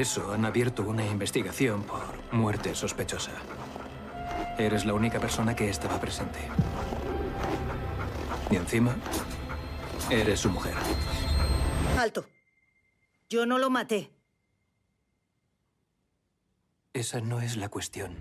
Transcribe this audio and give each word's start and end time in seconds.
eso 0.00 0.32
han 0.32 0.44
abierto 0.44 0.82
una 0.82 1.04
investigación 1.04 1.82
por 1.82 2.02
muerte 2.32 2.74
sospechosa. 2.74 3.32
Eres 4.58 4.84
la 4.84 4.94
única 4.94 5.20
persona 5.20 5.54
que 5.54 5.68
estaba 5.68 6.00
presente. 6.00 6.38
Y 8.50 8.56
encima, 8.56 8.96
eres 10.10 10.40
su 10.40 10.50
mujer. 10.50 10.74
Alto. 11.98 12.26
Yo 13.28 13.46
no 13.46 13.58
lo 13.58 13.70
maté. 13.70 14.10
Esa 16.92 17.20
no 17.20 17.40
es 17.40 17.56
la 17.56 17.68
cuestión. 17.68 18.16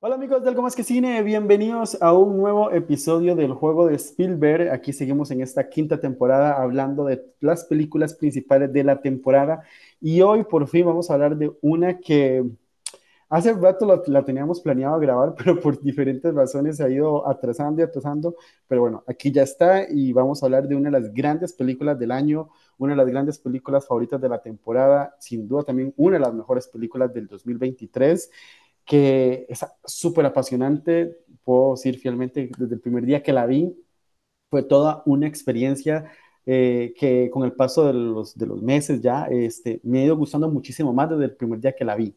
Hola 0.00 0.14
amigos 0.14 0.44
del 0.44 0.54
Algo 0.54 0.68
que 0.70 0.84
Cine, 0.84 1.24
bienvenidos 1.24 2.00
a 2.00 2.12
un 2.12 2.36
nuevo 2.36 2.70
episodio 2.70 3.34
del 3.34 3.52
juego 3.52 3.88
de 3.88 3.96
Spielberg. 3.96 4.70
Aquí 4.70 4.92
seguimos 4.92 5.32
en 5.32 5.40
esta 5.40 5.68
quinta 5.68 5.98
temporada 5.98 6.62
hablando 6.62 7.04
de 7.04 7.20
las 7.40 7.64
películas 7.64 8.14
principales 8.14 8.72
de 8.72 8.84
la 8.84 9.00
temporada 9.00 9.64
y 10.00 10.20
hoy 10.20 10.44
por 10.44 10.68
fin 10.68 10.86
vamos 10.86 11.10
a 11.10 11.14
hablar 11.14 11.36
de 11.36 11.50
una 11.62 11.98
que 11.98 12.44
hace 13.28 13.52
rato 13.54 14.00
la, 14.06 14.24
teníamos 14.24 14.60
planeado 14.60 15.00
grabar, 15.00 15.34
pero 15.36 15.58
por 15.58 15.80
diferentes 15.80 16.32
razones 16.32 16.76
se 16.76 16.84
ha 16.84 16.88
ido 16.88 17.26
atrasando 17.28 17.80
y 17.80 17.84
atrasando. 17.84 18.36
Pero 18.68 18.82
bueno, 18.82 19.02
aquí 19.08 19.32
ya 19.32 19.42
está 19.42 19.84
y 19.90 20.12
vamos 20.12 20.40
a 20.40 20.46
hablar 20.46 20.68
de 20.68 20.76
una 20.76 20.90
de 20.90 21.00
las 21.00 21.12
grandes 21.12 21.52
películas 21.52 21.98
del 21.98 22.12
año, 22.12 22.50
una 22.78 22.92
de 22.92 22.98
las 22.98 23.08
grandes 23.08 23.40
películas 23.40 23.84
favoritas 23.84 24.20
de 24.20 24.28
la 24.28 24.40
temporada, 24.40 25.16
sin 25.18 25.48
duda 25.48 25.64
también 25.64 25.92
una 25.96 26.18
de 26.18 26.20
las 26.20 26.34
mejores 26.34 26.68
películas 26.68 27.12
del 27.12 27.26
2023 27.26 28.30
que 28.88 29.46
es 29.50 29.64
súper 29.84 30.24
apasionante, 30.26 31.18
puedo 31.44 31.72
decir 31.72 31.98
fielmente, 31.98 32.50
desde 32.58 32.74
el 32.74 32.80
primer 32.80 33.04
día 33.04 33.22
que 33.22 33.34
la 33.34 33.44
vi, 33.44 33.76
fue 34.50 34.62
toda 34.62 35.02
una 35.04 35.28
experiencia 35.28 36.10
eh, 36.46 36.94
que 36.98 37.28
con 37.30 37.44
el 37.44 37.52
paso 37.52 37.86
de 37.86 37.92
los, 37.92 38.36
de 38.36 38.46
los 38.46 38.62
meses 38.62 39.02
ya 39.02 39.26
este, 39.26 39.80
me 39.84 40.00
ha 40.00 40.04
ido 40.06 40.16
gustando 40.16 40.48
muchísimo 40.48 40.94
más 40.94 41.10
desde 41.10 41.24
el 41.26 41.36
primer 41.36 41.60
día 41.60 41.76
que 41.76 41.84
la 41.84 41.96
vi. 41.96 42.14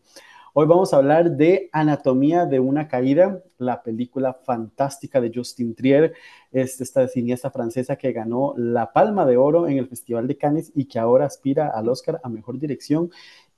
Hoy 0.54 0.66
vamos 0.68 0.94
a 0.94 0.98
hablar 0.98 1.32
de 1.32 1.70
Anatomía 1.74 2.46
de 2.46 2.60
una 2.60 2.88
caída, 2.88 3.42
la 3.58 3.84
película 3.84 4.34
fantástica 4.34 5.22
de 5.22 5.32
Justin 5.34 5.76
Trier, 5.76 6.14
es 6.52 6.80
esta 6.82 7.08
cineasta 7.08 7.52
francesa 7.52 7.96
que 7.96 8.12
ganó 8.12 8.54
la 8.58 8.92
Palma 8.92 9.26
de 9.26 9.38
Oro 9.38 9.68
en 9.68 9.78
el 9.78 9.88
Festival 9.88 10.28
de 10.28 10.38
Cannes 10.38 10.72
y 10.76 10.86
que 10.86 11.00
ahora 11.00 11.26
aspira 11.26 11.70
al 11.70 11.88
Oscar 11.88 12.20
a 12.22 12.30
Mejor 12.30 12.60
Dirección 12.60 13.12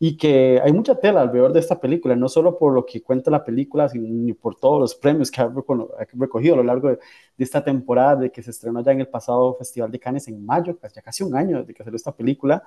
y 0.05 0.17
que 0.17 0.59
hay 0.61 0.73
mucha 0.73 0.95
tela 0.95 1.21
alrededor 1.21 1.53
de 1.53 1.61
esta 1.61 1.79
película, 1.79 2.13
no 2.13 2.27
solo 2.27 2.57
por 2.57 2.73
lo 2.73 2.85
que 2.85 3.01
cuenta 3.01 3.31
la 3.31 3.45
película, 3.45 3.87
sino 3.87 4.35
por 4.35 4.57
todos 4.57 4.77
los 4.77 4.95
premios 4.95 5.31
que 5.31 5.39
ha, 5.39 5.49
recogido 6.11 6.55
a 6.55 6.57
lo 6.57 6.63
largo 6.63 6.89
de, 6.89 6.99
esta 7.37 7.63
temporada, 7.63 8.17
de 8.17 8.29
que 8.29 8.43
se 8.43 8.51
estrenó 8.51 8.83
ya 8.83 8.91
en 8.91 8.99
el 8.99 9.07
pasado 9.07 9.55
Festival 9.55 9.89
de 9.91 9.99
Cannes 9.99 10.27
en 10.27 10.45
mayo, 10.45 10.77
ya 10.93 11.01
casi 11.01 11.23
un 11.23 11.33
año 11.33 11.61
desde 11.61 11.73
que 11.73 11.85
salió 11.85 11.95
esta 11.95 12.11
película, 12.13 12.61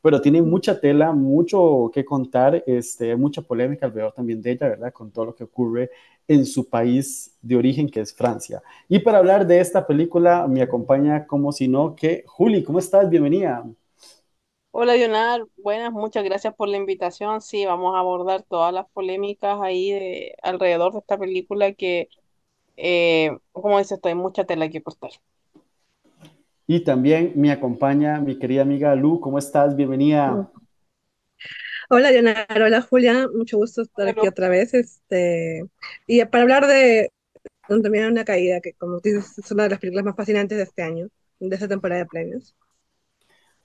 pero 0.00 0.20
tiene 0.20 0.42
mucha 0.42 0.78
tela, 0.80 1.10
mucho 1.12 1.90
que 1.92 2.04
contar, 2.04 2.62
este, 2.64 3.16
mucha 3.16 3.42
polémica 3.42 3.86
alrededor 3.86 4.12
también 4.12 4.40
de 4.40 4.52
ella, 4.52 4.68
¿verdad? 4.68 4.92
Con 4.92 5.10
todo 5.10 5.24
lo 5.24 5.34
que 5.34 5.42
ocurre 5.42 5.90
en 6.28 6.46
su 6.46 6.68
país 6.68 7.36
de 7.42 7.56
origen, 7.56 7.90
que 7.90 7.98
es 7.98 8.14
Francia. 8.14 8.62
Y 8.88 9.00
para 9.00 9.18
hablar 9.18 9.44
de 9.44 9.58
esta 9.58 9.84
película, 9.84 10.46
me 10.46 10.62
acompaña 10.62 11.26
como 11.26 11.50
si 11.50 11.66
no 11.66 11.96
que 11.96 12.22
Juli, 12.28 12.62
¿cómo 12.62 12.78
estás? 12.78 13.10
Bienvenida. 13.10 13.64
Hola, 14.72 14.94
Leonard. 14.94 15.48
Buenas, 15.56 15.92
muchas 15.92 16.22
gracias 16.22 16.54
por 16.54 16.68
la 16.68 16.76
invitación. 16.76 17.40
Sí, 17.40 17.66
vamos 17.66 17.96
a 17.96 17.98
abordar 17.98 18.44
todas 18.44 18.72
las 18.72 18.88
polémicas 18.90 19.58
ahí 19.60 19.90
de, 19.90 20.36
alrededor 20.42 20.92
de 20.92 21.00
esta 21.00 21.18
película 21.18 21.72
que, 21.72 22.08
eh, 22.76 23.36
como 23.50 23.78
dices, 23.78 23.98
hay 24.04 24.14
mucha 24.14 24.44
tela 24.44 24.68
que 24.68 24.80
cortar. 24.80 25.10
Y 26.68 26.84
también 26.84 27.32
me 27.34 27.50
acompaña 27.50 28.20
mi 28.20 28.38
querida 28.38 28.62
amiga 28.62 28.94
Lu. 28.94 29.18
¿Cómo 29.18 29.40
estás? 29.40 29.74
Bienvenida. 29.74 30.48
Hola, 31.88 32.12
Leonardo. 32.12 32.64
Hola, 32.64 32.80
Julia. 32.80 33.26
Mucho 33.34 33.56
gusto 33.56 33.82
estar 33.82 34.06
aquí 34.06 34.28
otra 34.28 34.48
vez. 34.48 34.72
Este, 34.72 35.64
y 36.06 36.24
para 36.26 36.42
hablar 36.42 36.68
de 36.68 37.10
también 37.66 38.06
una 38.06 38.24
caída, 38.24 38.60
que 38.60 38.74
como 38.74 39.00
dices, 39.00 39.36
es 39.36 39.50
una 39.50 39.64
de 39.64 39.70
las 39.70 39.80
películas 39.80 40.04
más 40.04 40.16
fascinantes 40.16 40.58
de 40.58 40.64
este 40.64 40.82
año, 40.82 41.08
de 41.40 41.54
esta 41.54 41.66
temporada 41.66 42.02
de 42.02 42.06
premios. 42.06 42.54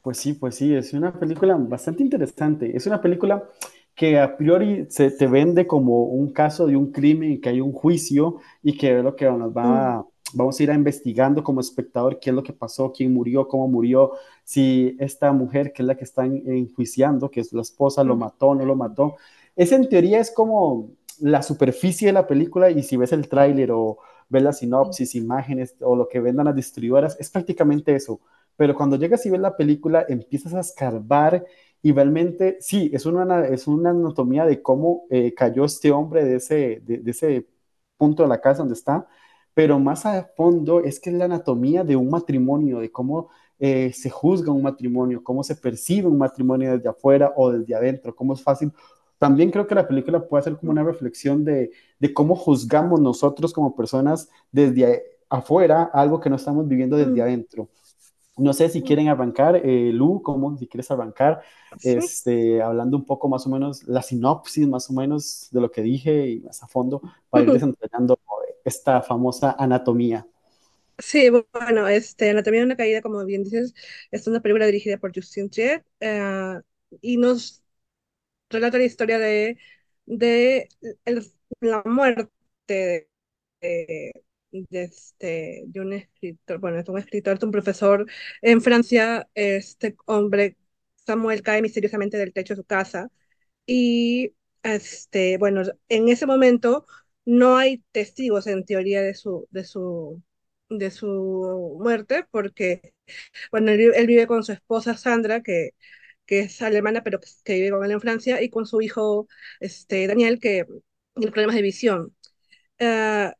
Pues 0.06 0.20
sí, 0.20 0.34
pues 0.34 0.54
sí, 0.54 0.72
es 0.72 0.94
una 0.94 1.12
película 1.12 1.56
bastante 1.56 2.04
interesante. 2.04 2.78
Es 2.78 2.86
una 2.86 3.02
película 3.02 3.50
que 3.96 4.20
a 4.20 4.38
priori 4.38 4.86
se 4.88 5.10
te 5.10 5.26
vende 5.26 5.66
como 5.66 6.04
un 6.04 6.32
caso 6.32 6.68
de 6.68 6.76
un 6.76 6.92
crimen, 6.92 7.42
que 7.42 7.50
hay 7.50 7.60
un 7.60 7.72
juicio 7.72 8.38
y 8.62 8.78
que 8.78 9.00
es 9.00 9.04
lo 9.04 9.16
que 9.16 9.26
nos 9.26 9.52
va, 9.52 10.02
mm. 10.02 10.38
vamos 10.38 10.60
a 10.60 10.64
ir 10.64 10.70
a 10.70 10.76
investigando 10.76 11.44
como 11.44 11.60
espectador 11.60 12.20
qué 12.20 12.30
es 12.30 12.36
lo 12.36 12.44
que 12.44 12.54
pasó, 12.54 12.92
quién 12.92 13.16
murió, 13.16 13.48
cómo 13.48 13.68
murió, 13.68 14.12
si 14.44 14.96
esta 15.00 15.34
mujer 15.34 15.74
que 15.74 15.82
es 15.82 15.88
la 15.88 15.98
que 15.98 16.04
están 16.04 16.36
enjuiciando, 16.46 17.32
que 17.32 17.40
es 17.40 17.52
la 17.52 17.64
esposa, 17.64 18.04
lo 18.04 18.16
mm. 18.16 18.20
mató, 18.20 18.54
no 18.54 18.64
lo 18.64 18.76
mató. 18.76 19.16
Esa 19.56 19.76
en 19.76 19.90
teoría 19.90 20.20
es 20.20 20.30
como 20.30 20.92
la 21.20 21.42
superficie 21.42 22.10
de 22.10 22.14
la 22.14 22.28
película 22.28 22.70
y 22.70 22.84
si 22.84 22.96
ves 22.96 23.12
el 23.12 23.28
tráiler 23.28 23.72
o 23.72 23.98
ves 24.30 24.44
la 24.44 24.54
sinopsis, 24.54 25.16
imágenes 25.16 25.76
o 25.82 25.96
lo 25.96 26.08
que 26.08 26.20
vendan 26.20 26.46
las 26.46 26.56
distribuidoras, 26.56 27.20
es 27.20 27.32
prácticamente 27.32 27.96
eso 27.96 28.22
pero 28.58 28.76
cuando 28.76 28.98
llegas 28.98 29.26
y 29.26 29.30
ves 29.30 29.42
la 29.42 29.58
película, 29.58 30.06
empiezas 30.08 30.54
a 30.54 30.62
escarbar 30.62 31.46
y 31.82 31.92
realmente, 31.92 32.58
sí, 32.62 32.90
es 32.94 33.06
una, 33.06 33.46
es 33.46 33.68
una 33.68 33.92
anatomía 33.92 34.46
de 34.46 34.62
cómo 34.62 35.04
eh, 35.10 35.34
cayó 35.36 35.66
este 35.66 35.92
hombre 35.92 36.26
de 36.26 36.38
ese, 36.38 36.82
de, 36.84 37.02
ese 37.12 37.48
punto 37.98 38.24
de 38.24 38.30
la 38.30 38.42
casa 38.42 38.60
donde 38.60 38.74
está, 38.74 39.08
pero 39.54 39.80
más 39.80 40.06
a 40.06 40.24
fondo 40.36 40.82
es 40.82 41.00
que 41.00 41.12
es 41.12 41.16
la 41.16 41.26
anatomía 41.26 41.84
de 41.84 41.96
un 41.96 42.10
matrimonio, 42.10 42.80
de 42.80 42.92
cómo 42.92 43.30
eh, 43.60 43.92
se 43.94 44.10
juzga 44.10 44.52
un 44.52 44.64
matrimonio, 44.64 45.24
cómo 45.24 45.44
se 45.44 45.56
percibe 45.56 46.08
un 46.08 46.18
matrimonio 46.18 46.76
desde 46.76 46.90
afuera 46.90 47.34
o 47.36 47.52
desde 47.52 47.76
adentro, 47.76 48.16
cómo 48.16 48.34
es 48.34 48.42
fácil. 48.42 48.72
También 49.18 49.52
creo 49.52 49.68
que 49.68 49.76
la 49.76 49.88
película 49.88 50.28
puede 50.28 50.44
ser 50.44 50.58
como 50.58 50.72
una 50.72 50.84
reflexión 50.84 51.46
de, 51.46 51.72
de 52.00 52.14
cómo 52.14 52.36
juzgamos 52.36 53.00
nosotros 53.00 53.54
como 53.54 53.76
personas 53.76 54.30
desde 54.52 55.04
afuera 55.30 55.84
algo 55.94 56.20
que 56.20 56.30
no 56.30 56.36
estamos 56.36 56.68
viviendo 56.68 56.98
desde 56.98 57.22
adentro. 57.22 57.70
No 58.38 58.54
sé 58.54 58.70
si 58.70 58.84
quieren 58.84 59.08
arrancar, 59.08 59.56
eh, 59.66 59.92
Lu, 59.94 60.22
¿cómo? 60.22 60.58
Si 60.58 60.68
quieres 60.68 60.92
arrancar, 60.92 61.42
este, 61.82 62.62
hablando 62.62 62.98
un 62.98 63.06
poco 63.06 63.30
más 63.30 63.46
o 63.48 63.50
menos, 63.50 63.84
la 63.86 64.02
sinopsis 64.02 64.68
más 64.68 64.90
o 64.90 64.94
menos 64.94 65.48
de 65.52 65.62
lo 65.62 65.72
que 65.72 65.82
dije 65.82 66.28
y 66.30 66.40
más 66.42 66.62
a 66.64 66.68
fondo, 66.68 67.02
para 67.30 67.46
ir 67.46 67.52
desentrañando 67.52 68.20
esta 68.66 69.02
famosa 69.02 69.56
anatomía. 69.58 70.28
Sí, 70.98 71.30
bueno, 71.30 71.88
este, 71.90 72.30
Anatomía 72.30 72.62
de 72.62 72.66
una 72.68 72.78
caída, 72.78 73.02
como 73.02 73.26
bien 73.26 73.44
dices, 73.44 73.74
es 74.12 74.28
una 74.28 74.42
película 74.42 74.66
dirigida 74.66 74.98
por 74.98 75.12
Justin 75.14 75.50
Trier 75.50 75.86
eh, 76.00 76.62
y 77.02 77.18
nos 77.18 77.64
relata 78.50 78.78
la 78.80 78.86
historia 78.86 79.20
de, 79.20 79.60
de 80.08 80.70
la 81.62 81.84
muerte 81.86 82.32
de, 82.68 83.10
de, 83.62 84.25
este, 84.72 85.64
de 85.68 85.80
un 85.82 85.94
escritor, 85.94 86.60
bueno, 86.60 86.80
es 86.80 86.90
un 86.90 86.98
escritor, 87.00 87.38
es 87.38 87.44
un 87.44 87.52
profesor 87.52 88.06
en 88.42 88.62
Francia, 88.62 89.28
este 89.36 89.96
hombre, 90.06 90.58
Samuel, 91.06 91.42
cae 91.44 91.62
misteriosamente 91.62 92.18
del 92.18 92.34
techo 92.34 92.54
de 92.56 92.62
su 92.62 92.66
casa 92.66 93.12
y, 93.66 94.34
este, 94.64 95.38
bueno, 95.38 95.64
en 95.90 96.10
ese 96.10 96.26
momento 96.26 96.86
no 97.26 97.58
hay 97.58 97.84
testigos 97.92 98.48
en 98.48 98.66
teoría 98.66 99.02
de 99.02 99.14
su, 99.16 99.48
de 99.52 99.64
su, 99.64 100.22
de 100.70 100.92
su 100.92 101.78
muerte 101.80 102.26
porque, 102.32 102.94
bueno, 103.52 103.72
él, 103.72 104.08
vive 104.08 104.28
con 104.28 104.44
su 104.44 104.52
esposa 104.54 104.98
Sandra, 104.98 105.42
que 105.44 105.72
que 106.26 106.40
es 106.42 106.62
alemana, 106.62 107.04
pero 107.04 107.20
que, 107.44 107.54
vive 107.56 107.72
con 107.72 107.86
él 107.86 107.92
en 107.92 108.02
Francia, 108.02 108.42
y 108.42 108.50
con 108.50 108.66
su 108.66 108.82
hijo 108.82 109.28
este, 109.60 110.08
Daniel, 110.08 110.40
que 110.40 110.66
tiene 111.16 111.32
problemas 111.32 111.56
de 111.56 111.62
visión. 111.62 112.16
Uh, 112.80 113.32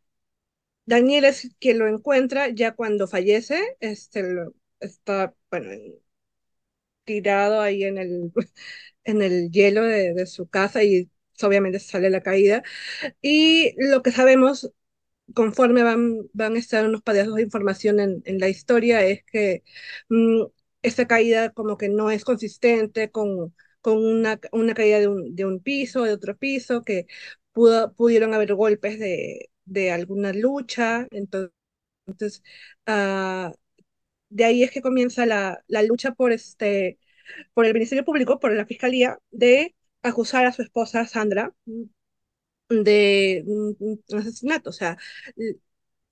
Daniel 0.86 1.26
es 1.26 1.50
quien 1.60 1.80
lo 1.80 1.88
encuentra 1.88 2.50
ya 2.50 2.74
cuando 2.76 3.08
fallece, 3.08 3.78
este, 3.80 4.24
está, 4.80 5.36
bueno, 5.50 5.70
tirado 7.04 7.62
ahí 7.62 7.84
en 7.84 7.98
el, 7.98 8.32
en 9.04 9.22
el 9.22 9.52
hielo 9.52 9.84
de, 9.84 10.26
su 10.28 10.48
casa 10.50 10.84
y 10.84 11.10
obviamente 11.42 11.80
sale 11.80 12.10
la 12.10 12.22
caída. 12.22 12.64
Y 13.22 13.76
lo 13.78 14.04
que 14.04 14.12
sabemos, 14.12 14.72
conforme 15.36 15.84
van, 15.84 16.30
van 16.34 16.56
a 16.56 16.60
estar 16.60 16.88
unos 16.88 17.04
pedazos 17.04 17.36
de 17.36 17.44
información 17.44 18.00
en, 18.00 18.40
la 18.40 18.50
historia, 18.50 19.06
es 19.06 19.24
que 19.26 19.64
mm, 20.10 20.44
esta 20.84 21.08
caída 21.08 21.52
como 21.52 21.78
que 21.78 21.90
no 21.90 22.12
es 22.12 22.26
consistente 22.26 23.12
con, 23.12 23.56
con 23.82 23.98
una, 24.06 24.40
una 24.52 24.74
caída 24.74 25.00
de 25.00 25.08
un, 25.10 25.36
de 25.36 25.46
un 25.46 25.62
piso, 25.62 26.04
de 26.04 26.14
otro 26.14 26.38
piso, 26.38 26.84
que 26.84 27.08
pudo, 27.54 27.94
pudieron 27.96 28.34
haber 28.34 28.56
golpes 28.56 29.00
de 29.00 29.50
de 29.66 29.92
alguna 29.92 30.34
lucha. 30.34 31.08
Entonces, 31.12 32.44
uh, 32.88 33.52
de 34.30 34.46
ahí 34.46 34.64
es 34.64 34.72
que 34.72 34.82
comienza 34.82 35.26
la, 35.26 35.64
la, 35.68 35.84
lucha 35.84 36.14
por, 36.14 36.32
este, 36.32 37.00
por 37.54 37.66
el 37.66 37.74
Ministerio 37.74 38.06
Público, 38.06 38.40
por 38.40 38.54
la 38.54 38.66
Fiscalía, 38.68 39.20
de 39.32 39.76
acusar 40.04 40.46
a 40.48 40.54
su 40.54 40.64
esposa 40.64 41.08
Sandra 41.08 41.54
de 42.70 43.44
un, 43.48 44.04
asesinato. 44.18 44.70
O 44.70 44.74
sea, 44.74 44.98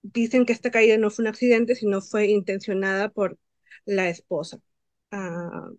dicen 0.02 0.46
que 0.46 0.54
esta 0.54 0.72
caída 0.72 0.98
no 0.98 1.10
fue 1.10 1.24
un 1.24 1.30
accidente, 1.30 1.76
sino 1.76 2.02
fue 2.02 2.28
intencionada 2.28 3.10
por 3.10 3.38
la 3.86 4.10
esposa. 4.10 4.60
Uh, 5.12 5.78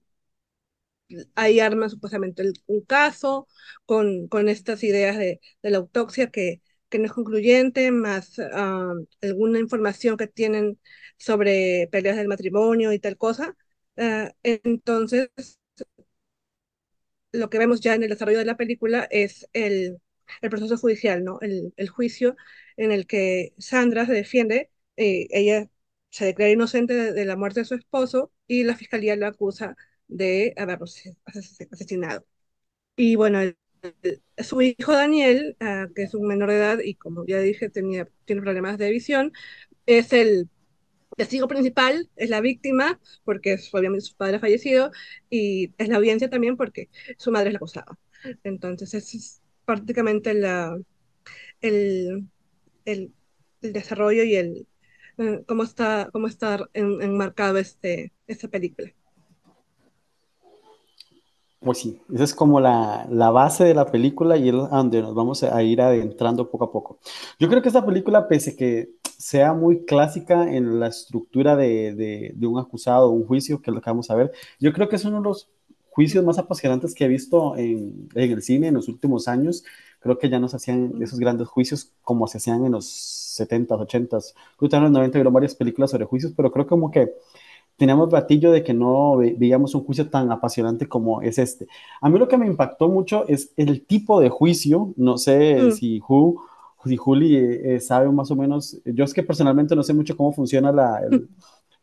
ahí 1.35 1.61
arma 1.61 1.89
supuestamente 1.89 2.43
el- 2.43 2.55
un 2.67 2.83
caso 2.83 3.47
con, 3.87 4.29
con 4.29 4.49
estas 4.49 4.83
ideas 4.85 5.17
de, 5.19 5.41
de 5.63 5.71
la 5.71 5.79
autopsia 5.79 6.31
que, 6.31 6.63
que 6.95 7.01
no 7.01 7.07
es 7.07 7.13
concluyente, 7.13 7.91
más 7.93 8.39
ah, 8.53 8.95
alguna 9.23 9.59
información 9.61 10.17
que 10.17 10.29
tienen 10.29 10.79
sobre 11.19 11.89
peleas 11.93 12.17
del 12.17 12.29
matrimonio 12.29 12.93
y 12.93 13.01
tal 13.01 13.17
cosa. 13.19 13.57
Ah, 13.97 14.33
entonces, 14.45 15.31
lo 17.33 17.51
que 17.51 17.59
vemos 17.59 17.81
ya 17.81 17.95
en 17.95 18.03
el 18.03 18.11
desarrollo 18.11 18.39
de 18.39 18.45
la 18.45 18.57
película 18.57 19.09
es 19.11 19.49
el, 19.53 19.99
el 20.41 20.51
proceso 20.51 20.77
judicial, 20.79 21.25
¿no? 21.25 21.39
El, 21.41 21.73
el 21.77 21.89
juicio 21.89 22.37
en 22.77 22.93
el 22.93 23.07
que 23.07 23.55
Sandra 23.59 24.07
se 24.07 24.13
defiende, 24.13 24.71
eh, 24.97 25.27
ella 25.31 25.69
se 26.11 26.27
declara 26.27 26.51
inocente 26.53 26.95
de, 26.95 27.13
de 27.13 27.25
la 27.25 27.37
muerte 27.37 27.61
de 27.61 27.67
su 27.67 27.75
esposo 27.75 28.33
y 28.47 28.65
la 28.65 28.77
fiscalía 28.77 29.17
la 29.17 29.29
acusa 29.29 29.77
de 30.09 30.55
haberlo 30.57 30.87
ases- 30.87 31.17
ases- 31.27 31.69
asesinado. 31.73 32.25
Y 32.97 33.17
bueno, 33.17 33.41
el- 33.41 33.59
su 34.39 34.63
hijo 34.63 34.93
Daniel, 34.93 35.57
ah, 35.61 35.87
que 35.95 36.03
es 36.05 36.15
un 36.15 36.27
menor 36.27 36.51
de 36.51 36.57
edad 36.57 36.79
y 36.85 36.95
como 36.95 37.25
ya 37.27 37.39
dije, 37.41 37.69
tenía, 37.71 38.09
tiene 38.25 38.43
problemas 38.43 38.79
de 38.79 38.91
visión, 38.91 39.33
es 39.87 40.13
el 40.13 40.51
testigo 41.17 41.49
principal, 41.49 42.11
es 42.17 42.31
la 42.31 42.41
víctima, 42.43 43.01
porque 43.25 43.59
obviamente 43.73 44.07
su 44.07 44.17
padre 44.17 44.37
ha 44.37 44.41
fallecido, 44.41 44.93
y 45.31 45.75
es 45.79 45.89
la 45.89 45.97
audiencia 45.99 46.31
también 46.31 46.57
porque 46.57 46.91
su 47.19 47.33
madre 47.33 47.49
es 47.51 47.55
la 47.55 47.59
acusada. 47.59 47.99
Entonces, 48.45 48.95
es 48.95 49.43
prácticamente 49.67 50.31
el, 50.33 50.45
el, 51.61 53.13
el 53.63 53.73
desarrollo 53.73 54.25
y 54.25 54.37
el 54.37 54.69
eh, 55.19 55.45
cómo 55.47 55.63
está, 55.65 56.11
cómo 56.13 56.27
está 56.29 56.69
en- 56.75 57.03
enmarcado 57.03 57.59
este, 57.59 58.13
esta 58.27 58.49
película. 58.49 58.93
Pues 61.65 61.79
sí, 61.79 61.99
esa 62.13 62.25
es 62.25 62.35
como 62.35 62.61
la, 62.61 63.07
la 63.11 63.31
base 63.31 63.65
de 63.65 63.75
la 63.75 63.91
película 63.91 64.37
y 64.37 64.49
es 64.51 64.55
donde 64.55 65.01
nos 65.01 65.15
vamos 65.15 65.43
a 65.45 65.63
ir 65.63 65.81
adentrando 65.81 66.51
poco 66.51 66.65
a 66.67 66.73
poco. 66.73 66.99
Yo 67.39 67.49
creo 67.49 67.63
que 67.63 67.69
esta 67.69 67.87
película, 67.87 68.29
pese 68.29 68.51
a 68.51 68.57
que 68.57 68.91
sea 69.19 69.55
muy 69.55 69.85
clásica 69.87 70.53
en 70.55 70.79
la 70.79 70.89
estructura 70.89 71.57
de, 71.57 71.95
de, 71.95 72.33
de 72.35 72.47
un 72.47 72.59
acusado, 72.59 73.09
un 73.11 73.27
juicio, 73.27 73.63
que 73.63 73.71
es 73.71 73.75
lo 73.75 73.81
que 73.81 73.89
vamos 73.89 74.11
a 74.11 74.15
ver, 74.15 74.33
yo 74.61 74.73
creo 74.75 74.89
que 74.91 74.97
es 74.97 75.05
uno 75.07 75.19
de 75.19 75.23
los 75.25 75.49
juicios 75.91 76.23
más 76.25 76.39
apasionantes 76.39 76.95
que 76.95 77.05
he 77.07 77.09
visto 77.09 77.57
en, 77.57 78.09
en 78.15 78.31
el 78.33 78.43
cine 78.43 78.69
en 78.69 78.75
los 78.75 78.89
últimos 78.89 79.27
años. 79.29 79.65
Creo 80.01 80.19
que 80.19 80.29
ya 80.29 80.39
no 80.39 80.49
se 80.49 80.57
hacían 80.57 81.01
esos 81.01 81.19
grandes 81.19 81.49
juicios 81.49 81.93
como 82.03 82.27
se 82.27 82.39
hacían 82.39 82.67
en 82.67 82.73
los 82.73 82.85
70s, 82.87 83.81
80s. 83.81 84.35
Creo 84.59 84.69
que 84.69 84.77
en 84.77 84.83
los 84.83 84.93
90 84.93 85.19
hubo 85.21 85.31
varias 85.31 85.55
películas 85.55 85.93
sobre 85.93 86.05
juicios, 86.05 86.33
pero 86.37 86.53
creo 86.53 86.67
como 86.67 86.91
que 86.91 87.15
teníamos 87.77 88.11
batillo 88.11 88.53
de 88.53 88.63
que 88.63 88.75
no 88.75 89.17
ve- 89.17 89.35
veíamos 89.39 89.75
un 89.75 89.85
juicio 89.85 90.09
tan 90.11 90.31
apasionante 90.33 90.89
como 90.89 91.23
es 91.23 91.39
este. 91.39 91.67
A 92.01 92.09
mí 92.09 92.19
lo 92.19 92.29
que 92.29 92.39
me 92.39 92.47
impactó 92.47 92.89
mucho 92.89 93.27
es 93.29 93.53
el 93.57 93.85
tipo 93.87 94.21
de 94.21 94.29
juicio. 94.31 94.93
No 94.97 95.19
sé 95.19 95.69
Mm. 95.69 95.71
si, 95.73 96.01
Ju- 96.01 96.37
si 96.85 96.97
Juli 96.97 97.37
eh, 97.37 97.77
eh, 97.77 97.81
sabe 97.81 98.11
más 98.11 98.31
o 98.31 98.37
menos. 98.37 98.81
Yo 98.85 99.05
es 99.05 99.15
que 99.15 99.23
personalmente 99.23 99.75
no 99.77 99.83
sé 99.83 99.95
mucho 99.95 100.17
cómo 100.17 100.33
funciona 100.33 100.73
la, 100.73 101.01
el- 101.01 101.29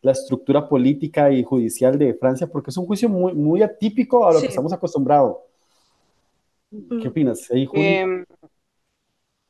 la 0.02 0.14
estructura 0.14 0.68
política 0.68 1.32
y 1.32 1.44
judicial 1.44 1.98
de 2.00 2.14
Francia, 2.16 2.48
porque 2.48 2.72
es 2.72 2.78
un 2.78 2.86
juicio 2.88 3.08
muy, 3.10 3.34
muy 3.34 3.62
atípico 3.62 4.26
a 4.28 4.32
lo 4.34 4.40
Sí. 4.40 4.42
que 4.42 4.50
estamos 4.50 4.74
acostumbrados. 4.74 5.38
¿Qué 7.02 7.08
Mm. 7.08 7.08
opinas? 7.08 7.48
Hey, 7.50 7.66
Juli? 7.66 7.84
Em, 7.84 8.26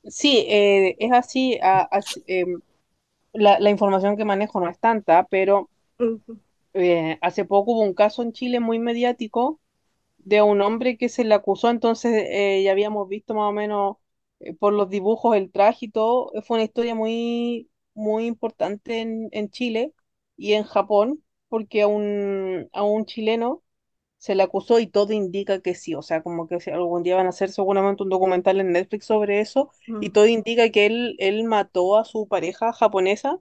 sí, 0.04 0.46
eh, 0.50 0.96
es 1.00 1.12
así. 1.12 1.58
a- 1.62 1.82
así, 1.92 2.24
em, 2.28 2.62
la, 3.34 3.60
la 3.62 3.72
información 3.72 4.18
que 4.18 4.26
manejo 4.26 4.62
no 4.62 4.70
es 4.70 4.80
tanta, 4.80 5.26
pero. 5.32 5.70
Eh, 6.74 7.18
hace 7.22 7.46
poco 7.46 7.72
hubo 7.74 7.82
un 7.82 7.94
caso 7.94 8.24
en 8.24 8.34
Chile 8.34 8.60
muy 8.60 8.80
mediático 8.80 9.60
de 10.20 10.42
un 10.42 10.62
hombre 10.62 10.98
que 10.98 11.10
se 11.10 11.24
le 11.26 11.36
acusó, 11.36 11.70
entonces 11.70 12.14
eh, 12.30 12.64
ya 12.64 12.72
habíamos 12.72 13.08
visto 13.10 13.34
más 13.36 13.50
o 13.50 13.54
menos 13.54 13.98
eh, 14.40 14.54
por 14.56 14.74
los 14.74 14.90
dibujos, 14.90 15.36
el 15.38 15.52
traje 15.52 15.88
y 15.88 15.92
todo, 15.92 16.32
fue 16.46 16.58
una 16.58 16.66
historia 16.66 16.96
muy, 16.96 17.72
muy 17.96 18.26
importante 18.28 19.02
en, 19.02 19.30
en 19.32 19.50
Chile 19.52 19.94
y 20.38 20.54
en 20.54 20.64
Japón, 20.66 21.24
porque 21.50 21.82
a 21.84 21.88
un, 21.88 22.70
a 22.74 22.84
un 22.84 23.06
chileno 23.06 23.64
se 24.18 24.36
le 24.36 24.44
acusó 24.44 24.80
y 24.80 24.88
todo 24.88 25.14
indica 25.14 25.62
que 25.62 25.76
sí, 25.76 25.96
o 25.96 26.02
sea, 26.02 26.24
como 26.24 26.48
que 26.48 26.58
algún 26.74 27.04
día 27.04 27.16
van 27.18 27.26
a 27.28 27.30
hacer 27.30 27.50
seguramente 27.52 28.04
un 28.04 28.10
documental 28.10 28.60
en 28.60 28.72
Netflix 28.72 29.06
sobre 29.08 29.42
eso, 29.42 29.72
y 30.00 30.12
todo 30.12 30.28
indica 30.28 30.70
que 30.72 30.86
él, 30.88 31.16
él 31.20 31.44
mató 31.46 31.98
a 31.98 32.06
su 32.06 32.28
pareja 32.28 32.74
japonesa 32.74 33.40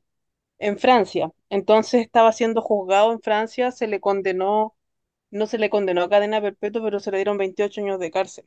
en 0.60 0.78
Francia, 0.78 1.30
entonces 1.50 2.02
estaba 2.02 2.32
siendo 2.32 2.62
juzgado 2.62 3.12
en 3.12 3.20
Francia, 3.22 3.72
se 3.72 3.86
le 3.88 4.00
condenó 4.00 4.76
no 5.32 5.46
se 5.48 5.58
le 5.58 5.70
condenó 5.70 6.02
a 6.04 6.10
cadena 6.10 6.40
perpetua, 6.42 6.82
pero 6.84 7.00
se 7.00 7.10
le 7.12 7.18
dieron 7.18 7.38
28 7.38 7.80
años 7.82 8.00
de 8.00 8.10
cárcel. 8.12 8.46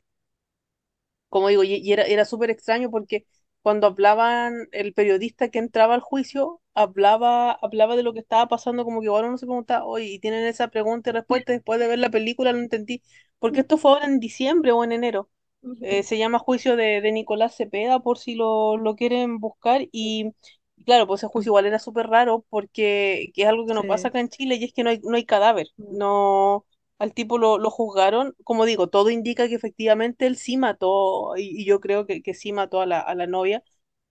Como 1.28 1.48
digo, 1.48 1.64
y, 1.64 1.74
y 1.76 1.92
era, 1.92 2.04
era 2.04 2.24
súper 2.24 2.50
extraño 2.50 2.90
porque 2.90 3.26
cuando 3.62 3.86
hablaban, 3.86 4.68
el 4.72 4.92
periodista 4.94 5.48
que 5.48 5.58
entraba 5.58 5.94
al 5.94 6.00
juicio 6.00 6.60
hablaba, 6.74 7.52
hablaba 7.52 7.96
de 7.96 8.02
lo 8.02 8.12
que 8.12 8.20
estaba 8.20 8.46
pasando, 8.48 8.84
como 8.84 9.00
que 9.00 9.06
igual 9.06 9.24
uno 9.24 9.38
se 9.38 9.46
preguntaba, 9.46 9.84
oye, 9.86 10.04
y 10.06 10.18
tienen 10.20 10.44
esa 10.44 10.68
pregunta 10.68 11.10
y 11.10 11.12
respuesta 11.14 11.52
después 11.52 11.80
de 11.80 11.88
ver 11.88 11.98
la 11.98 12.10
película, 12.10 12.52
no 12.52 12.58
entendí, 12.58 13.02
porque 13.38 13.60
esto 13.60 13.78
fue 13.78 13.92
ahora 13.92 14.06
en 14.06 14.20
diciembre 14.20 14.72
o 14.72 14.84
en 14.84 14.92
enero. 14.92 15.30
Eh, 15.80 16.02
se 16.02 16.18
llama 16.18 16.38
Juicio 16.38 16.76
de, 16.76 17.00
de 17.00 17.12
Nicolás 17.12 17.56
Cepeda, 17.56 18.00
por 18.00 18.18
si 18.18 18.34
lo, 18.34 18.76
lo 18.78 18.96
quieren 18.96 19.38
buscar. 19.38 19.82
Y 19.92 20.32
claro, 20.84 21.06
pues 21.06 21.20
ese 21.20 21.28
juicio 21.28 21.50
igual 21.50 21.66
era 21.66 21.78
súper 21.78 22.06
raro 22.08 22.44
porque 22.50 23.30
que 23.34 23.42
es 23.42 23.48
algo 23.48 23.66
que 23.66 23.74
no 23.74 23.86
pasa 23.86 24.08
acá 24.08 24.20
en 24.20 24.28
Chile 24.28 24.56
y 24.56 24.64
es 24.64 24.72
que 24.72 24.84
no 24.84 24.90
hay, 24.90 25.00
no 25.02 25.16
hay 25.16 25.24
cadáver. 25.26 25.68
Mm. 25.78 25.98
No, 25.98 26.66
al 26.98 27.12
tipo 27.14 27.38
lo, 27.38 27.58
lo 27.58 27.70
juzgaron. 27.70 28.34
Como 28.44 28.64
digo, 28.66 28.88
todo 28.88 29.10
indica 29.10 29.48
que 29.48 29.54
efectivamente 29.54 30.26
él 30.26 30.36
sí 30.36 30.56
mató, 30.56 31.36
y, 31.36 31.60
y 31.62 31.64
yo 31.66 31.80
creo 31.80 32.06
que, 32.06 32.22
que 32.22 32.34
sí 32.34 32.52
mató 32.52 32.80
a 32.80 32.86
la, 32.86 33.00
a 33.00 33.14
la 33.14 33.26
novia, 33.26 33.62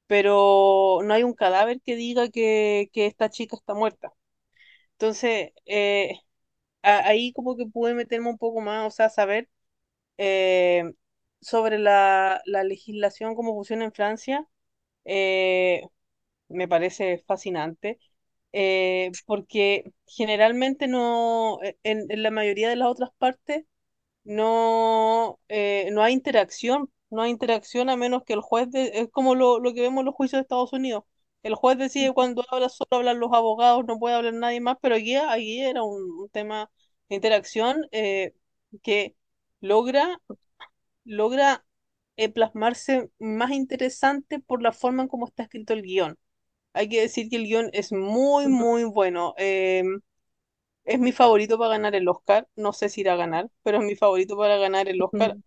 pero 0.08 1.00
no 1.04 1.14
hay 1.14 1.24
un 1.24 1.34
cadáver 1.36 1.82
que 1.82 1.96
diga 1.98 2.30
que, 2.30 2.90
que 2.94 3.08
esta 3.08 3.30
chica 3.30 3.56
está 3.58 3.74
muerta. 3.76 4.14
Entonces, 4.94 5.52
eh, 5.66 6.20
a- 6.84 7.08
ahí 7.08 7.34
como 7.34 7.58
que 7.58 7.66
pude 7.68 7.94
meterme 7.94 8.30
un 8.30 8.38
poco 8.38 8.62
más, 8.62 8.88
o 8.88 8.92
sea, 8.96 9.10
saber 9.10 9.50
eh, 10.18 10.94
sobre 11.42 11.80
la, 11.80 12.42
la 12.46 12.64
legislación 12.64 13.36
como 13.36 13.54
funciona 13.56 13.86
en 13.86 13.94
Francia, 13.94 14.48
eh, 15.06 15.84
me 16.50 16.68
parece 16.68 17.20
fascinante, 17.28 18.00
eh, 18.54 19.12
porque 19.26 19.94
generalmente 20.08 20.88
no, 20.88 21.60
e, 21.64 21.78
en, 21.84 22.06
en 22.12 22.24
la 22.24 22.32
mayoría 22.32 22.70
de 22.70 22.76
las 22.78 22.90
otras 22.90 23.12
partes 23.18 23.66
no, 24.24 25.40
eh, 25.50 25.90
no 25.92 26.04
hay 26.04 26.14
interacción, 26.14 26.92
no 27.10 27.22
hay 27.22 27.32
interacción 27.32 27.90
a 27.90 27.96
menos 27.98 28.24
que 28.26 28.34
el 28.34 28.42
juez, 28.42 28.70
de- 28.72 28.92
es 29.00 29.10
como 29.12 29.36
lo, 29.36 29.60
lo 29.60 29.74
que 29.74 29.82
vemos 29.82 30.02
en 30.02 30.06
los 30.06 30.16
juicios 30.16 30.40
de 30.40 30.44
Estados 30.44 30.74
Unidos. 30.74 31.04
El 31.44 31.56
juez 31.56 31.78
decide 31.78 32.14
cuando 32.14 32.44
habla, 32.50 32.70
solo 32.70 32.90
hablan 32.92 33.20
los 33.20 33.34
abogados, 33.34 33.86
no 33.86 34.00
puede 34.00 34.16
hablar 34.16 34.34
nadie 34.34 34.62
más, 34.62 34.78
pero 34.82 34.96
aquí, 34.96 35.16
aquí 35.16 35.62
era 35.62 35.84
un, 35.84 36.02
un 36.22 36.30
tema 36.30 36.72
de 37.10 37.16
interacción 37.16 37.88
eh, 37.92 38.34
que 38.84 39.16
logra 39.62 40.20
logra 41.06 41.66
eh, 42.18 42.30
plasmarse 42.30 43.10
más 43.20 43.52
interesante 43.52 44.40
por 44.40 44.62
la 44.62 44.74
forma 44.74 45.04
en 45.04 45.08
cómo 45.10 45.28
está 45.28 45.44
escrito 45.44 45.74
el 45.74 45.82
guion. 45.84 46.18
Hay 46.74 46.90
que 46.90 47.02
decir 47.02 47.30
que 47.30 47.38
el 47.38 47.46
guion 47.46 47.70
es 47.74 47.92
muy, 47.92 48.48
muy 48.48 48.84
bueno. 48.86 49.34
Eh, 49.38 49.84
es 50.86 51.00
mi 51.00 51.12
favorito 51.12 51.58
para 51.58 51.72
ganar 51.72 51.96
el 51.96 52.08
Oscar. 52.08 52.48
No 52.56 52.74
sé 52.74 52.90
si 52.90 53.02
irá 53.02 53.14
a 53.14 53.16
ganar, 53.18 53.50
pero 53.64 53.80
es 53.80 53.84
mi 53.86 53.96
favorito 53.96 54.38
para 54.38 54.58
ganar 54.58 54.90
el 54.90 55.02
Oscar, 55.02 55.38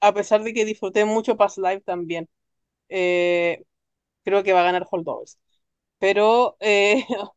a 0.00 0.14
pesar 0.14 0.42
de 0.44 0.54
que 0.54 0.64
disfruté 0.64 1.04
mucho 1.04 1.36
Past 1.36 1.58
Life 1.58 1.82
también. 1.82 2.28
Eh, 2.88 3.64
creo 4.24 4.42
que 4.44 4.52
va 4.54 4.62
a 4.62 4.64
ganar 4.64 4.86
Holdovers. 4.90 5.38
Pero, 5.98 6.56
eh, 6.60 7.04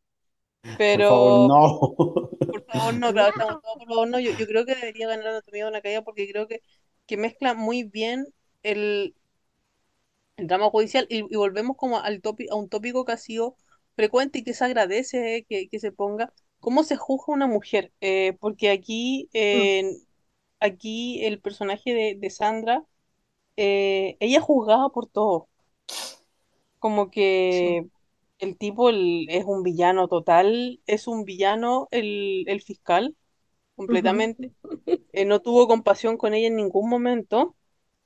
Por 0.92 1.04
favor, 1.06 1.34
pero, 1.36 1.50
no. 1.50 1.96
por 2.50 2.66
favor, 2.66 2.94
no, 2.96 3.14
claro, 3.14 3.30
estamos 3.32 3.62
por 3.64 3.88
favor, 3.88 4.08
no. 4.08 4.20
Yo, 4.20 4.32
yo 4.32 4.48
creo 4.48 4.66
que 4.66 4.76
debería 4.76 5.08
ganar 5.08 5.28
Anatomía 5.28 5.66
de 5.66 5.70
una 5.72 5.82
caída 5.82 6.04
porque 6.04 6.30
creo 6.32 6.48
que, 6.48 6.62
que 7.08 7.18
mezcla 7.18 7.54
muy 7.54 7.84
bien 7.84 8.28
el, 8.64 9.16
el 10.38 10.48
drama 10.48 10.70
judicial 10.70 11.08
y, 11.10 11.20
y 11.34 11.38
volvemos 11.38 11.78
como 11.78 12.00
al 12.00 12.22
topi- 12.22 12.50
a 12.52 12.56
un 12.56 12.70
tópico 12.70 13.06
que 13.06 13.14
ha 13.14 13.18
sido 13.18 13.56
frecuente 13.96 14.40
y 14.40 14.44
que 14.44 14.54
se 14.54 14.66
agradece 14.66 15.38
eh, 15.38 15.46
que, 15.50 15.70
que 15.70 15.80
se 15.80 15.92
ponga, 15.92 16.34
cómo 16.60 16.84
se 16.84 16.96
juzga 16.98 17.34
una 17.34 17.48
mujer, 17.48 17.94
Eh, 18.02 18.34
porque 18.40 18.70
aquí, 18.72 19.30
Mm. 19.54 19.68
aquí 20.60 21.24
el 21.26 21.40
personaje 21.42 21.94
de, 21.94 22.16
de 22.20 22.30
Sandra, 22.30 22.84
eh, 23.58 24.18
ella 24.22 24.42
juzgaba 24.42 24.90
por 24.92 25.08
todo, 25.10 25.50
como 26.80 27.10
Sí. 27.50 27.78
que 27.78 27.88
el 28.40 28.58
tipo 28.58 28.90
el- 28.90 29.28
es 29.30 29.46
un 29.46 29.64
villano 29.64 30.08
total, 30.08 30.82
es 30.88 31.08
un 31.08 31.24
villano 31.26 31.88
el, 31.92 32.44
el 32.48 32.62
fiscal 32.62 33.16
completamente, 33.76 34.54
no 35.28 35.42
tuvo 35.42 35.68
compasión 35.68 36.18
con 36.18 36.34
ella 36.34 36.48
en 36.48 36.58
ningún 36.58 36.90
momento, 36.90 37.56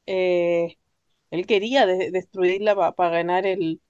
eh, 0.07 0.77
él 1.31 1.45
quería 1.47 1.85
de- 1.85 2.11
destruirla 2.11 2.75
para 2.95 3.09
ganar 3.11 3.45
el 3.47 3.81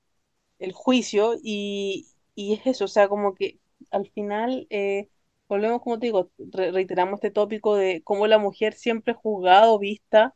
el 0.59 0.71
juicio 0.73 1.35
y, 1.43 2.07
y 2.35 2.53
es 2.53 2.65
eso, 2.67 2.85
o 2.85 2.87
sea, 2.87 3.07
como 3.09 3.35
que 3.35 3.59
al 3.91 4.09
final 4.09 4.67
eh, 4.69 5.09
volvemos, 5.47 5.81
como 5.81 5.99
te 5.99 6.07
digo, 6.07 6.31
re- 6.37 6.71
reiteramos 6.71 7.15
este 7.15 7.31
tópico 7.31 7.75
de 7.75 8.01
cómo 8.03 8.27
la 8.27 8.37
mujer 8.39 8.73
siempre 8.73 9.13
es 9.13 9.19
juzgada 9.19 9.69
o 9.71 9.79
vista. 9.79 10.35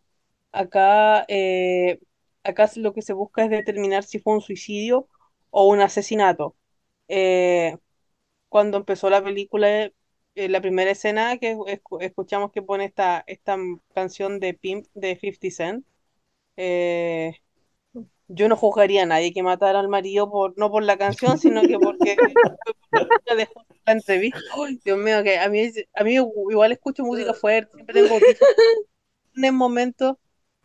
Acá, 0.52 1.26
eh, 1.30 2.00
acá 2.44 2.70
lo 2.78 2.94
que 2.94 3.02
se 3.02 3.14
busca 3.14 3.44
es 3.46 3.50
determinar 3.52 4.04
si 4.04 4.20
fue 4.20 4.34
un 4.36 4.42
suicidio 4.42 5.08
o 5.50 5.68
un 5.70 5.82
asesinato. 5.82 6.56
Eh, 7.08 7.78
cuando 8.50 8.78
empezó 8.78 9.10
la 9.10 9.24
película, 9.24 9.92
la 10.36 10.62
primera 10.62 10.92
escena 10.92 11.38
que 11.38 11.56
escu- 11.56 12.02
escuchamos 12.02 12.52
que 12.52 12.62
pone 12.62 12.86
esta, 12.86 13.24
esta 13.28 13.58
canción 13.94 14.40
de 14.40 14.54
Pimp 14.54 14.88
de 14.94 15.16
50 15.18 15.50
Cent, 15.52 15.86
eh, 16.62 17.36
yo 18.28 18.48
no 18.50 18.56
juzgaría 18.58 19.04
a 19.04 19.06
nadie 19.06 19.34
que 19.34 19.44
matara 19.44 19.80
al 19.80 19.90
marido 19.90 20.30
por, 20.32 20.58
no 20.58 20.72
por 20.72 20.84
la 20.84 20.98
canción, 20.98 21.38
sino 21.38 21.68
que 21.68 21.80
porque 21.80 22.22
dejó 23.38 23.66
la 23.86 23.94
entrevista. 23.94 24.40
Ay, 24.52 24.80
Dios 24.84 24.98
mío, 25.00 25.24
que 25.24 25.40
a 25.40 25.50
mí, 25.50 25.72
a 25.96 26.04
mí 26.04 26.14
igual 26.16 26.72
escucho 26.72 27.04
música 27.04 27.34
fuerte, 27.34 27.72
siempre 27.74 27.96
tengo 27.96 28.20
en 29.36 29.56
momentos. 29.56 30.16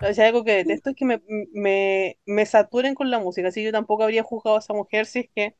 O 0.01 0.13
sea, 0.13 0.27
algo 0.27 0.45
que 0.45 0.53
detesto 0.53 0.91
es 0.91 0.97
que 0.97 1.05
me, 1.07 1.23
me, 1.55 2.19
me 2.27 2.45
saturen 2.47 2.95
con 2.95 3.11
la 3.11 3.19
música, 3.19 3.49
así 3.49 3.65
yo 3.65 3.73
tampoco 3.73 4.03
habría 4.05 4.23
juzgado 4.23 4.57
a 4.57 4.61
esa 4.61 4.75
mujer 4.75 5.07
si 5.07 5.21
es 5.21 5.31
que 5.35 5.57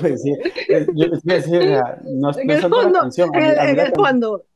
Pues 0.00 0.22
sí, 0.22 0.32
es- 0.68 0.88
yo 0.94 1.06
es 1.12 1.22
que 1.22 1.42
sí, 1.42 1.56
o 1.56 1.66
sea, 1.66 2.00
no, 2.04 2.30
En 2.36 2.48
no 2.48 2.54
es 2.54 2.60
el 2.60 2.66
fondo, 2.66 2.98
canción, 2.98 3.34
a 3.34 3.40
en 3.40 3.42
mí, 3.42 3.54
a 3.58 3.66
mí 3.66 3.76
en 3.76 3.80
el 3.80 3.92
fondo, 3.94 4.46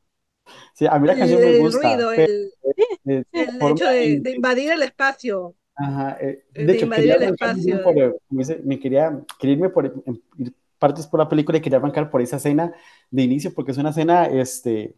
sí, 0.73 0.85
a 0.87 0.99
mí 0.99 1.07
la 1.07 1.17
el, 1.17 1.17
canción 1.17 1.41
me 1.41 1.51
el 1.55 1.71
gusta, 1.71 1.71
ruido, 1.71 2.11
pero 2.15 2.27
el, 2.27 2.53
de 3.03 3.25
el 3.33 3.61
forma 3.61 3.69
hecho 3.69 3.87
de, 3.87 4.05
in- 4.05 4.23
de 4.23 4.31
invadir 4.31 4.71
el 4.71 4.83
espacio, 4.83 5.55
Ajá, 5.75 6.17
eh, 6.21 6.45
de 6.55 6.71
de 6.71 6.71
hecho, 6.73 6.91
quería 6.91 7.15
el 7.15 7.23
espacio. 7.23 7.79
por, 7.81 7.95
me 8.63 8.79
quería, 8.79 9.19
quería 9.39 9.55
irme 9.55 9.69
por 9.69 9.85
en- 9.87 10.23
ir 10.37 10.53
partes 10.77 11.07
por 11.07 11.19
la 11.19 11.29
película 11.29 11.57
y 11.57 11.61
quería 11.61 11.79
arrancar 11.79 12.09
por 12.11 12.21
esa 12.21 12.37
escena 12.37 12.73
de 13.09 13.21
inicio, 13.23 13.53
porque 13.53 13.71
es 13.71 13.77
una 13.77 13.89
escena 13.89 14.25
este, 14.27 14.95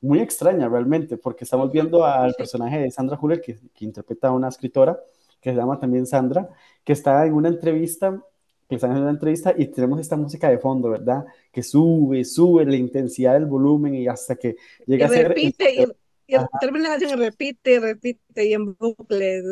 muy 0.00 0.20
extraña 0.20 0.68
realmente, 0.68 1.16
porque 1.18 1.44
estamos 1.44 1.72
viendo 1.72 2.04
al 2.04 2.34
personaje 2.36 2.78
de 2.80 2.90
Sandra 2.90 3.18
Huller, 3.20 3.40
que, 3.42 3.58
que 3.74 3.84
interpreta 3.84 4.28
a 4.28 4.32
una 4.32 4.48
escritora, 4.48 4.98
que 5.40 5.50
se 5.50 5.56
llama 5.56 5.80
también 5.80 6.06
Sandra, 6.06 6.48
que 6.84 6.92
está 6.94 7.26
en 7.26 7.34
una 7.34 7.48
entrevista, 7.48 8.22
que 8.68 8.76
está 8.76 8.86
en 8.88 8.98
una 8.98 9.10
entrevista 9.10 9.54
y 9.56 9.66
tenemos 9.68 10.00
esta 10.00 10.16
música 10.16 10.48
de 10.50 10.58
fondo, 10.58 10.90
¿verdad? 10.90 11.24
Que 11.52 11.62
sube, 11.62 12.24
sube 12.24 12.64
la 12.66 12.76
intensidad 12.76 13.34
del 13.34 13.46
volumen 13.46 13.94
y 13.94 14.08
hasta 14.08 14.36
que 14.36 14.56
Y 14.96 14.96
llega 14.96 15.06
a 15.06 15.10
ser... 15.10 15.38
repite, 15.38 15.74
y, 15.74 15.86
y 16.26 16.36
Ajá. 16.36 16.48
termina 16.58 16.84
la 16.84 16.98
canción 16.98 17.18
y 17.20 17.24
repite, 17.24 17.74
y 17.74 17.78
repite, 17.78 18.46
y 18.46 18.52
en 18.54 18.74
bucle. 18.76 19.42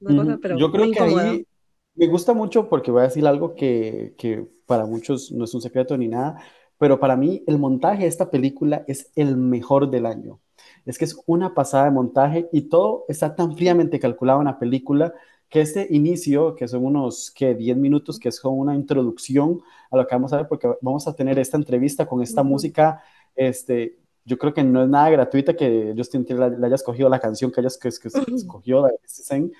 Una 0.00 0.14
cosa, 0.14 0.38
pero 0.42 0.58
Yo 0.58 0.70
creo 0.72 0.90
que 0.90 1.00
ahí 1.00 1.46
me 1.94 2.06
gusta 2.08 2.34
mucho 2.34 2.68
porque 2.68 2.90
voy 2.90 3.00
a 3.02 3.04
decir 3.04 3.26
algo 3.26 3.54
que, 3.54 4.14
que 4.18 4.46
para 4.66 4.86
muchos 4.86 5.32
no 5.32 5.44
es 5.44 5.54
un 5.54 5.60
secreto 5.62 5.96
ni 5.96 6.08
nada, 6.08 6.40
pero 6.78 7.00
para 7.00 7.16
mí 7.16 7.42
el 7.46 7.58
montaje 7.58 8.02
de 8.02 8.08
esta 8.08 8.30
película 8.30 8.84
es 8.86 9.10
el 9.16 9.36
mejor 9.36 9.90
del 9.90 10.06
año. 10.06 10.40
Es 10.84 10.98
que 10.98 11.04
es 11.04 11.16
una 11.26 11.54
pasada 11.54 11.84
de 11.86 11.90
montaje 11.90 12.48
y 12.52 12.62
todo 12.68 13.04
está 13.08 13.34
tan 13.34 13.56
fríamente 13.56 13.98
calculado 14.00 14.40
en 14.40 14.46
la 14.46 14.58
película 14.58 15.14
que 15.48 15.60
este 15.60 15.86
inicio, 15.90 16.54
que 16.54 16.68
son 16.68 16.84
unos 16.84 17.30
que 17.30 17.54
10 17.54 17.76
minutos, 17.76 18.18
que 18.18 18.28
es 18.28 18.40
como 18.40 18.56
una 18.56 18.74
introducción 18.74 19.60
a 19.90 19.96
lo 19.96 20.06
que 20.06 20.14
vamos 20.14 20.32
a 20.32 20.38
ver, 20.38 20.48
porque 20.48 20.68
vamos 20.80 21.06
a 21.06 21.14
tener 21.14 21.38
esta 21.38 21.56
entrevista 21.56 22.06
con 22.06 22.22
esta 22.22 22.42
Ujú. 22.42 22.50
música, 22.50 23.02
este, 23.34 23.98
yo 24.24 24.38
creo 24.38 24.52
que 24.52 24.64
no 24.64 24.82
es 24.82 24.88
nada 24.88 25.08
gratuita 25.10 25.54
que 25.54 25.94
Justin 25.96 26.24
Timberlake 26.24 26.58
le, 26.58 26.66
haya 26.66 26.74
escogido 26.74 27.08
la 27.08 27.20
canción 27.20 27.52
que, 27.52 27.60
haya, 27.60 27.70
que, 27.80 27.90
que 27.90 28.34
escogió 28.34 28.82
de 28.82 28.98
Zen, 29.06 29.52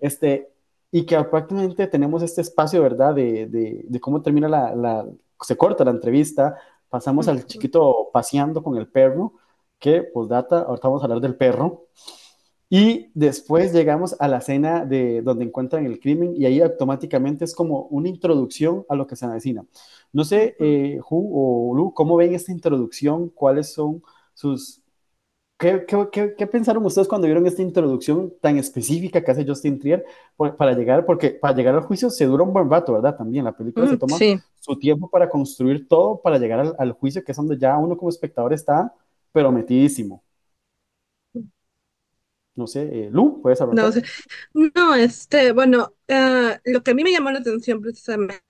este, 0.00 0.50
y 0.90 1.04
que 1.04 1.22
prácticamente 1.24 1.86
tenemos 1.88 2.22
este 2.22 2.40
espacio, 2.40 2.80
¿verdad? 2.82 3.14
De, 3.14 3.46
de, 3.46 3.84
de 3.86 4.00
cómo 4.00 4.22
termina 4.22 4.48
la, 4.48 4.74
la, 4.74 5.06
se 5.42 5.56
corta 5.56 5.84
la 5.84 5.90
entrevista, 5.90 6.56
pasamos 6.88 7.28
al 7.28 7.44
chiquito 7.46 8.10
paseando 8.12 8.62
con 8.62 8.76
el 8.76 8.88
perro, 8.88 9.34
que, 9.78 10.02
pues, 10.02 10.28
data, 10.28 10.60
ahorita 10.60 10.88
vamos 10.88 11.02
a 11.02 11.04
hablar 11.06 11.20
del 11.20 11.36
perro, 11.36 11.88
y 12.76 13.10
después 13.14 13.72
llegamos 13.72 14.16
a 14.20 14.26
la 14.28 14.38
escena 14.38 14.84
de 14.84 15.22
donde 15.22 15.44
encuentran 15.44 15.86
el 15.86 16.00
crimen 16.00 16.34
y 16.36 16.46
ahí 16.46 16.60
automáticamente 16.60 17.44
es 17.44 17.54
como 17.54 17.82
una 17.90 18.08
introducción 18.08 18.84
a 18.88 18.96
lo 18.96 19.06
que 19.06 19.16
se 19.16 19.26
avecina. 19.26 19.64
No 20.12 20.24
sé, 20.24 20.56
eh, 20.58 20.98
Ju 21.00 21.30
o 21.70 21.74
Lu, 21.76 21.94
¿cómo 21.94 22.16
ven 22.16 22.34
esta 22.34 22.50
introducción? 22.52 23.28
¿Cuáles 23.30 23.72
son 23.72 24.02
sus... 24.34 24.82
¿Qué, 25.58 25.84
qué, 25.86 26.08
qué, 26.12 26.34
qué 26.36 26.46
pensaron 26.48 26.84
ustedes 26.86 27.08
cuando 27.08 27.26
vieron 27.28 27.46
esta 27.46 27.62
introducción 27.62 28.34
tan 28.42 28.58
específica 28.58 29.22
que 29.24 29.30
hace 29.30 29.46
Justin 29.46 29.78
Trier 29.78 30.04
por, 30.36 30.56
para 30.56 30.72
llegar, 30.74 31.06
porque 31.06 31.30
para 31.30 31.54
llegar 31.56 31.74
al 31.76 31.82
juicio 31.82 32.10
se 32.10 32.26
dura 32.26 32.44
un 32.44 32.52
buen 32.52 32.70
rato, 32.70 32.92
¿verdad? 32.94 33.16
También 33.16 33.44
la 33.44 33.56
película 33.56 33.86
Mm, 33.86 33.88
se 33.88 33.98
toma 33.98 34.18
sí. 34.18 34.40
su 34.60 34.76
tiempo 34.78 35.08
para 35.10 35.30
construir 35.30 35.88
todo 35.88 36.20
para 36.20 36.38
llegar 36.38 36.60
al, 36.60 36.76
al 36.78 36.92
juicio, 36.92 37.24
que 37.24 37.32
es 37.32 37.36
donde 37.38 37.58
ya 37.58 37.78
uno 37.78 37.96
como 37.96 38.10
espectador 38.10 38.52
está, 38.52 38.94
pero 39.32 39.52
metidísimo. 39.52 40.23
No 42.56 42.66
sé, 42.66 42.82
eh, 43.06 43.10
Lu, 43.12 43.40
¿puedes 43.42 43.60
No, 43.70 43.86
arrancar? 43.86 43.88
o 43.88 43.92
sea, 43.92 44.02
no, 44.54 44.94
este, 44.94 45.52
bueno, 45.52 45.94
ah, 46.08 46.60
lo 46.64 46.82
que 46.82 46.92
a 46.92 46.94
mí 46.94 47.02
me 47.02 47.10
llamó 47.12 47.30
la 47.32 47.40
atención 47.40 47.80
precisamente 47.80 48.40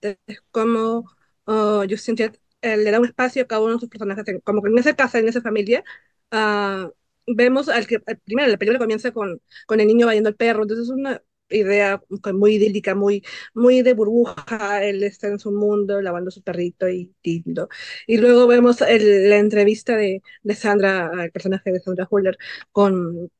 es 0.00 0.16
cómo 0.52 1.04
oh, 1.44 1.84
Justin 1.88 2.16
eh, 2.62 2.76
le 2.76 2.90
da 2.90 3.00
un 3.00 3.06
espacio 3.06 3.42
a 3.42 3.46
cada 3.46 3.62
uno 3.62 3.74
de 3.74 3.80
sus 3.80 3.88
personajes, 3.88 4.24
como 4.44 4.62
que 4.62 4.68
en 4.70 4.78
esa 4.78 4.94
casa, 4.94 5.18
en 5.18 5.28
esa 5.28 5.42
familia, 5.42 5.82
ah, 6.30 6.88
vemos 7.26 7.68
al 7.68 7.86
que, 7.86 7.98
al- 8.06 8.18
primero 8.20 8.48
la 8.48 8.58
película 8.58 8.78
comienza 8.78 9.10
con, 9.12 9.40
con 9.66 9.80
el 9.80 9.86
niño 9.88 10.06
bailando 10.06 10.28
al 10.28 10.36
perro, 10.36 10.62
entonces 10.62 10.86
es 10.86 10.90
una 10.92 11.20
idea 11.48 12.00
muy 12.34 12.54
idílica, 12.54 12.94
muy, 12.94 13.24
muy 13.54 13.82
de 13.82 13.94
burbuja, 13.94 14.84
él 14.84 15.02
está 15.02 15.26
en 15.28 15.40
su 15.40 15.50
mundo 15.50 16.00
lavando 16.00 16.30
su 16.30 16.42
perrito 16.42 16.88
y 16.88 17.12
lindo. 17.24 17.68
Y 18.06 18.18
luego 18.18 18.46
vemos 18.46 18.80
el- 18.82 19.28
la 19.30 19.38
entrevista 19.38 19.96
de, 19.96 20.22
de 20.42 20.54
Sandra, 20.54 21.10
el 21.24 21.32
personaje 21.32 21.72
de 21.72 21.80
Sandra 21.80 22.06
Huller, 22.10 22.38
con 22.72 23.30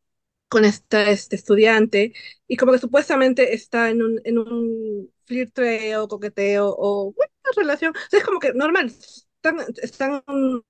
con 0.50 0.66
esta, 0.66 1.10
este 1.10 1.36
estudiante 1.36 2.14
y 2.48 2.56
como 2.58 2.72
que 2.72 2.78
supuestamente 2.80 3.54
está 3.54 3.90
en 3.90 4.02
un, 4.02 4.20
en 4.24 4.38
un 4.38 5.12
flirteo, 5.26 6.08
coqueteo 6.08 6.74
o 6.78 7.14
bueno, 7.14 7.32
relación. 7.56 7.94
O 7.96 8.10
sea, 8.10 8.20
es 8.20 8.26
como 8.26 8.40
que 8.40 8.52
normal, 8.54 8.86
están, 8.88 9.58
están 9.82 10.22
en 10.28 10.62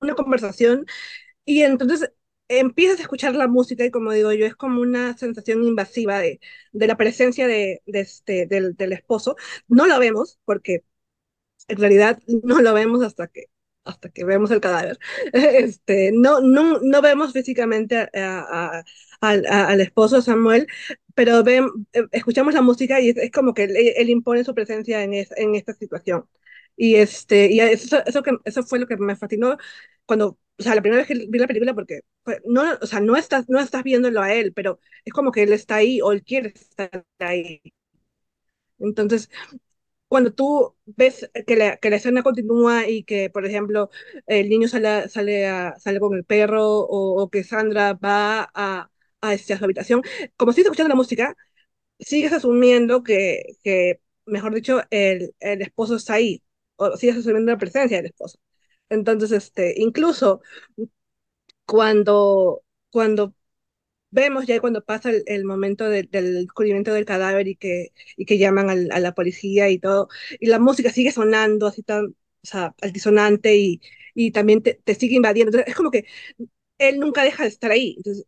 una 0.00 0.14
conversación 0.16 0.86
y 1.44 1.62
entonces 1.62 2.12
empiezas 2.48 2.98
a 3.00 3.02
escuchar 3.02 3.34
la 3.36 3.48
música 3.48 3.84
y 3.84 3.90
como 3.90 4.12
digo 4.12 4.32
yo, 4.32 4.46
es 4.46 4.56
como 4.56 4.80
una 4.82 5.16
sensación 5.18 5.64
invasiva 5.64 6.18
de, 6.20 6.40
de 6.72 6.86
la 6.86 6.96
presencia 6.96 7.46
de, 7.46 7.82
de 7.86 8.00
este, 8.00 8.46
del, 8.46 8.76
del 8.76 8.92
esposo. 8.92 9.36
No 9.68 9.86
lo 9.86 9.98
vemos 9.98 10.38
porque 10.44 10.84
en 11.68 11.78
realidad 11.78 12.20
no 12.44 12.60
lo 12.62 12.74
vemos 12.74 13.02
hasta 13.04 13.28
que 13.28 13.46
hasta 13.84 14.10
que 14.10 14.24
vemos 14.24 14.50
el 14.50 14.60
cadáver. 14.60 14.98
Este, 15.32 16.12
no, 16.12 16.40
no, 16.40 16.78
no 16.80 17.02
vemos 17.02 17.32
físicamente 17.32 17.96
a, 17.98 18.08
a, 18.14 18.84
a, 19.20 19.30
al, 19.30 19.46
al 19.46 19.80
esposo 19.80 20.22
Samuel, 20.22 20.66
pero 21.14 21.42
ven, 21.44 21.68
escuchamos 22.12 22.54
la 22.54 22.62
música 22.62 23.00
y 23.00 23.10
es, 23.10 23.16
es 23.16 23.30
como 23.30 23.54
que 23.54 23.64
él, 23.64 23.76
él, 23.96 24.10
impone 24.10 24.44
su 24.44 24.54
presencia 24.54 25.02
en, 25.02 25.14
es, 25.14 25.30
en 25.36 25.54
esta 25.54 25.74
situación. 25.74 26.28
Y, 26.76 26.96
este, 26.96 27.50
y 27.52 27.60
eso, 27.60 28.02
eso, 28.06 28.22
que, 28.22 28.32
eso 28.44 28.62
fue 28.62 28.78
lo 28.78 28.86
que 28.86 28.96
me 28.96 29.16
fascinó 29.16 29.56
cuando, 30.06 30.38
o 30.58 30.62
sea, 30.62 30.74
la 30.74 30.80
primera 30.82 31.02
vez 31.04 31.08
que 31.08 31.26
vi 31.28 31.38
la 31.38 31.46
película, 31.46 31.74
porque 31.74 32.00
no, 32.46 32.62
o 32.80 32.86
sea, 32.86 33.00
no 33.00 33.16
estás, 33.16 33.48
no 33.48 33.60
estás 33.60 33.82
viéndolo 33.84 34.22
a 34.22 34.32
él, 34.34 34.52
pero 34.54 34.78
es 35.04 35.12
como 35.12 35.32
que 35.32 35.42
él 35.42 35.52
está 35.52 35.76
ahí 35.76 36.00
o 36.00 36.12
él 36.12 36.22
quiere 36.24 36.48
estar 36.54 37.04
ahí. 37.18 37.60
Entonces, 38.78 39.28
cuando 40.08 40.32
tú 40.34 40.76
ves 40.86 41.30
que 41.46 41.56
la, 41.56 41.78
que 41.78 41.90
la, 41.90 41.96
escena 41.96 42.22
continúa 42.22 42.88
y 42.88 43.04
que, 43.04 43.30
por 43.30 43.46
ejemplo, 43.46 43.90
el 44.26 44.48
niño 44.50 44.68
sale, 44.68 45.08
sale, 45.08 45.48
a, 45.48 45.78
sale 45.78 46.00
con 46.00 46.14
el 46.16 46.24
perro 46.24 46.64
o, 46.80 47.22
o 47.22 47.30
que 47.30 47.44
Sandra 47.44 47.94
va 47.94 48.50
a, 48.54 48.90
a, 49.20 49.34
este, 49.34 49.52
a, 49.54 49.58
su 49.58 49.64
habitación, 49.64 50.02
como 50.36 50.52
sigues 50.52 50.66
escuchando 50.66 50.90
la 50.90 50.94
música, 50.96 51.36
sigues 51.98 52.32
asumiendo 52.32 53.02
que, 53.04 53.42
que 53.64 54.00
mejor 54.26 54.54
dicho, 54.54 54.82
el, 54.90 55.34
el, 55.40 55.62
esposo 55.62 55.96
está 55.96 56.14
ahí, 56.14 56.42
o 56.76 56.96
sigues 56.96 57.16
asumiendo 57.18 57.52
la 57.52 57.58
presencia 57.58 57.98
del 57.98 58.06
esposo. 58.06 58.38
Entonces, 58.90 59.32
este, 59.32 59.74
incluso 59.80 60.42
cuando, 61.66 62.62
cuando 62.90 63.34
vemos 64.10 64.46
ya 64.46 64.60
cuando 64.60 64.84
pasa 64.84 65.10
el, 65.10 65.24
el 65.26 65.44
momento 65.44 65.88
de, 65.88 66.04
del 66.04 66.34
descubrimiento 66.46 66.92
del 66.94 67.04
cadáver 67.04 67.48
y 67.48 67.56
que, 67.56 67.92
y 68.16 68.26
que 68.26 68.38
llaman 68.38 68.70
al, 68.70 68.90
a 68.92 69.00
la 69.00 69.14
policía 69.14 69.70
y 69.70 69.78
todo, 69.78 70.08
y 70.40 70.46
la 70.48 70.58
música 70.58 70.90
sigue 70.92 71.12
sonando 71.12 71.66
así 71.66 71.82
tan, 71.82 72.06
o 72.08 72.14
sea, 72.44 72.74
altisonante 72.82 73.56
y, 73.56 73.80
y 74.14 74.32
también 74.32 74.62
te, 74.62 74.74
te, 74.84 74.94
sigue 74.94 75.16
invadiendo. 75.16 75.50
Entonces, 75.50 75.70
es 75.70 75.76
como 75.76 75.90
que 75.90 76.06
él 76.78 77.00
nunca 77.00 77.24
deja 77.24 77.44
de 77.44 77.50
estar 77.50 77.70
ahí. 77.72 77.94
Entonces, 77.98 78.26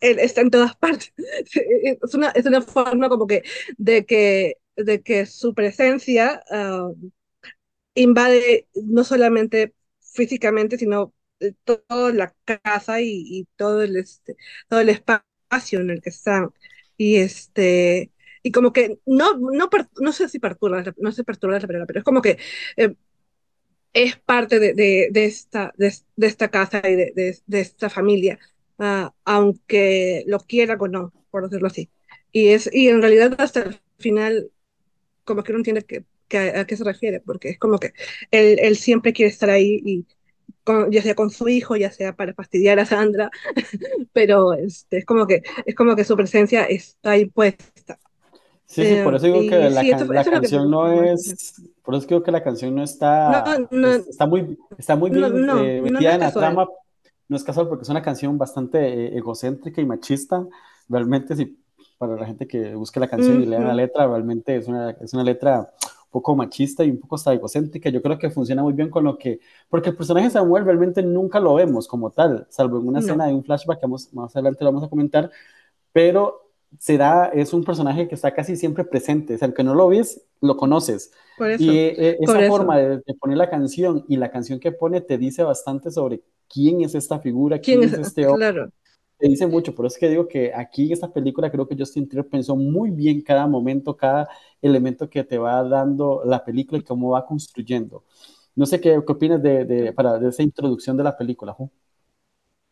él 0.00 0.18
está 0.18 0.40
en 0.40 0.50
todas 0.50 0.76
partes. 0.76 1.12
Es 2.02 2.14
una, 2.14 2.28
es 2.30 2.46
una 2.46 2.62
forma 2.62 3.08
como 3.08 3.26
que 3.26 3.42
de 3.76 4.06
que, 4.06 4.56
de 4.76 5.02
que 5.02 5.26
su 5.26 5.54
presencia 5.54 6.42
uh, 6.50 6.94
invade 7.94 8.68
no 8.74 9.04
solamente 9.04 9.74
físicamente, 10.00 10.78
sino 10.78 11.14
toda 11.64 12.12
la 12.12 12.34
casa 12.44 13.00
y, 13.00 13.24
y 13.26 13.48
todo, 13.56 13.82
el, 13.82 13.96
este, 13.96 14.36
todo 14.68 14.80
el 14.80 14.88
espacio 14.88 15.80
en 15.80 15.90
el 15.90 16.00
que 16.02 16.10
están. 16.10 16.50
Y, 16.96 17.16
este, 17.16 18.12
y 18.42 18.52
como 18.52 18.72
que 18.72 18.98
no, 19.06 19.36
no, 19.38 19.68
no 20.00 20.12
sé 20.12 20.28
si 20.28 20.38
perturba, 20.38 20.84
no 20.98 21.12
sé 21.12 21.24
perturba 21.24 21.58
la 21.58 21.66
palabra, 21.66 21.86
pero 21.86 22.00
es 22.00 22.04
como 22.04 22.22
que 22.22 22.38
eh, 22.76 22.94
es 23.92 24.16
parte 24.18 24.58
de, 24.60 24.74
de, 24.74 25.08
de 25.10 25.24
esta, 25.24 25.72
de, 25.76 25.94
de, 26.16 26.26
esta 26.26 26.50
casa 26.50 26.82
y 26.88 26.94
de, 26.96 27.40
esta 27.50 27.90
familia, 27.90 28.38
uh, 28.78 29.10
aunque 29.24 30.24
lo 30.26 30.38
quiera 30.40 30.76
o 30.78 30.88
no, 30.88 31.12
por 31.30 31.44
decirlo 31.44 31.68
así. 31.68 31.90
Y, 32.32 32.48
es, 32.48 32.70
y 32.72 32.88
en 32.88 33.00
realidad 33.00 33.34
hasta 33.38 33.62
el 33.62 33.80
final, 33.98 34.50
como 35.24 35.42
que 35.42 35.52
no 35.52 35.58
entiende 35.58 35.82
que, 35.82 36.04
que 36.28 36.38
a, 36.38 36.60
a, 36.60 36.66
qué 36.66 36.76
se 36.76 36.84
refiere, 36.84 37.20
porque 37.20 37.50
es 37.50 37.58
como 37.58 37.78
que 37.78 37.92
él, 38.30 38.58
él 38.60 38.76
siempre 38.76 39.12
quiere 39.12 39.30
estar 39.30 39.50
ahí 39.50 39.80
y 39.84 40.06
con, 40.64 40.90
ya 40.90 41.02
sea 41.02 41.14
con 41.14 41.30
su 41.30 41.48
hijo, 41.48 41.76
ya 41.76 41.90
sea 41.90 42.14
para 42.14 42.34
fastidiar 42.34 42.78
a 42.78 42.84
Sandra, 42.84 43.30
pero 44.12 44.52
este, 44.52 44.98
es, 44.98 45.04
como 45.06 45.26
que, 45.26 45.42
es 45.64 45.74
como 45.74 45.96
que 45.96 46.04
su 46.04 46.16
presencia 46.16 46.64
está 46.64 47.16
impuesta. 47.16 47.98
Sí, 48.66 48.84
sí, 48.84 48.96
por 49.02 49.14
eso 49.14 49.24
digo 49.24 49.40
que 49.40 49.70
la, 49.70 49.80
sí, 49.80 49.90
esto, 49.90 50.12
la 50.12 50.20
esto 50.20 50.32
canción 50.32 50.64
que... 50.64 50.68
no 50.68 51.02
es, 51.02 51.54
por 51.82 51.94
eso 51.94 52.06
digo 52.06 52.22
que 52.22 52.30
la 52.30 52.42
canción 52.42 52.74
no 52.74 52.82
está, 52.82 53.66
no, 53.70 53.78
no, 53.78 53.94
está 53.94 54.26
muy, 54.26 54.58
está 54.76 54.94
muy 54.94 55.10
bien 55.10 55.24
eh, 55.24 55.80
metida 55.80 56.16
en 56.16 56.20
la 56.20 56.32
trama, 56.32 56.68
no 57.28 57.36
es 57.36 57.44
casual 57.44 57.68
porque 57.68 57.82
es 57.82 57.88
una 57.88 58.02
canción 58.02 58.38
bastante 58.38 58.78
eh, 58.78 59.18
egocéntrica 59.18 59.80
y 59.80 59.86
machista, 59.86 60.46
realmente 60.88 61.36
si 61.36 61.58
para 61.98 62.16
la 62.16 62.26
gente 62.26 62.46
que 62.46 62.74
busque 62.74 63.00
la 63.00 63.08
canción 63.08 63.42
y 63.42 63.46
lea 63.46 63.60
la 63.60 63.74
letra, 63.74 64.06
realmente 64.06 64.56
es 64.56 64.68
una, 64.68 64.90
es 64.90 65.12
una 65.12 65.24
letra 65.24 65.72
un 66.04 66.10
poco 66.10 66.34
machista 66.34 66.84
y 66.84 66.90
un 66.90 66.98
poco 66.98 67.16
hasta 67.16 67.34
egocéntrica, 67.34 67.90
yo 67.90 68.00
creo 68.00 68.18
que 68.18 68.30
funciona 68.30 68.62
muy 68.62 68.72
bien 68.72 68.88
con 68.88 69.04
lo 69.04 69.18
que, 69.18 69.40
porque 69.68 69.90
el 69.90 69.96
personaje 69.96 70.30
Samuel 70.30 70.64
realmente 70.64 71.02
nunca 71.02 71.40
lo 71.40 71.54
vemos 71.54 71.86
como 71.86 72.10
tal, 72.10 72.46
salvo 72.50 72.78
en 72.78 72.88
una 72.88 73.00
escena 73.00 73.26
de 73.26 73.34
un 73.34 73.44
flashback 73.44 73.80
que 73.80 73.86
vamos, 73.86 74.12
más 74.14 74.34
adelante 74.34 74.64
lo 74.64 74.70
vamos 74.70 74.84
a 74.84 74.88
comentar, 74.88 75.30
pero 75.92 76.48
será, 76.78 77.26
es 77.34 77.52
un 77.52 77.64
personaje 77.64 78.06
que 78.08 78.14
está 78.14 78.32
casi 78.32 78.56
siempre 78.56 78.84
presente, 78.84 79.34
o 79.34 79.38
sea, 79.38 79.46
aunque 79.46 79.64
no 79.64 79.74
lo 79.74 79.88
ves, 79.88 80.22
lo 80.40 80.56
conoces. 80.56 81.12
Por 81.36 81.50
eso, 81.50 81.64
y 81.64 81.76
eh, 81.76 82.16
esa 82.20 82.32
por 82.34 82.46
forma 82.46 82.78
de, 82.78 82.98
de, 82.98 83.14
poner 83.14 83.38
la 83.38 83.50
canción 83.50 84.04
y 84.08 84.16
la 84.16 84.30
canción 84.30 84.60
que 84.60 84.72
pone 84.72 85.00
te 85.00 85.18
dice 85.18 85.42
bastante 85.42 85.90
sobre 85.90 86.22
quién 86.48 86.82
es 86.82 86.94
esta 86.94 87.18
figura, 87.20 87.60
quién, 87.60 87.80
¿Quién 87.80 87.82
es, 87.82 87.92
este 87.94 88.26
hombre. 88.26 88.38
Claro. 88.38 88.72
Te 89.18 89.28
dice 89.28 89.46
mucho, 89.48 89.74
por 89.74 89.86
eso 89.86 89.96
es 89.96 90.00
que 90.00 90.08
digo 90.08 90.28
que 90.28 90.52
aquí 90.54 90.86
en 90.86 90.92
esta 90.92 91.12
película 91.12 91.50
creo 91.50 91.66
que 91.68 91.76
Justin 91.78 92.08
Trier 92.08 92.28
pensó 92.28 92.56
muy 92.56 92.90
bien 92.90 93.20
cada 93.22 93.46
momento, 93.48 93.96
cada 93.96 94.28
elemento 94.62 95.10
que 95.10 95.24
te 95.24 95.38
va 95.38 95.62
dando 95.64 96.22
la 96.24 96.44
película 96.44 96.78
y 96.80 96.84
cómo 96.84 97.10
va 97.10 97.26
construyendo. 97.26 98.04
No 98.56 98.66
sé 98.66 98.80
qué, 98.80 99.00
qué 99.06 99.12
opinas 99.12 99.42
de, 99.42 99.64
de, 99.64 99.92
para, 99.92 100.18
de 100.18 100.28
esa 100.30 100.42
introducción 100.44 100.96
de 100.96 101.04
la 101.04 101.16
película, 101.16 101.52
Ju. 101.52 101.70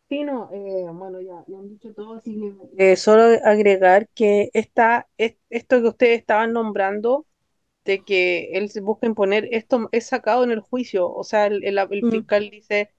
Sí, 0.08 0.22
no, 0.22 0.48
eh, 0.52 0.86
bueno, 0.92 1.20
ya, 1.20 1.44
ya, 1.48 1.58
han 1.58 1.68
dicho 1.68 1.92
todo, 1.92 2.14
así 2.14 2.38
eh, 2.78 2.94
solo 2.94 3.22
agregar 3.44 4.08
que 4.10 4.50
esta, 4.54 5.08
es, 5.18 5.36
esto 5.50 5.82
que 5.82 5.88
ustedes 5.88 6.20
estaban 6.20 6.52
nombrando, 6.52 7.26
de 7.84 8.04
que 8.04 8.50
él 8.52 8.70
se 8.70 8.80
busca 8.82 9.06
imponer, 9.06 9.48
esto 9.52 9.88
es 9.92 10.06
sacado 10.06 10.44
en 10.44 10.52
el 10.52 10.60
juicio, 10.60 11.10
o 11.12 11.24
sea, 11.24 11.46
el, 11.46 11.64
el, 11.64 11.78
el 11.78 12.04
Mm. 12.04 12.08
fiscal 12.08 12.50
dice, 12.50 12.90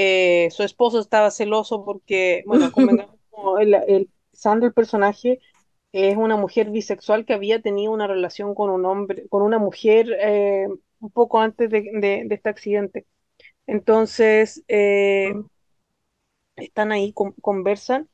eh, 0.00 0.48
su 0.52 0.62
esposo 0.62 1.00
estaba 1.00 1.30
celoso 1.32 1.84
porque, 1.84 2.44
bueno, 2.46 2.70
como 3.30 3.58
el, 3.58 3.74
el 3.74 4.10
Sandra, 4.32 4.68
el 4.68 4.74
personaje, 4.74 5.40
es 5.92 6.16
una 6.16 6.36
mujer 6.36 6.70
bisexual 6.70 7.24
que 7.24 7.34
había 7.34 7.60
tenido 7.62 7.92
una 7.92 8.06
relación 8.06 8.54
con 8.54 8.70
un 8.70 8.84
hombre, 8.86 9.26
con 9.28 9.42
una 9.42 9.58
mujer 9.58 10.16
eh, 10.20 10.68
un 11.00 11.10
poco 11.10 11.40
antes 11.40 11.68
de, 11.70 11.82
de, 11.94 12.22
de 12.26 12.34
este 12.34 12.48
accidente. 12.48 13.06
Entonces, 13.66 14.64
eh, 14.68 15.34
están 16.56 16.92
ahí, 16.92 17.12
con, 17.12 17.32
conversan 17.32 18.08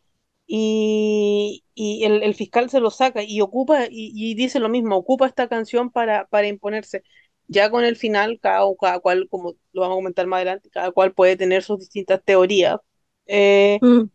y, 0.46 1.64
y 1.74 2.04
el, 2.04 2.22
el, 2.22 2.34
fiscal 2.34 2.68
se 2.70 2.80
lo 2.80 2.90
saca 2.90 3.22
y 3.22 3.40
ocupa 3.40 3.86
y, 3.86 4.12
y, 4.14 4.34
dice 4.34 4.60
lo 4.60 4.68
mismo, 4.68 4.96
ocupa 4.96 5.26
esta 5.26 5.48
canción 5.48 5.90
para, 5.90 6.26
para 6.26 6.48
imponerse. 6.48 7.02
Ya 7.48 7.70
con 7.70 7.84
el 7.84 7.96
final, 7.96 8.38
cada, 8.42 8.60
cada, 8.80 9.00
cual, 9.00 9.28
como 9.30 9.54
lo 9.72 9.80
vamos 9.82 9.96
a 9.96 9.98
comentar 9.98 10.26
más 10.26 10.38
adelante, 10.38 10.70
cada 10.70 10.92
cual 10.92 11.12
puede 11.14 11.36
tener 11.36 11.62
sus 11.62 11.78
distintas 11.80 12.22
teorías. 12.24 12.78
Eh, 13.26 13.82
Mm. 13.82 14.08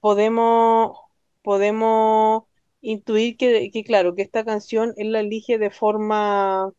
podemos, 0.00 0.98
podemos 1.42 2.44
intuir 2.80 3.36
que, 3.36 3.70
que, 3.72 3.84
claro, 3.84 4.14
que 4.14 4.22
esta 4.22 4.44
canción 4.44 4.94
él 4.96 5.12
la 5.12 5.20
elige 5.20 5.58
de 5.58 5.70
forma 5.70 6.72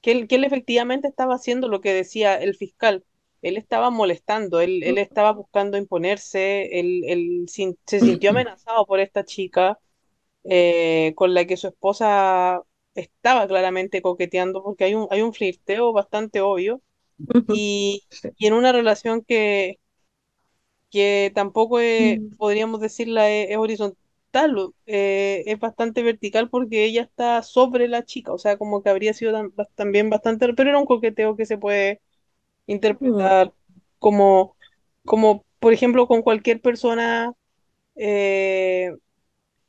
que 0.00 0.12
él, 0.12 0.28
que 0.28 0.36
él 0.36 0.44
efectivamente 0.44 1.08
estaba 1.08 1.34
haciendo 1.36 1.68
lo 1.68 1.80
que 1.80 1.92
decía 1.94 2.36
el 2.36 2.56
fiscal 2.56 3.04
él 3.42 3.56
estaba 3.56 3.90
molestando, 3.90 4.60
él, 4.60 4.82
él 4.84 4.98
estaba 4.98 5.32
buscando 5.32 5.78
imponerse, 5.78 6.80
él, 6.80 7.02
él 7.06 7.46
sin, 7.48 7.78
se 7.86 8.00
sintió 8.00 8.30
amenazado 8.30 8.86
por 8.86 9.00
esta 9.00 9.24
chica 9.24 9.78
eh, 10.44 11.12
con 11.16 11.34
la 11.34 11.46
que 11.46 11.56
su 11.56 11.68
esposa 11.68 12.62
estaba 13.00 13.46
claramente 13.48 14.02
coqueteando 14.02 14.62
porque 14.62 14.84
hay 14.84 14.94
un, 14.94 15.08
hay 15.10 15.22
un 15.22 15.34
flirteo 15.34 15.92
bastante 15.92 16.40
obvio 16.40 16.82
y, 17.46 18.04
y 18.38 18.46
en 18.48 18.54
una 18.54 18.72
relación 18.72 19.22
que, 19.24 19.80
que 20.90 21.32
tampoco 21.34 21.80
es, 21.80 22.20
podríamos 22.36 22.80
decirla 22.80 23.28
es, 23.30 23.50
es 23.50 23.56
horizontal, 23.56 24.72
eh, 24.86 25.42
es 25.46 25.58
bastante 25.58 26.02
vertical 26.02 26.48
porque 26.50 26.84
ella 26.84 27.02
está 27.02 27.42
sobre 27.42 27.88
la 27.88 28.04
chica, 28.04 28.32
o 28.32 28.38
sea, 28.38 28.56
como 28.58 28.82
que 28.82 28.90
habría 28.90 29.12
sido 29.14 29.32
tam- 29.32 29.68
también 29.74 30.10
bastante, 30.10 30.52
pero 30.54 30.70
era 30.70 30.78
un 30.78 30.86
coqueteo 30.86 31.36
que 31.36 31.46
se 31.46 31.58
puede 31.58 32.00
interpretar 32.66 33.54
como, 33.98 34.56
como 35.04 35.44
por 35.60 35.72
ejemplo, 35.74 36.06
con 36.08 36.22
cualquier 36.22 36.60
persona 36.62 37.34
eh, 37.96 38.92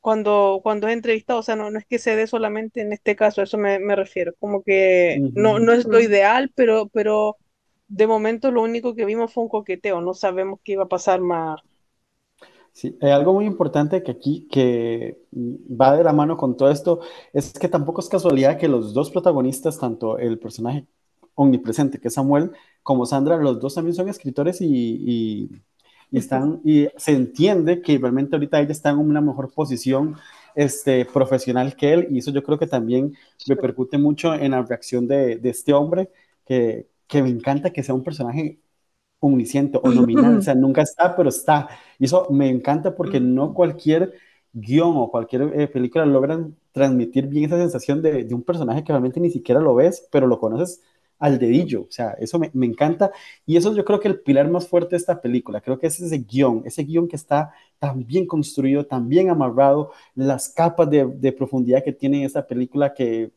cuando, 0.00 0.60
cuando 0.62 0.88
es 0.88 0.94
entrevistado, 0.94 1.40
o 1.40 1.42
sea, 1.42 1.56
no, 1.56 1.70
no 1.70 1.78
es 1.78 1.86
que 1.86 1.98
se 1.98 2.16
dé 2.16 2.26
solamente 2.26 2.80
en 2.82 2.92
este 2.92 3.16
caso, 3.16 3.40
a 3.40 3.44
eso 3.44 3.58
me, 3.58 3.78
me 3.80 3.96
refiero, 3.96 4.34
como 4.38 4.62
que 4.62 5.24
no, 5.34 5.58
no 5.60 5.72
es 5.72 5.86
lo 5.88 6.00
Mm. 6.00 6.04
ideal, 6.04 6.52
pero, 6.54 6.88
pero 6.90 7.38
de 7.88 8.06
momento 8.06 8.50
lo 8.50 8.62
único 8.62 8.94
que 8.94 9.04
vimos 9.06 9.32
fue 9.32 9.44
un 9.44 9.50
coqueteo, 9.50 10.00
no 10.00 10.14
sabemos 10.14 10.60
qué 10.64 10.72
iba 10.72 10.84
a 10.84 10.88
pasar 10.88 11.20
más. 11.20 11.60
Sí, 12.72 12.96
hay 13.00 13.10
algo 13.10 13.32
muy 13.34 13.46
importante 13.46 14.02
que 14.02 14.12
aquí 14.12 14.46
que 14.50 15.18
va 15.32 15.96
de 15.96 16.04
la 16.04 16.12
mano 16.12 16.36
con 16.36 16.56
todo 16.56 16.70
esto 16.70 17.00
es 17.32 17.52
que 17.52 17.68
tampoco 17.68 18.00
es 18.00 18.08
casualidad 18.08 18.58
que 18.58 18.68
los 18.68 18.94
dos 18.94 19.10
protagonistas, 19.10 19.78
tanto 19.78 20.18
el 20.18 20.38
personaje 20.38 20.86
omnipresente 21.34 21.98
que 22.00 22.08
es 22.08 22.14
Samuel 22.14 22.52
como 22.82 23.06
Sandra, 23.06 23.36
los 23.38 23.60
dos 23.60 23.74
también 23.74 23.94
son 23.94 24.08
escritores 24.08 24.60
y, 24.60 24.66
y, 24.70 25.50
y 26.10 26.18
están 26.18 26.60
y 26.64 26.88
se 26.96 27.12
entiende 27.12 27.82
que 27.82 27.98
realmente 27.98 28.36
ahorita 28.36 28.60
ella 28.60 28.72
está 28.72 28.90
en 28.90 28.98
una 28.98 29.20
mejor 29.20 29.52
posición 29.52 30.16
este, 30.54 31.04
profesional 31.04 31.76
que 31.76 31.92
él 31.92 32.08
y 32.10 32.18
eso 32.18 32.32
yo 32.32 32.42
creo 32.42 32.58
que 32.58 32.66
también 32.66 33.14
repercute 33.46 33.98
mucho 33.98 34.34
en 34.34 34.52
la 34.52 34.62
reacción 34.62 35.06
de, 35.06 35.36
de 35.36 35.50
este 35.50 35.72
hombre 35.72 36.10
que, 36.44 36.88
que 37.06 37.22
me 37.22 37.28
encanta 37.30 37.70
que 37.72 37.82
sea 37.82 37.94
un 37.94 38.04
personaje 38.04 38.60
omnisciente 39.20 39.78
o 39.82 39.90
nominal, 39.90 40.38
o 40.38 40.42
sea, 40.42 40.54
nunca 40.56 40.82
está, 40.82 41.14
pero 41.14 41.28
está. 41.28 41.68
Y 41.98 42.06
eso 42.06 42.26
me 42.30 42.48
encanta 42.48 42.94
porque 42.94 43.20
no 43.20 43.54
cualquier 43.54 44.14
guion 44.52 44.96
o 44.96 45.10
cualquier 45.10 45.42
eh, 45.54 45.68
película 45.68 46.06
logran 46.06 46.56
transmitir 46.72 47.26
bien 47.28 47.44
esa 47.44 47.58
sensación 47.58 48.02
de, 48.02 48.24
de, 48.24 48.34
un 48.34 48.42
personaje 48.42 48.82
que 48.82 48.92
realmente 48.92 49.20
ni 49.20 49.30
siquiera 49.30 49.60
lo 49.60 49.74
ves, 49.74 50.08
pero 50.10 50.26
lo 50.26 50.40
conoces 50.40 50.82
al 51.20 51.38
dedillo. 51.38 51.82
O 51.82 51.90
sea, 51.90 52.12
eso 52.18 52.38
me, 52.38 52.50
me, 52.54 52.66
encanta. 52.66 53.12
Y 53.46 53.56
eso 53.56 53.74
yo 53.74 53.84
creo 53.84 54.00
que 54.00 54.08
el 54.08 54.20
pilar 54.20 54.50
más 54.50 54.66
fuerte 54.68 54.90
de 54.90 54.96
esta 54.98 55.20
película, 55.20 55.60
creo 55.60 55.78
que 55.78 55.86
es 55.86 56.00
ese 56.00 56.18
guion, 56.18 56.62
ese 56.64 56.82
guion 56.84 57.06
que 57.08 57.16
está 57.16 57.52
tan 57.78 58.04
bien 58.06 58.26
construido, 58.26 58.86
tan 58.86 59.08
bien 59.08 59.30
amarrado, 59.30 59.92
las 60.14 60.48
capas 60.50 60.90
de, 60.90 61.06
de 61.06 61.32
profundidad 61.32 61.84
que 61.84 61.92
tiene 61.92 62.24
esa 62.24 62.46
película 62.46 62.92
que 62.94 63.32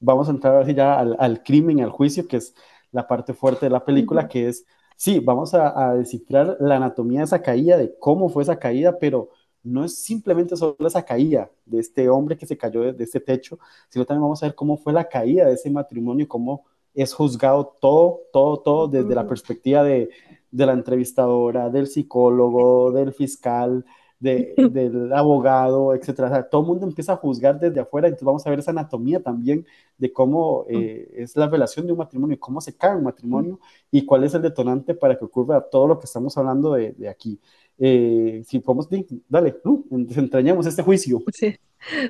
vamos 0.00 0.28
a 0.28 0.32
entrar 0.32 0.56
así 0.62 0.74
ya 0.74 0.98
al, 0.98 1.16
al 1.18 1.42
crimen, 1.42 1.80
al 1.80 1.90
juicio, 1.90 2.26
que 2.28 2.38
es 2.38 2.54
la 2.92 3.06
parte 3.08 3.34
fuerte 3.34 3.66
de 3.66 3.70
la 3.70 3.84
película, 3.84 4.22
uh 4.22 4.24
-huh. 4.26 4.28
que 4.28 4.48
es 4.48 4.66
sí, 4.96 5.18
vamos 5.20 5.54
a, 5.54 5.90
a, 5.90 5.94
descifrar 5.96 6.56
la 6.60 6.76
anatomía 6.76 7.20
de 7.20 7.24
esa 7.26 7.42
caída, 7.42 7.78
de 7.78 7.96
cómo 7.98 8.28
fue 8.28 8.42
esa 8.42 8.58
caída, 8.58 8.98
pero 8.98 9.30
no 9.62 9.84
es 9.84 10.02
simplemente 10.04 10.56
solo 10.56 10.76
esa 10.86 11.04
caída 11.04 11.50
de 11.64 11.80
este 11.80 12.08
hombre 12.08 12.36
que 12.36 12.46
se 12.46 12.56
cayó 12.58 12.82
de, 12.82 12.92
de 12.92 13.04
este 13.04 13.20
techo, 13.20 13.58
sino 13.88 14.04
también 14.04 14.22
vamos 14.22 14.42
a 14.42 14.46
ver 14.46 14.54
cómo 14.54 14.76
fue 14.76 14.92
la 14.92 15.08
caída 15.08 15.46
de 15.46 15.54
ese 15.54 15.70
matrimonio, 15.70 16.28
cómo 16.28 16.66
es 17.02 17.14
juzgado 17.14 17.76
todo, 17.80 18.20
todo, 18.32 18.60
todo 18.60 18.88
desde 18.88 19.14
la 19.14 19.26
perspectiva 19.26 19.82
de, 19.82 20.10
de 20.50 20.66
la 20.66 20.72
entrevistadora, 20.72 21.70
del 21.70 21.86
psicólogo, 21.86 22.92
del 22.92 23.12
fiscal, 23.12 23.84
de, 24.18 24.54
del 24.70 25.12
abogado, 25.12 25.94
etcétera. 25.94 26.28
O 26.28 26.30
sea, 26.30 26.48
todo 26.48 26.60
el 26.62 26.66
mundo 26.68 26.86
empieza 26.86 27.14
a 27.14 27.16
juzgar 27.16 27.58
desde 27.58 27.80
afuera, 27.80 28.08
entonces 28.08 28.26
vamos 28.26 28.46
a 28.46 28.50
ver 28.50 28.58
esa 28.60 28.70
anatomía 28.70 29.22
también 29.22 29.66
de 29.98 30.12
cómo 30.12 30.64
eh, 30.68 31.10
es 31.16 31.36
la 31.36 31.48
relación 31.48 31.86
de 31.86 31.92
un 31.92 31.98
matrimonio, 31.98 32.38
cómo 32.38 32.60
se 32.60 32.76
cae 32.76 32.96
un 32.96 33.04
matrimonio 33.04 33.58
y 33.90 34.04
cuál 34.04 34.24
es 34.24 34.34
el 34.34 34.42
detonante 34.42 34.94
para 34.94 35.18
que 35.18 35.24
ocurra 35.24 35.60
todo 35.62 35.88
lo 35.88 35.98
que 35.98 36.06
estamos 36.06 36.36
hablando 36.38 36.74
de, 36.74 36.92
de 36.92 37.08
aquí. 37.08 37.40
Eh, 37.78 38.42
si 38.46 38.60
podemos, 38.60 38.88
dale, 39.28 39.56
uh, 39.64 39.84
desentrañamos 39.90 40.66
este 40.66 40.82
juicio. 40.82 41.24
Sí. 41.32 41.56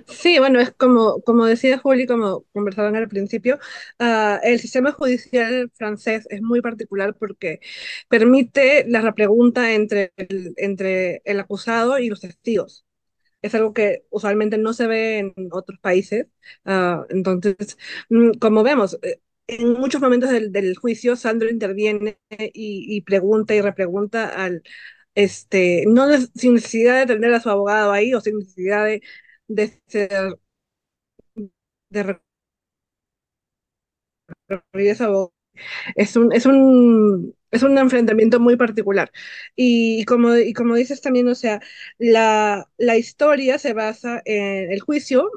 Sí, 0.08 0.38
bueno, 0.40 0.60
es 0.60 0.72
como, 0.72 1.20
como 1.22 1.46
decía 1.46 1.78
Juli, 1.78 2.06
como 2.06 2.44
conversaban 2.52 2.96
al 2.96 3.08
principio, 3.08 3.58
uh, 4.00 4.38
el 4.42 4.60
sistema 4.60 4.92
judicial 4.92 5.70
francés 5.74 6.26
es 6.30 6.42
muy 6.42 6.60
particular 6.60 7.14
porque 7.16 7.60
permite 8.08 8.84
la 8.88 9.00
repregunta 9.02 9.72
entre 9.74 10.12
el, 10.16 10.54
entre 10.56 11.22
el 11.24 11.40
acusado 11.40 11.98
y 12.00 12.08
los 12.08 12.20
testigos. 12.20 12.84
es 13.42 13.54
algo 13.54 13.72
que 13.74 14.04
usualmente 14.10 14.58
no 14.58 14.72
se 14.74 14.86
ve 14.88 15.18
en 15.20 15.34
otros 15.52 15.78
países. 15.80 16.26
Ah, 16.64 17.04
entonces, 17.10 17.78
mm, 18.10 18.32
como 18.40 18.62
vemos, 18.64 18.98
eh, 19.02 19.20
en 19.48 19.74
muchos 19.74 20.00
momentos 20.02 20.30
del, 20.30 20.52
del 20.52 20.76
juicio, 20.76 21.16
Sandro 21.16 21.50
interviene 21.50 22.18
y, 22.30 22.86
y 22.96 23.02
pregunta 23.02 23.54
y 23.54 23.60
repregunta 23.62 24.28
al, 24.28 24.62
este, 25.24 25.84
no 25.88 26.06
sin 26.34 26.54
necesidad 26.54 27.00
de 27.06 27.14
tener 27.14 27.32
a 27.34 27.40
su 27.40 27.50
abogado 27.50 27.92
ahí 27.92 28.14
o 28.14 28.20
sin 28.20 28.38
necesidad 28.38 28.84
de, 28.86 29.02
de 29.48 29.80
ser, 29.88 30.36
de. 31.90 32.20
Es 35.96 36.16
un, 36.16 36.32
es 36.32 36.46
un, 36.46 37.34
es 37.50 37.62
un 37.62 37.78
enfrentamiento 37.78 38.40
muy 38.40 38.56
particular. 38.56 39.10
Y, 39.56 40.04
como, 40.04 40.36
y 40.36 40.52
como 40.52 40.74
dices 40.76 41.00
también, 41.00 41.28
o 41.28 41.34
sea, 41.34 41.60
la, 41.98 42.68
la 42.78 42.96
historia 42.96 43.58
se 43.58 43.72
basa 43.72 44.22
en 44.24 44.72
el 44.72 44.80
juicio, 44.80 45.30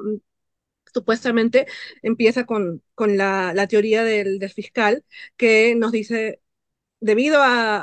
supuestamente 0.92 1.66
empieza 2.02 2.46
con, 2.46 2.82
con 2.94 3.16
la, 3.16 3.52
la 3.54 3.66
teoría 3.68 4.04
del, 4.04 4.38
del 4.38 4.50
fiscal 4.50 5.04
que 5.36 5.74
nos 5.76 5.92
dice 5.92 6.40
debido 7.00 7.42
a- 7.42 7.78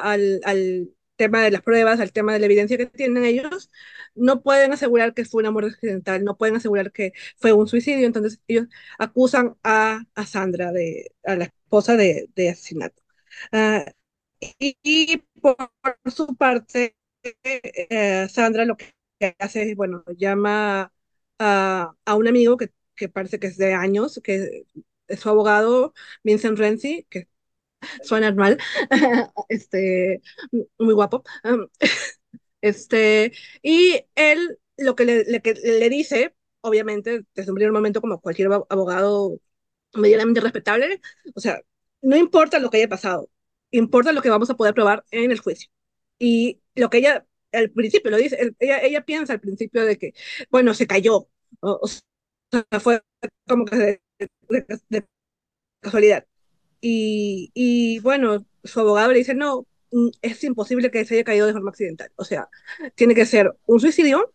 al 0.46 0.92
tema 1.22 1.44
de 1.44 1.52
las 1.52 1.62
pruebas, 1.64 2.00
al 2.00 2.12
tema 2.14 2.34
de 2.34 2.40
la 2.40 2.46
evidencia 2.48 2.78
que 2.78 2.88
tienen 2.88 3.26
ellos, 3.26 3.72
no 4.16 4.42
pueden 4.44 4.74
asegurar 4.74 5.14
que 5.14 5.26
fue 5.26 5.42
una 5.42 5.52
muerte 5.52 5.72
accidental, 5.76 6.24
no 6.24 6.38
pueden 6.38 6.56
asegurar 6.58 6.92
que 6.92 7.14
fue 7.38 7.54
un 7.54 7.68
suicidio, 7.68 8.08
entonces 8.08 8.42
ellos 8.48 8.68
acusan 9.00 9.58
a, 9.64 10.04
a 10.16 10.26
Sandra, 10.26 10.72
de, 10.72 11.14
a 11.26 11.36
la 11.36 11.46
esposa 11.46 11.98
de, 11.98 12.30
de 12.36 12.50
asesinato. 12.50 13.02
Y, 14.40 14.78
y 14.84 15.18
por 15.42 15.56
su 16.14 16.36
parte, 16.36 16.96
eh, 17.44 18.28
Sandra 18.30 18.66
lo 18.66 18.76
que 18.78 19.36
hace 19.40 19.70
es, 19.72 19.76
bueno, 19.76 20.04
llama 20.18 20.92
a, 21.40 21.94
a 22.06 22.16
un 22.16 22.28
amigo 22.28 22.58
que, 22.58 22.72
que 22.96 23.10
parece 23.10 23.40
que 23.40 23.48
es 23.48 23.58
de 23.58 23.74
años, 23.74 24.20
que 24.24 24.66
es 25.08 25.20
su 25.20 25.30
abogado, 25.30 25.94
Vincent 26.24 26.58
Renzi, 26.58 27.06
que 27.10 27.28
suena 28.04 28.32
mal, 28.34 28.58
este, 29.50 30.22
muy 30.80 30.94
guapo. 30.94 31.24
Este, 32.62 33.34
y 33.64 34.06
él 34.16 34.60
lo 34.78 34.96
que 34.96 35.06
le, 35.06 35.24
le- 35.26 35.42
le 35.80 35.90
dice, 35.90 36.36
obviamente, 36.62 37.26
desde 37.36 37.52
un 37.52 37.56
primer 37.56 37.72
momento, 37.72 38.02
como 38.02 38.22
cualquier 38.22 38.50
abo- 38.50 38.68
abogado 38.70 39.40
medianamente 39.96 40.42
respetable, 40.42 41.02
o 41.36 41.40
sea, 41.42 41.62
no 42.02 42.18
importa 42.18 42.60
lo 42.60 42.70
que 42.70 42.78
haya 42.78 42.90
pasado, 42.90 43.30
importa 43.72 44.12
lo 44.14 44.22
que 44.22 44.30
vamos 44.30 44.50
a 44.50 44.56
poder 44.58 44.74
probar 44.76 45.06
en 45.12 45.32
el 45.32 45.40
juicio. 45.40 45.70
Y 46.20 46.62
lo 46.76 46.90
que 46.90 47.00
ella, 47.00 47.26
al 47.54 47.72
principio 47.72 48.12
lo 48.12 48.18
dice, 48.18 48.38
el- 48.42 48.56
ella, 48.60 48.80
ella 48.82 49.06
piensa 49.06 49.34
al 49.34 49.42
principio 49.42 49.86
de 49.86 49.98
que, 49.98 50.14
bueno, 50.52 50.74
se 50.74 50.88
cayó, 50.88 51.30
o, 51.62 51.80
o 51.82 51.88
sea, 51.88 52.04
fue 52.82 53.02
como 53.48 53.66
que 53.66 53.76
de, 53.78 54.02
de- 54.50 54.80
de 54.90 55.06
casualidad. 55.82 56.26
Y, 56.82 58.00
bueno, 58.00 58.46
su 58.64 58.80
abogado 58.80 59.12
le 59.12 59.20
dice, 59.20 59.36
no, 59.36 59.68
mm, 59.92 60.10
es 60.22 60.44
imposible 60.44 60.92
que 60.92 61.06
se 61.06 61.16
haya 61.16 61.24
caído 61.24 61.48
de 61.48 61.54
forma 61.54 61.70
accidental. 61.72 62.12
O 62.16 62.24
sea, 62.26 62.50
tiene 62.96 63.16
que 63.16 63.26
ser 63.26 63.54
un 63.66 63.80
suicidio, 63.80 64.34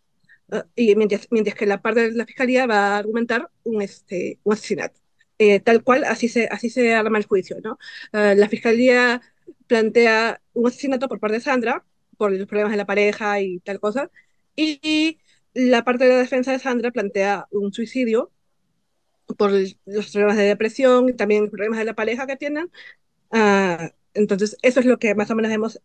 eh, 0.52 0.62
y 0.76 0.94
mientras, 0.96 1.28
que 1.28 1.66
la 1.66 1.82
parte 1.82 2.10
de 2.10 2.16
la 2.16 2.26
fiscalía 2.26 2.66
va 2.66 2.96
a 2.96 2.98
argumentar 2.98 3.50
un, 3.64 3.82
este, 3.82 4.38
un 4.44 4.54
asesinato. 4.54 5.00
Eh, 5.38 5.60
tal 5.60 5.82
cual, 5.84 6.04
así 6.04 6.28
se, 6.28 6.46
así 6.50 6.70
se 6.70 6.94
arma 6.94 7.18
el 7.18 7.26
juicio, 7.26 7.58
¿no? 7.62 7.78
Eh, 8.12 8.34
la 8.36 8.48
fiscalía 8.48 9.20
plantea 9.66 10.40
un 10.54 10.68
asesinato 10.68 11.08
por 11.08 11.20
parte 11.20 11.36
de 11.36 11.40
Sandra, 11.42 11.84
por 12.16 12.32
los 12.32 12.46
problemas 12.46 12.72
de 12.72 12.78
la 12.78 12.86
pareja 12.86 13.40
y 13.40 13.60
tal 13.60 13.80
cosa, 13.80 14.10
y 14.56 15.18
la 15.54 15.84
parte 15.84 16.04
de 16.04 16.10
la 16.10 16.18
defensa 16.18 16.52
de 16.52 16.58
Sandra 16.58 16.90
plantea 16.90 17.46
un 17.50 17.72
suicidio 17.72 18.32
por 19.36 19.50
los 19.50 20.10
problemas 20.12 20.36
de 20.36 20.44
depresión 20.44 21.08
y 21.08 21.12
también 21.12 21.50
problemas 21.50 21.78
de 21.78 21.84
la 21.84 21.94
pareja 21.94 22.26
que 22.26 22.36
tienen. 22.36 22.70
Ah, 23.30 23.92
entonces, 24.14 24.56
eso 24.62 24.80
es 24.80 24.86
lo 24.86 24.98
que 24.98 25.14
más 25.14 25.30
o 25.30 25.34
menos 25.34 25.50
vemos 25.50 25.80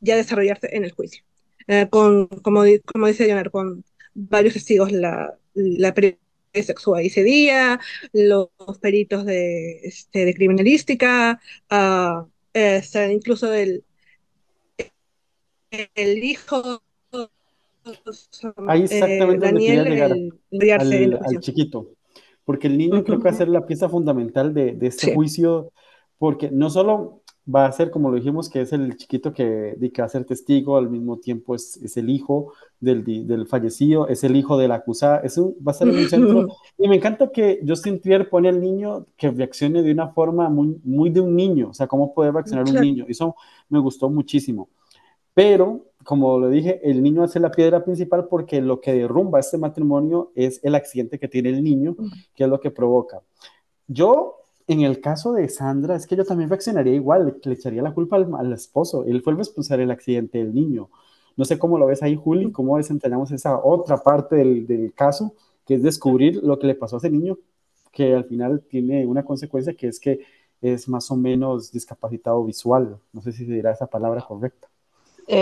ya 0.00 0.16
desarrollarse 0.16 0.68
en 0.76 0.84
el 0.84 0.92
juicio. 0.92 1.24
Eh, 1.66 1.88
con, 1.90 2.26
como, 2.28 2.62
como 2.86 3.06
dice 3.06 3.26
Leonard, 3.26 3.50
con 3.50 3.84
varios 4.14 4.54
testigos, 4.54 4.90
la, 4.92 5.38
la 5.54 5.94
periodista 5.94 6.22
sexual 6.54 7.04
ese 7.04 7.22
día, 7.22 7.78
los 8.12 8.48
peritos 8.80 9.24
de, 9.24 9.80
este, 9.82 10.24
de 10.24 10.34
criminalística, 10.34 11.40
eh, 12.54 12.82
incluso 13.12 13.52
el, 13.52 13.84
el 15.94 16.24
hijo, 16.24 16.82
Ahí 18.66 18.82
eh, 18.82 18.84
exactamente 18.84 19.46
quería 19.52 19.84
Daniel, 19.84 20.32
el, 20.50 20.70
al, 20.72 21.20
al 21.24 21.40
chiquito, 21.40 21.94
porque 22.48 22.66
el 22.68 22.78
niño 22.78 23.04
creo 23.04 23.18
que 23.18 23.24
va 23.24 23.30
a 23.30 23.34
ser 23.34 23.48
la 23.48 23.66
pieza 23.66 23.88
fundamental 23.90 24.54
de, 24.54 24.72
de 24.72 24.86
este 24.88 25.08
Sí. 25.08 25.14
juicio, 25.14 25.70
porque 26.18 26.50
no 26.50 26.70
solo 26.70 27.20
va 27.54 27.66
a 27.66 27.72
ser, 27.72 27.90
como 27.90 28.10
lo 28.10 28.16
dijimos, 28.16 28.48
que 28.50 28.60
es 28.62 28.72
el 28.72 28.96
chiquito 28.96 29.32
que, 29.32 29.44
de 29.80 29.90
que 29.92 30.02
va 30.02 30.06
a 30.06 30.08
ser 30.16 30.24
testigo, 30.24 30.76
al 30.76 30.88
mismo 30.90 31.18
tiempo 31.18 31.54
es, 31.54 31.76
es 31.78 31.96
el 31.96 32.08
hijo 32.10 32.52
del, 32.80 33.04
del 33.04 33.46
fallecido, 33.46 34.06
es 34.08 34.24
el 34.24 34.36
hijo 34.36 34.56
del 34.58 34.72
acusado, 34.72 35.20
es 35.24 35.36
un- 35.38 35.54
va 35.66 35.72
a 35.72 35.74
ser 35.74 35.88
un 35.88 36.08
centro, 36.08 36.46
y 36.78 36.88
me 36.88 36.96
encanta 36.96 37.30
que 37.32 37.60
Justin 37.66 38.00
Trier 38.00 38.28
pone 38.30 38.48
al 38.50 38.60
niño 38.60 39.06
que 39.16 39.30
reaccione 39.30 39.82
de 39.82 39.92
una 39.92 40.08
forma 40.08 40.48
muy, 40.50 40.80
muy 40.84 41.10
de 41.10 41.20
un 41.20 41.34
niño, 41.36 41.68
o 41.70 41.74
sea, 41.74 41.86
cómo 41.86 42.12
puede 42.14 42.32
reaccionar 42.32 42.64
un 42.64 42.72
Claro. 42.72 42.86
niño, 42.86 43.04
eso 43.08 43.34
me 43.70 43.78
gustó 43.78 44.10
muchísimo. 44.10 44.68
Pero, 45.34 45.86
como 46.08 46.38
lo 46.38 46.48
dije, 46.48 46.80
el 46.90 47.02
niño 47.02 47.22
hace 47.22 47.38
la 47.38 47.50
piedra 47.50 47.84
principal 47.84 48.28
porque 48.28 48.62
lo 48.62 48.80
que 48.80 48.94
derrumba 48.94 49.40
este 49.40 49.58
matrimonio 49.58 50.32
es 50.34 50.58
el 50.62 50.74
accidente 50.74 51.18
que 51.18 51.28
tiene 51.28 51.50
el 51.50 51.62
niño, 51.62 51.96
que 52.34 52.44
es 52.44 52.48
lo 52.48 52.60
que 52.60 52.70
provoca. 52.70 53.20
Yo, 53.86 54.36
en 54.66 54.80
el 54.80 55.02
caso 55.02 55.34
de 55.34 55.50
Sandra, 55.50 55.96
es 55.96 56.06
que 56.06 56.16
yo 56.16 56.24
también 56.24 56.48
reaccionaría 56.48 56.94
igual, 56.94 57.38
le, 57.44 57.52
echaría 57.52 57.82
la 57.82 57.92
culpa 57.92 58.16
al, 58.16 58.34
al 58.38 58.54
esposo. 58.54 59.04
Él 59.04 59.20
fue 59.20 59.34
el 59.34 59.38
responsable 59.38 59.82
del 59.82 59.90
accidente 59.90 60.38
del 60.38 60.54
niño. 60.54 60.88
No 61.36 61.44
sé 61.44 61.58
cómo 61.58 61.76
lo 61.76 61.84
ves 61.84 62.02
ahí, 62.02 62.16
Juli, 62.16 62.52
cómo 62.52 62.78
desentrañamos 62.78 63.30
esa 63.32 63.62
otra 63.62 63.98
parte 63.98 64.36
del, 64.36 64.66
del 64.66 64.94
caso, 64.94 65.34
que 65.66 65.74
es 65.74 65.82
descubrir 65.82 66.36
lo 66.42 66.58
que 66.58 66.68
le 66.68 66.74
pasó 66.74 66.96
a 66.96 67.00
ese 67.00 67.10
niño, 67.10 67.36
que 67.92 68.14
al 68.14 68.24
final 68.24 68.62
tiene 68.62 69.04
una 69.04 69.26
consecuencia 69.26 69.74
que 69.74 69.88
es 69.88 70.00
que 70.00 70.20
es 70.62 70.88
más 70.88 71.10
o 71.10 71.16
menos 71.16 71.70
discapacitado 71.70 72.42
visual. 72.46 72.98
No 73.12 73.20
sé 73.20 73.32
si 73.32 73.44
se 73.44 73.52
dirá 73.52 73.72
esa 73.72 73.88
palabra 73.88 74.22
correcta. 74.26 74.68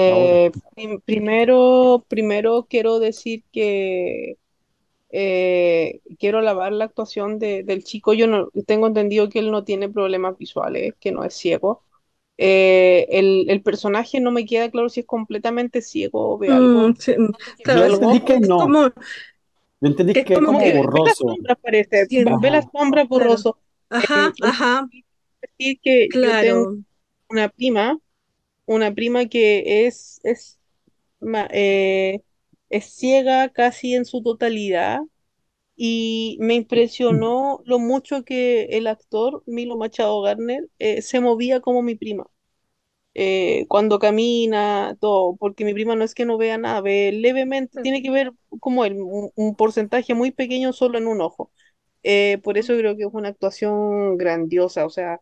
Ahora. 0.06 0.38
Eh, 0.38 0.52
prim- 0.74 1.00
primero, 1.02 2.04
primero 2.08 2.66
quiero 2.68 2.98
decir 2.98 3.44
que 3.52 4.38
eh, 5.10 6.00
quiero 6.18 6.38
alabar 6.40 6.72
la 6.72 6.86
actuación 6.86 7.38
de- 7.40 7.64
del 7.64 7.84
chico. 7.84 8.14
Yo 8.14 8.26
no 8.28 8.50
tengo 8.66 8.86
entendido 8.88 9.28
que 9.30 9.40
él 9.40 9.50
no 9.52 9.64
tiene 9.64 9.88
problemas 9.90 10.38
visuales, 10.38 10.94
que 11.00 11.12
no 11.12 11.24
es 11.24 11.34
ciego. 11.34 11.84
Eh, 12.38 13.06
el, 13.10 13.50
el 13.50 13.62
personaje 13.62 14.20
no 14.20 14.30
me 14.32 14.46
queda 14.46 14.70
claro 14.70 14.88
si 14.90 15.00
es 15.00 15.06
completamente 15.06 15.82
ciego 15.82 16.34
o 16.34 16.38
ve 16.38 16.52
algo. 16.52 16.88
Mm, 16.88 16.92
sí, 16.98 17.14
claro, 17.62 17.84
Yo 17.84 17.84
entendí 17.86 18.20
que 18.24 18.38
no. 18.40 18.58
como, 18.58 18.92
Yo 19.80 19.88
entendí 19.88 20.14
que 20.14 20.20
es 20.20 20.26
que 20.26 20.34
es 20.34 20.40
como 20.42 20.58
que, 20.58 20.72
ve 20.90 21.00
las 21.04 21.18
borroso. 21.18 21.26
sombras, 21.26 21.58
parece. 21.62 22.06
sí, 22.08 22.24
Ve 22.40 22.50
las 22.50 22.66
sombras 22.72 23.08
claro, 23.12 23.46
borroso. 23.48 23.58
ajá, 23.90 24.32
Em, 24.32 24.34
ajá, 24.40 24.88
decir 25.42 25.80
que 25.82 26.10
yo 26.20 26.36
tengo 26.38 26.66
claro, 26.66 26.78
una 27.30 27.48
prima, 27.50 27.98
una 28.66 28.94
prima 28.94 29.26
que 29.26 29.86
es, 29.86 30.20
es, 30.24 30.58
eh, 31.50 32.22
es 32.70 32.84
ciega 32.86 33.48
casi 33.50 33.94
en 33.94 34.04
su 34.04 34.22
totalidad 34.22 35.00
y 35.76 36.38
me 36.40 36.54
impresionó 36.54 37.62
lo 37.66 37.78
mucho 37.78 38.24
que 38.24 38.64
el 38.72 38.86
actor 38.86 39.42
Milo 39.46 39.76
Machado 39.76 40.20
Garner 40.22 40.68
eh, 40.78 41.02
se 41.02 41.20
movía 41.20 41.60
como 41.60 41.82
mi 41.82 41.94
prima. 41.96 42.26
eh, 43.14 43.66
cuando 43.68 43.98
camina, 43.98 44.96
todo, 45.00 45.36
porque 45.36 45.64
mi 45.64 45.72
prima 45.74 45.96
no 45.96 46.04
es 46.04 46.14
que 46.14 46.26
no 46.26 46.38
vea 46.38 46.58
nada, 46.58 46.82
ve 46.82 47.12
levemente, 47.12 47.82
tiene 47.82 48.02
que 48.02 48.10
ver 48.10 48.32
como 48.60 48.84
él, 48.84 48.96
un, 49.00 49.56
porcentaje 49.56 50.14
muy 50.14 50.32
pequeño 50.32 50.72
solo 50.72 50.98
en 50.98 51.06
un 51.06 51.20
ojo. 51.22 51.50
Por 52.42 52.58
eso 52.58 52.76
creo 52.76 52.96
que 52.96 53.04
es 53.04 53.10
una 53.12 53.30
actuación 53.30 54.16
grandiosa, 54.18 54.86
o 54.86 54.90
sea, 54.90 55.20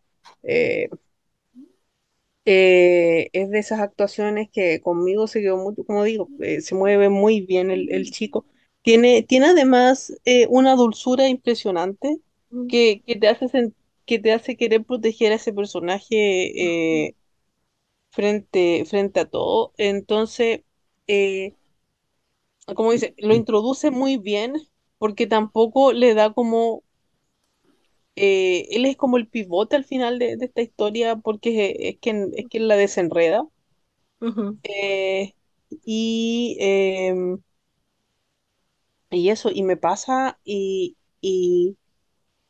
eh, 2.45 3.31
es 3.33 3.51
de 3.51 3.59
esas 3.59 3.81
actuaciones 3.81 4.49
que 4.53 4.81
conmigo 4.81 5.27
se 5.27 5.41
quedó 5.43 5.57
mucho, 5.59 5.85
como 5.85 6.05
digo, 6.05 6.29
eh, 6.41 6.61
se 6.61 6.75
mueve 6.75 7.09
muy 7.09 7.41
bien 7.43 7.71
el, 7.71 7.91
el 7.93 8.11
chico. 8.11 8.47
Tiene, 8.83 9.23
tiene 9.23 9.47
además 9.49 10.13
eh, 10.25 10.47
una 10.51 10.75
dulzura 10.77 11.29
impresionante 11.29 12.19
que, 12.69 13.03
que 13.07 13.17
te 13.17 13.29
hace, 13.29 13.73
que 14.07 14.19
te 14.19 14.33
hace 14.33 14.57
querer 14.57 14.85
proteger 14.85 15.33
a 15.33 15.37
ese 15.37 15.53
personaje 15.55 17.17
frente, 18.11 18.85
frente 18.87 19.21
a 19.21 19.27
todo. 19.31 19.73
Entonces, 19.79 20.63
como 22.77 22.93
dice, 22.93 23.15
lo 23.19 23.35
introduce 23.35 23.91
muy 23.91 24.17
bien 24.19 24.55
porque 24.99 25.27
tampoco 25.27 25.93
le 25.93 26.15
da 26.15 26.33
como 26.33 26.83
eh, 28.17 28.67
él 28.71 28.87
es 28.87 28.97
como 28.97 29.17
el 29.19 29.29
pivote 29.29 29.77
al 29.77 29.85
final 29.85 30.19
de, 30.19 30.37
de 30.37 30.47
esta 30.47 30.63
historia 30.63 31.17
porque 31.17 31.71
es, 31.73 31.95
es 31.97 32.01
quien, 32.01 32.31
es 32.37 32.47
quien 32.49 32.69
la 32.69 32.77
desenreda. 32.77 33.47
Eh, 34.63 35.35
y 35.85 36.57
em, 36.61 37.39
y 39.11 39.31
eso, 39.31 39.51
y 39.53 39.63
me 39.63 39.77
pasa, 39.77 40.39
y, 40.45 40.97
y 41.21 41.77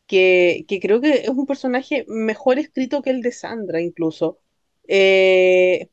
que, 0.07 0.65
que 0.69 0.81
creo 0.81 1.01
que 1.01 1.13
es 1.25 1.31
un 1.31 1.47
personaje 1.47 2.05
mejor 2.09 2.59
escrito 2.61 3.03
que 3.03 3.11
el 3.11 3.23
de 3.23 3.33
Sandra, 3.33 3.81
incluso. 3.83 4.41
Eh, 4.89 5.91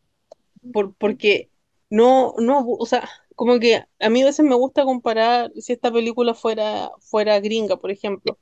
por, 0.73 0.95
porque 0.95 1.51
no, 1.89 2.36
no, 2.39 2.65
o 2.67 2.86
sea, 2.86 3.10
como 3.36 3.60
que 3.60 3.84
a 3.99 4.10
mí 4.10 4.23
a 4.23 4.27
veces 4.27 4.45
me 4.45 4.55
gusta 4.55 4.86
comparar 4.86 5.51
si 5.60 5.73
esta 5.73 5.91
película 5.93 6.34
fuera, 6.36 6.91
fuera 7.01 7.39
gringa, 7.41 7.77
por 7.77 7.91
ejemplo. 7.91 8.39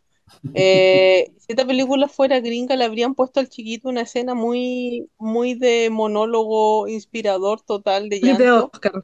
Eh, 0.54 1.34
si 1.38 1.46
esta 1.54 1.66
película 1.68 2.08
fuera 2.08 2.40
gringa, 2.40 2.76
le 2.76 2.86
habrían 2.86 3.16
puesto 3.16 3.40
al 3.40 3.50
chiquito 3.50 3.90
una 3.90 4.02
escena 4.02 4.34
muy, 4.36 5.10
muy 5.18 5.54
de 5.56 5.90
monólogo 5.92 6.88
inspirador 6.88 7.62
total 7.62 8.10
de 8.10 8.22
Clip 8.22 8.38
de 8.38 8.50
llanto. 8.50 8.52
Oscar. 8.52 9.04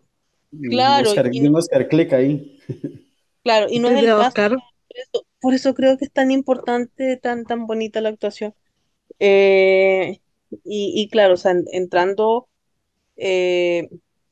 Claro, 0.68 1.16
Oscar, 1.16 1.32
y 1.32 1.42
no, 1.42 1.50
un 1.50 1.56
Oscar 1.56 1.88
Click 1.88 2.14
ahí. 2.14 2.60
claro, 3.44 3.68
y 3.70 3.80
no 3.80 3.90
es 3.90 3.96
el 3.98 4.14
caso. 4.14 4.38
Oscar. 4.38 4.58
Por 4.88 4.98
eso, 5.00 5.28
por 5.42 5.54
eso 5.54 5.74
creo 5.76 5.98
que 5.98 6.06
es 6.06 6.12
tan 6.12 6.32
importante, 6.32 7.18
tan, 7.18 7.46
tan 7.46 7.68
bonita 7.68 8.02
la 8.02 8.10
actuación. 8.10 8.56
Eh, 9.20 10.20
y, 10.66 10.94
y 11.04 11.10
claro, 11.10 11.36
o 11.36 11.38
sea, 11.38 11.52
en- 11.54 11.66
entrando, 11.74 12.50
eh, 13.18 13.90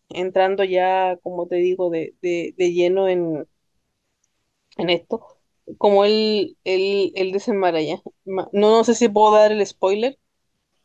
entrando 0.10 0.64
ya, 0.66 1.18
como 1.24 1.48
te 1.48 1.58
digo, 1.58 1.90
de, 1.92 2.16
de, 2.22 2.56
de 2.58 2.74
lleno 2.74 3.10
en, 3.10 3.48
en 4.78 4.90
esto, 4.92 5.33
como 5.78 6.06
él, 6.06 6.58
él, 6.64 7.12
él 7.16 7.32
desenmaraña. 7.32 8.02
Ma- 8.26 8.50
No, 8.54 8.72
no 8.78 8.84
sé 8.84 8.96
si 8.96 9.10
puedo 9.10 9.34
dar 9.36 9.52
el 9.52 9.66
spoiler. 9.66 10.20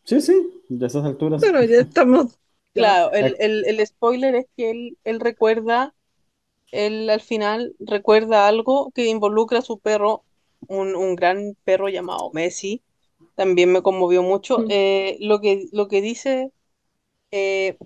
Sí, 0.04 0.20
sí, 0.20 0.64
de 0.68 0.86
esas 0.86 1.04
alturas. 1.04 1.40
Pero 1.40 1.62
ya 1.64 1.76
estamos. 1.80 2.38
Claro, 2.74 3.12
el, 3.12 3.36
el, 3.40 3.64
el 3.66 3.84
spoiler 3.86 4.34
es 4.36 4.46
que 4.56 4.70
él, 4.70 4.98
él 5.04 5.20
recuerda, 5.20 5.94
él 6.72 7.10
al 7.10 7.20
final 7.22 7.76
recuerda 7.80 8.48
algo 8.48 8.92
que 8.92 9.06
involucra 9.08 9.60
a 9.60 9.62
su 9.62 9.78
perro, 9.80 10.24
un, 10.68 10.96
un 10.96 11.16
gran 11.16 11.56
perro 11.64 11.88
llamado 11.90 12.30
Messi. 12.34 12.82
También 13.36 13.72
me 13.72 13.82
conmovió 13.82 14.22
mucho. 14.22 14.64
Mm. 14.64 14.68
Eh, 14.68 15.18
lo 15.20 15.40
que, 15.40 15.66
lo 15.72 15.88
que 15.88 16.02
dice, 16.02 16.52
eh, 17.32 17.78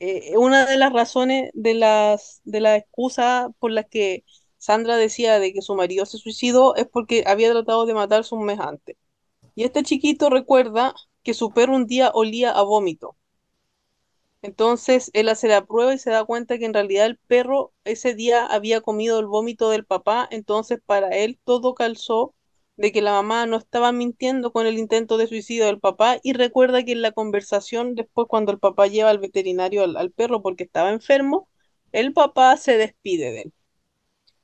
eh, 0.00 0.36
una 0.38 0.66
de 0.66 0.76
las 0.78 0.92
razones 0.92 1.50
de 1.54 1.74
las, 1.74 2.40
de 2.44 2.60
la 2.60 2.76
excusa 2.76 3.50
por 3.58 3.70
las 3.72 3.86
que 3.88 4.24
Sandra 4.60 4.96
decía 4.96 5.40
de 5.40 5.52
que 5.52 5.62
su 5.62 5.74
marido 5.74 6.06
se 6.06 6.18
suicidó 6.18 6.76
es 6.76 6.86
porque 6.88 7.24
había 7.26 7.50
tratado 7.50 7.86
de 7.86 7.94
matarse 7.94 8.36
un 8.36 8.44
mes 8.46 8.60
antes. 8.60 8.96
Y 9.56 9.64
este 9.64 9.82
chiquito 9.84 10.30
recuerda 10.30 10.94
que 11.24 11.34
su 11.34 11.52
perro 11.52 11.76
un 11.76 11.86
día 11.86 12.10
olía 12.14 12.52
a 12.52 12.62
vómito. 12.62 13.16
Entonces 14.42 15.10
él 15.14 15.28
hace 15.30 15.48
la 15.48 15.64
prueba 15.66 15.94
y 15.94 15.98
se 15.98 16.10
da 16.10 16.24
cuenta 16.24 16.58
que 16.58 16.64
en 16.66 16.74
realidad 16.74 17.06
el 17.06 17.18
perro 17.18 17.72
ese 17.84 18.14
día 18.14 18.46
había 18.46 18.80
comido 18.80 19.18
el 19.18 19.26
vómito 19.26 19.70
del 19.70 19.84
papá, 19.86 20.28
entonces 20.30 20.80
para 20.84 21.08
él 21.10 21.38
todo 21.44 21.74
calzó 21.74 22.34
de 22.76 22.92
que 22.92 23.02
la 23.02 23.12
mamá 23.12 23.46
no 23.46 23.56
estaba 23.58 23.92
mintiendo 23.92 24.52
con 24.52 24.66
el 24.66 24.78
intento 24.78 25.18
de 25.18 25.26
suicidio 25.26 25.66
del 25.66 25.80
papá 25.80 26.18
y 26.22 26.32
recuerda 26.34 26.82
que 26.84 26.92
en 26.92 27.02
la 27.02 27.12
conversación 27.12 27.94
después 27.94 28.26
cuando 28.28 28.52
el 28.52 28.58
papá 28.58 28.86
lleva 28.86 29.10
al 29.10 29.18
veterinario 29.18 29.84
al, 29.84 29.96
al 29.96 30.10
perro 30.12 30.42
porque 30.42 30.64
estaba 30.64 30.90
enfermo, 30.90 31.48
el 31.92 32.12
papá 32.14 32.56
se 32.56 32.78
despide 32.78 33.32
de 33.32 33.42
él. 33.42 33.52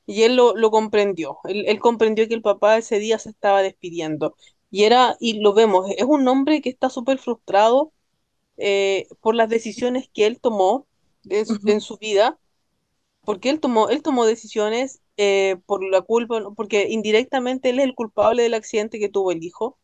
Y 0.07 0.23
él 0.23 0.37
lo, 0.37 0.55
lo 0.57 0.71
comprendió, 0.71 1.39
él, 1.45 1.65
él 1.67 1.79
comprendió 1.79 2.27
que 2.29 2.35
el 2.35 2.43
papá 2.43 2.77
ese 2.79 2.99
día 2.99 3.19
se 3.19 3.29
estaba 3.31 3.63
despidiendo. 3.63 4.35
Y 4.71 4.85
era, 4.85 5.17
y 5.21 5.41
lo 5.41 5.53
vemos, 5.53 5.89
es 5.97 6.05
un 6.05 6.27
hombre 6.29 6.61
que 6.61 6.69
está 6.69 6.89
súper 6.91 7.19
frustrado 7.19 7.93
eh, 8.57 9.07
por 9.21 9.35
las 9.35 9.49
decisiones 9.49 10.09
que 10.13 10.27
él 10.27 10.39
tomó 10.41 10.87
en 11.29 11.45
su, 11.47 11.59
Ujú. 11.59 11.67
en 11.67 11.81
su 11.81 11.97
vida, 11.97 12.39
porque 13.23 13.49
él 13.49 13.59
tomó, 13.59 13.89
él 13.89 14.01
tomó 14.01 14.25
decisiones 14.25 15.01
eh, 15.17 15.57
por 15.65 15.83
la 15.83 16.01
culpa, 16.01 16.41
porque 16.55 16.87
indirectamente 16.89 17.69
él 17.69 17.79
es 17.79 17.85
el 17.85 17.95
culpable 17.95 18.43
del 18.43 18.53
accidente 18.53 18.99
que 18.99 19.09
tuvo 19.09 19.31
el 19.31 19.43
hijo. 19.43 19.77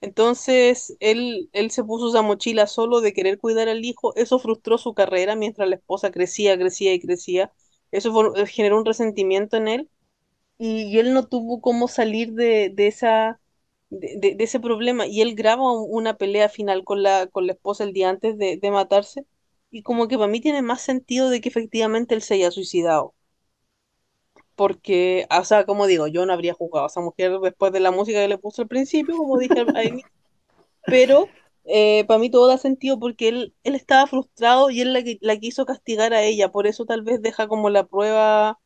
Entonces, 0.00 0.96
él, 1.00 1.50
él 1.52 1.70
se 1.70 1.84
puso 1.84 2.08
esa 2.10 2.22
mochila 2.22 2.66
solo 2.66 3.00
de 3.00 3.12
querer 3.12 3.38
cuidar 3.38 3.68
al 3.68 3.84
hijo, 3.84 4.14
eso 4.16 4.38
frustró 4.38 4.78
su 4.78 4.94
carrera 4.94 5.34
mientras 5.36 5.68
la 5.68 5.76
esposa 5.76 6.10
crecía, 6.12 6.56
crecía 6.58 6.94
y 6.94 7.00
crecía. 7.00 7.52
Eso 7.92 8.12
fue- 8.12 8.46
generó 8.46 8.78
un 8.78 8.84
resentimiento 8.86 9.56
en 9.56 9.68
él 9.68 9.90
y, 10.58 10.98
él 10.98 11.14
no 11.14 11.26
tuvo 11.28 11.60
cómo 11.60 11.88
salir 11.88 12.32
de, 12.34 12.72
esa, 12.78 13.40
de, 13.90 14.36
ese 14.40 14.60
problema. 14.60 15.06
Y 15.06 15.22
él 15.22 15.34
graba 15.34 15.72
un- 15.72 15.86
una 15.90 16.16
pelea 16.16 16.48
final 16.48 16.84
con 16.84 17.02
la, 17.02 17.26
con 17.28 17.46
la 17.46 17.52
esposa 17.54 17.84
el 17.84 17.92
día 17.92 18.10
antes 18.10 18.38
de, 18.38 18.60
matarse. 18.70 19.26
Y 19.70 19.82
como 19.82 20.08
que 20.08 20.16
para 20.18 20.28
mí 20.30 20.40
tiene 20.40 20.62
más 20.62 20.82
sentido 20.82 21.30
de 21.30 21.40
que 21.40 21.48
efectivamente 21.50 22.14
él 22.14 22.22
se 22.22 22.34
haya 22.34 22.50
suicidado. 22.50 23.14
Porque, 24.54 25.26
o 25.30 25.44
sea, 25.44 25.64
como 25.64 25.86
digo, 25.86 26.08
yo 26.08 26.26
no 26.26 26.32
habría 26.32 26.52
jugado 26.54 26.84
a 26.86 26.88
esa 26.88 27.00
mujer 27.00 27.38
después 27.40 27.72
de 27.72 27.80
la 27.80 27.90
música 27.92 28.20
que 28.20 28.28
le 28.28 28.38
puse 28.38 28.62
al 28.62 28.68
principio, 28.68 29.16
como 29.16 29.38
dije 29.38 29.60
inicio. 29.84 30.10
Pero 30.88 31.32
eh, 31.68 32.04
para 32.06 32.18
mí 32.20 32.30
todo 32.30 32.48
da 32.48 32.58
sentido 32.58 32.98
porque 32.98 33.28
él, 33.28 33.54
él 33.64 33.74
estaba 33.74 34.06
frustrado 34.06 34.70
y 34.70 34.80
él 34.80 34.92
la, 34.92 35.02
la 35.20 35.36
quiso 35.38 35.66
castigar 35.66 36.14
a 36.14 36.22
ella. 36.22 36.50
Por 36.52 36.66
eso 36.66 36.86
tal 36.86 37.02
vez 37.02 37.22
deja 37.22 37.48
como 37.48 37.70
la 37.70 37.86
prueba 37.86 38.58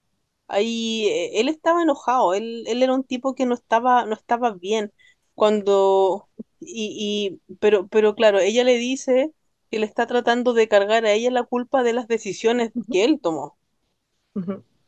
Ahí 0.48 1.06
eh, 1.08 1.40
él 1.40 1.48
estaba 1.48 1.82
enojado, 1.82 2.34
él, 2.34 2.64
él 2.68 2.82
era 2.82 2.94
un 2.94 3.04
tipo 3.04 3.34
que 3.34 3.46
no 3.46 3.54
estaba, 3.54 4.04
no 4.06 4.14
estaba 4.14 4.52
bien 4.52 4.92
cuando, 5.34 6.28
y, 6.60 7.38
y, 7.50 7.54
pero, 7.56 7.88
pero 7.88 8.14
claro, 8.14 8.38
ella 8.40 8.62
le 8.64 8.76
dice 8.76 9.32
que 9.70 9.78
le 9.78 9.86
está 9.86 10.06
tratando 10.06 10.52
de 10.52 10.68
cargar 10.68 11.06
a 11.06 11.12
ella 11.12 11.30
la 11.30 11.44
culpa 11.44 11.82
de 11.82 11.94
las 11.94 12.08
decisiones 12.08 12.72
Ujú. 12.74 12.92
que 12.92 13.04
él 13.04 13.18
tomó. 13.22 13.56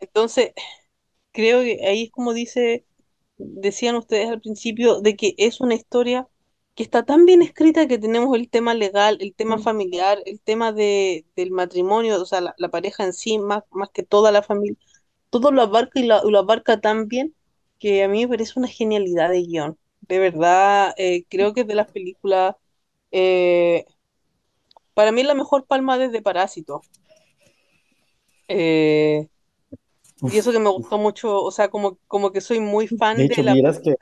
Entonces, 0.01 0.53
creo 1.33 1.63
que 1.63 1.87
ahí 1.87 2.05
es 2.05 2.11
como 2.13 2.35
dice, 2.35 2.87
decían 3.39 3.97
ustedes 3.97 4.29
al 4.31 4.41
principio, 4.41 5.01
de 5.03 5.17
que 5.17 5.35
es 5.39 5.61
una 5.63 5.75
historia 5.75 6.29
que 6.75 6.83
está 6.83 7.05
tan 7.05 7.25
bien 7.27 7.43
escrita 7.43 7.87
que 7.89 7.99
tenemos 7.99 8.37
el 8.37 8.51
tema 8.51 8.75
legal, 8.75 9.19
el 9.21 9.35
tema 9.35 9.57
Mm. 9.57 9.63
familiar, 9.63 10.19
el 10.27 10.41
tema 10.41 10.73
de, 10.73 11.27
del 11.37 11.51
matrimonio, 11.53 12.21
o 12.21 12.27
sea, 12.27 12.41
la, 12.41 12.55
la 12.59 12.69
pareja 12.71 13.05
en 13.05 13.13
sí, 13.13 13.39
más, 13.39 13.63
más 13.71 13.91
que 13.91 14.03
toda 14.03 14.33
la 14.33 14.43
familia 14.43 14.77
todo 15.31 15.51
lo 15.53 15.63
abarca 15.63 16.01
y 16.01 16.07
lo, 16.07 16.23
lo 16.31 16.39
abarca 16.41 16.81
tan 16.81 17.09
bien 17.09 17.35
que 17.79 18.05
a 18.05 18.09
mí 18.09 18.23
me 18.23 18.29
parece 18.29 18.59
una 18.59 18.69
genialidad 18.69 19.31
de 19.31 19.43
guion. 19.43 19.79
De 20.03 20.19
verdad, 20.19 20.95
eh, 20.97 21.25
creo 21.29 21.53
que 21.55 21.63
es 21.63 21.67
de 21.67 21.75
las 21.75 21.91
películas, 21.91 22.57
eh, 23.13 23.87
para 24.95 25.13
mí 25.13 25.21
es 25.21 25.27
la 25.27 25.35
mejor 25.35 25.67
palma 25.67 25.99
desde 25.99 26.23
Parásito. 26.23 26.83
Eh, 28.49 29.29
y 30.23 30.39
eso 30.39 30.53
que 30.53 30.59
me 30.59 30.71
gustó 30.71 30.99
mucho, 30.99 31.43
o 31.43 31.51
sea, 31.51 31.69
como, 31.69 31.99
como 32.07 32.33
que 32.33 32.41
soy 32.41 32.61
muy 32.61 32.87
De 32.87 32.97
fan 32.97 33.17
de 33.17 33.25
hecho, 33.25 33.43
la, 33.43 33.53
vieras 33.55 33.81
que 33.81 33.95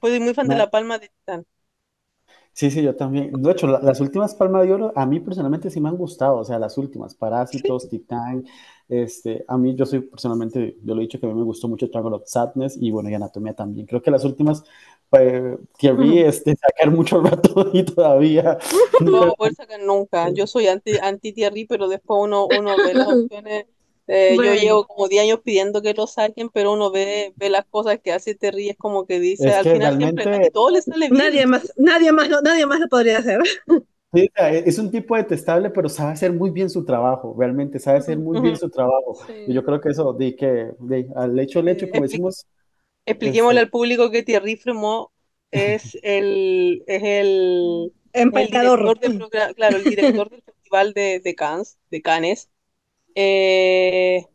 soy 0.00 0.20
muy 0.20 0.34
fan 0.34 0.48
de 0.48 0.56
la 0.56 0.70
palma 0.70 0.98
de 0.98 1.08
Titán. 1.08 1.46
Sí, 2.52 2.70
sí, 2.70 2.82
yo 2.82 2.94
también. 2.94 3.32
De 3.32 3.50
hecho, 3.52 3.66
la- 3.66 3.80
las 3.80 4.00
últimas 4.00 4.34
Palma 4.34 4.62
de 4.62 4.72
Oro 4.72 4.92
a 4.94 5.06
mí 5.06 5.20
personalmente 5.20 5.70
sí 5.70 5.80
me 5.80 5.88
han 5.88 5.96
gustado, 5.96 6.36
o 6.38 6.44
sea, 6.44 6.58
las 6.58 6.76
últimas. 6.76 7.14
Parásitos, 7.14 7.88
Titán, 7.88 8.44
este, 8.88 9.44
a 9.48 9.56
mí 9.56 9.74
yo 9.76 9.86
soy 9.86 10.00
personalmente, 10.00 10.76
yo 10.82 10.94
lo 10.94 11.00
he 11.00 11.04
dicho 11.04 11.18
que 11.20 11.26
a 11.26 11.28
mí 11.30 11.34
me 11.34 11.44
gustó 11.44 11.68
mucho 11.68 11.88
Triangle 11.88 12.16
of 12.16 12.24
Sadness 12.26 12.76
y 12.78 12.90
bueno, 12.90 13.08
y 13.08 13.14
Anatomía 13.14 13.54
también. 13.54 13.86
Creo 13.86 14.02
que 14.02 14.10
las 14.10 14.24
últimas, 14.24 14.64
Thierry, 15.78 16.20
Ujú. 16.20 16.28
este, 16.28 16.54
sacar 16.56 16.90
mucho 16.90 17.20
rato 17.20 17.70
y 17.72 17.82
todavía 17.84 18.58
No 19.00 19.22
a 19.22 19.34
poder 19.34 19.54
sacar 19.54 19.80
nunca. 19.80 20.30
Yo 20.30 20.46
soy 20.46 20.66
anti, 20.68 20.98
anti 20.98 21.34
pero 21.68 21.88
después 21.88 22.20
uno, 22.22 22.46
uno 22.46 22.76
ve 22.76 22.94
las 22.94 23.06
opciones. 23.24 23.66
Eh, 24.06 24.40
yo 24.42 24.54
Bueno, 24.54 24.54
llevo 24.54 24.86
como 24.86 25.08
10 25.08 25.22
años 25.24 25.40
pidiendo 25.44 25.82
que 25.82 25.94
lo 25.94 26.06
saquen, 26.06 26.48
pero 26.50 26.72
uno 26.72 26.90
ve, 26.90 27.32
ve 27.36 27.50
las 27.50 27.66
cosas 27.66 27.98
que 28.00 28.12
hace 28.12 28.34
Terry, 28.34 28.68
es 28.70 28.76
como 28.76 29.06
que 29.06 29.20
dice, 29.20 29.50
Es 29.50 29.56
al 29.56 29.66
que 29.66 29.70
final 29.70 29.94
siempre 29.96 30.30
y 30.30 30.30
realmente 30.30 30.50
todo 30.50 30.70
le 30.70 30.82
sale 30.82 31.10
bien. 31.10 31.26
nadie 31.30 31.46
más, 31.46 31.72
nadie 31.76 32.12
más, 32.12 32.28
lo- 32.28 32.42
nadie 32.42 32.66
más 32.66 32.80
lo 32.80 32.88
podría 32.88 33.18
hacer. 33.18 33.40
sí, 34.12 34.28
es 34.36 34.78
un 34.78 34.90
tipo 34.90 35.16
detestable, 35.16 35.70
pero 35.70 35.88
sabe 35.88 36.12
hacer 36.12 36.32
muy 36.32 36.50
bien 36.50 36.70
su 36.70 36.84
trabajo, 36.84 37.34
realmente 37.38 37.78
sabe 37.78 37.98
hacer 37.98 38.18
muy 38.18 38.40
bien 38.40 38.56
Ujú. 38.56 38.56
su 38.56 38.68
trabajo. 38.70 39.18
Y 39.46 39.54
Sí. 39.54 39.54
yo 39.54 39.64
creo 39.64 39.80
que 39.80 39.90
eso, 39.90 40.12
de 40.12 40.34
que 40.36 40.72
de, 40.78 41.08
al 41.16 41.38
hecho, 41.38 41.60
el 41.60 41.68
hecho, 41.68 41.88
como 41.88 42.02
expli- 42.02 42.04
decimos, 42.04 42.46
expliquémosle 43.06 43.60
este, 43.60 43.60
al 43.60 43.70
público 43.70 44.10
que 44.10 44.22
Thierry 44.22 44.56
Fremont 44.56 45.10
es 45.50 45.96
el, 46.02 46.84
es 46.86 47.02
el, 47.04 47.94
el 48.34 48.50
director 48.50 48.98
claro, 49.56 49.76
el 49.78 49.86
director 49.86 50.30
del 50.30 50.42
Festival 50.42 50.94
de, 50.94 51.20
de 51.20 51.34
Cannes, 51.34 51.78
de 51.90 52.02
Cannes. 52.02 52.50
Eh, 53.14 54.26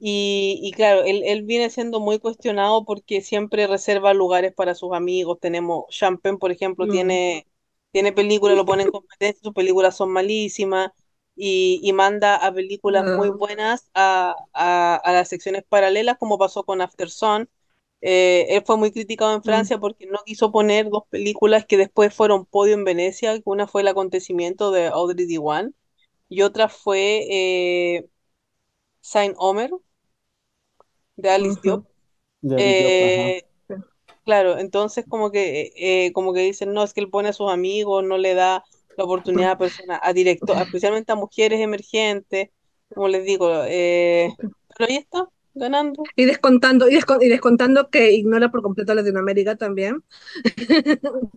Y, 0.00 0.60
y 0.62 0.72
claro, 0.72 1.04
él, 1.04 1.22
él 1.24 1.44
viene 1.44 1.70
siendo 1.70 2.00
muy 2.00 2.18
cuestionado 2.20 2.84
porque 2.84 3.22
siempre 3.22 3.66
reserva 3.68 4.14
lugares 4.14 4.52
para 4.54 4.74
sus 4.74 4.92
amigos. 4.94 5.38
Tenemos 5.40 5.86
Champagne, 5.90 6.38
por 6.38 6.52
ejemplo, 6.52 6.86
Mm. 6.86 6.88
tiene, 6.88 7.46
tiene 7.92 8.12
películas, 8.12 8.56
lo 8.56 8.66
pone 8.66 8.84
en 8.84 8.90
competencia, 8.90 9.40
sus 9.42 9.54
películas 9.54 9.96
son 9.96 10.10
malísimas 10.12 10.90
y, 11.36 11.80
y 11.84 11.92
manda 11.94 12.36
a 12.36 12.52
películas 12.54 13.06
muy 13.06 13.28
Ah, 13.28 13.38
buenas 13.38 13.90
a, 13.94 14.34
a, 14.54 14.96
a 14.96 15.12
las 15.12 15.28
secciones 15.28 15.64
paralelas, 15.68 16.18
como 16.18 16.38
pasó 16.38 16.64
con 16.64 16.80
After 16.82 17.10
Sun. 17.10 17.48
Eh, 18.00 18.46
él 18.56 18.62
fue 18.66 18.76
muy 18.76 18.90
criticado 18.92 19.34
en 19.34 19.42
mm. 19.44 19.44
Francia 19.44 19.78
porque 19.78 20.06
no 20.06 20.18
quiso 20.26 20.50
poner 20.52 20.90
dos 20.90 21.04
películas 21.08 21.64
que 21.66 21.76
después 21.76 22.12
fueron 22.14 22.46
podio 22.46 22.74
en 22.74 22.84
Venecia. 22.84 23.40
Una 23.44 23.66
fue 23.68 23.82
El 23.82 23.88
acontecimiento 23.88 24.70
de 24.72 24.88
Audrey 24.88 25.26
Diwan 25.26 25.74
y 26.32 26.40
otra 26.40 26.70
fue 26.70 27.26
eh, 27.30 28.08
Saint 29.02 29.34
Omer 29.38 29.70
de 31.16 31.28
Alice 31.28 31.60
Diop. 31.62 31.84
De 32.40 32.54
Alice 32.54 32.78
Diop, 32.78 33.18
ajá. 33.18 33.28
Eh, 33.28 33.42
claro, 34.24 34.58
entonces 34.58 35.04
como 35.06 35.30
que, 35.30 35.72
eh, 35.76 36.12
como 36.14 36.32
que 36.32 36.40
dicen, 36.40 36.72
no, 36.72 36.82
es 36.84 36.94
que 36.94 37.00
él 37.00 37.10
pone 37.10 37.28
a 37.28 37.32
sus 37.34 37.50
amigos, 37.50 38.02
no 38.02 38.16
le 38.16 38.32
da 38.32 38.64
la 38.96 39.04
oportunidad 39.04 39.50
a 39.50 39.58
personas, 39.58 40.00
a 40.02 40.14
directo, 40.14 40.54
especialmente 40.54 41.12
a 41.12 41.16
mujeres 41.16 41.60
emergentes, 41.60 42.48
como 42.94 43.08
les 43.08 43.24
digo, 43.26 43.48
pero 43.48 44.88
ahí 44.88 44.96
está, 44.96 45.28
ganando. 45.54 46.02
Y 46.16 46.24
descontando, 46.24 46.88
y, 46.88 46.94
descon- 46.96 47.22
y 47.22 47.28
descontando 47.28 47.88
que 47.90 48.12
ignora 48.12 48.50
por 48.50 48.62
completo 48.62 48.92
a 48.92 48.94
Latinoamérica 48.96 49.56
también. 49.56 50.02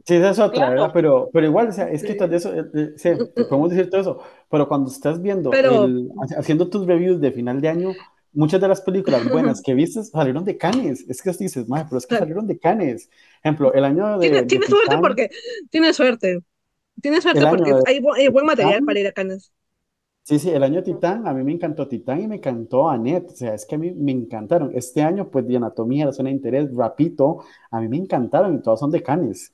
Sí, 0.06 0.16
esa 0.16 0.30
es 0.32 0.40
otra, 0.40 0.52
Claro. 0.52 0.72
¿verdad? 0.72 0.92
Pero, 0.94 1.30
pero 1.34 1.46
igual, 1.48 1.68
o 1.70 1.72
sea, 1.72 1.90
es 1.92 2.04
que 2.04 2.14
Sí. 2.14 2.28
de 2.28 2.36
eso, 2.36 2.54
eh, 2.56 2.66
eh, 2.74 2.94
sí, 2.98 3.10
podemos 3.50 3.70
decir 3.70 3.90
todo 3.90 4.02
eso, 4.02 4.20
pero 4.50 4.68
cuando 4.68 4.90
estás 4.90 5.22
viendo, 5.22 5.50
Pero- 5.50 5.86
el, 5.86 6.10
ha- 6.20 6.40
haciendo 6.40 6.70
tus 6.70 6.86
reviews 6.86 7.20
de 7.22 7.32
final 7.32 7.62
de 7.62 7.70
año, 7.70 7.94
muchas 8.34 8.60
de 8.62 8.68
las 8.68 8.82
películas 8.82 9.22
buenas 9.32 9.62
que 9.62 9.74
viste 9.74 10.04
salieron 10.04 10.46
de 10.46 10.58
Cannes. 10.58 11.06
Es 11.10 11.22
que 11.22 11.32
dices, 11.32 11.68
madre, 11.68 11.86
pero 11.90 11.98
es 11.98 12.06
que 12.06 12.10
Claro. 12.10 12.24
salieron 12.24 12.48
de 12.48 12.60
Cannes. 12.60 13.10
Ejemplo, 13.44 13.74
el 13.74 13.84
año 13.86 14.18
de, 14.18 14.20
Tiene, 14.20 14.42
de 14.42 14.48
tiene 14.48 14.66
suerte 14.68 14.98
porque, 15.00 15.30
tiene 15.70 15.94
suerte. 15.94 16.40
Tiene 17.02 17.22
suerte 17.22 17.46
porque 17.48 17.74
de- 17.74 17.82
hay, 17.88 18.00
bu- 18.00 18.16
hay 18.16 18.28
buen 18.30 18.46
material 18.46 18.74
Titán. 18.76 18.86
para 18.86 19.00
ir 19.00 19.08
a 19.08 19.12
Cannes. 19.12 19.52
Sí, 20.28 20.40
sí, 20.40 20.50
el 20.50 20.64
año 20.64 20.82
Titán, 20.82 21.28
a 21.28 21.34
mí 21.36 21.44
me 21.44 21.52
encantó 21.52 21.88
Titán 21.88 22.20
y 22.20 22.28
me 22.28 22.38
encantó 22.38 22.90
Annette, 22.90 23.30
o 23.32 23.36
sea, 23.36 23.54
es 23.54 23.64
que 23.68 23.76
a 23.76 23.78
mí 23.78 23.92
me 23.92 24.12
encantaron. 24.12 24.72
Este 24.74 25.04
año, 25.04 25.30
pues, 25.30 25.48
de 25.48 25.58
Anatomía, 25.58 26.06
La 26.08 26.14
Zona 26.14 26.30
de 26.30 26.36
Interés, 26.36 26.74
Rapito, 26.76 27.44
a 27.70 27.80
mí 27.80 27.88
me 27.88 27.98
encantaron 27.98 28.56
y 28.56 28.62
todas 28.64 28.80
son 28.80 28.90
de 28.90 29.04
Cannes. 29.04 29.54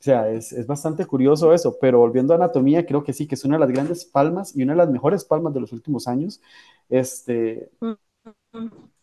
O 0.00 0.02
sea, 0.02 0.30
es, 0.30 0.52
es 0.52 0.66
bastante 0.66 1.04
curioso 1.04 1.52
eso, 1.52 1.76
pero 1.78 1.98
volviendo 1.98 2.32
a 2.32 2.36
Anatomía, 2.36 2.86
creo 2.86 3.04
que 3.04 3.12
sí, 3.12 3.26
que 3.26 3.34
es 3.34 3.44
una 3.44 3.56
de 3.56 3.60
las 3.66 3.70
grandes 3.72 4.06
palmas 4.06 4.56
y 4.56 4.62
una 4.62 4.72
de 4.72 4.78
las 4.78 4.90
mejores 4.90 5.24
palmas 5.26 5.52
de 5.52 5.60
los 5.60 5.72
últimos 5.72 6.08
años. 6.08 6.40
Este, 6.88 7.70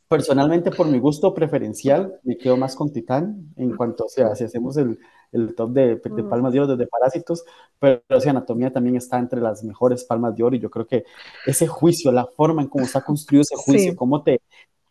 personalmente, 0.07 0.71
por 0.71 0.87
mi 0.87 0.99
gusto 0.99 1.33
preferencial, 1.35 2.19
me 2.23 2.37
quedo 2.37 2.57
más 2.57 2.75
con 2.75 2.91
Titán 2.91 3.53
en 3.55 3.75
cuanto, 3.75 4.05
o 4.05 4.09
sea, 4.09 4.35
si 4.35 4.45
hacemos 4.45 4.77
el, 4.77 4.99
el 5.33 5.55
top 5.55 5.71
de, 5.71 5.95
de 5.97 6.23
palmas 6.23 6.53
de 6.53 6.59
oro 6.61 6.75
desde 6.75 6.87
Parásitos, 6.89 7.43
pero 7.79 8.01
o 8.09 8.19
sea, 8.21 8.31
Anatomía 8.31 8.71
también 8.71 8.95
está 8.95 9.19
entre 9.19 9.41
las 9.41 9.63
mejores 9.63 10.03
palmas 10.05 10.35
de 10.35 10.43
oro 10.43 10.55
y 10.55 10.59
yo 10.59 10.69
creo 10.69 10.87
que 10.87 11.03
ese 11.45 11.67
juicio, 11.67 12.11
la 12.11 12.25
forma 12.25 12.61
en 12.61 12.69
cómo 12.69 12.85
está 12.85 13.01
construido 13.03 13.41
ese 13.41 13.55
juicio, 13.55 13.91
Sí. 13.91 13.95
cómo 13.95 14.23
te... 14.23 14.41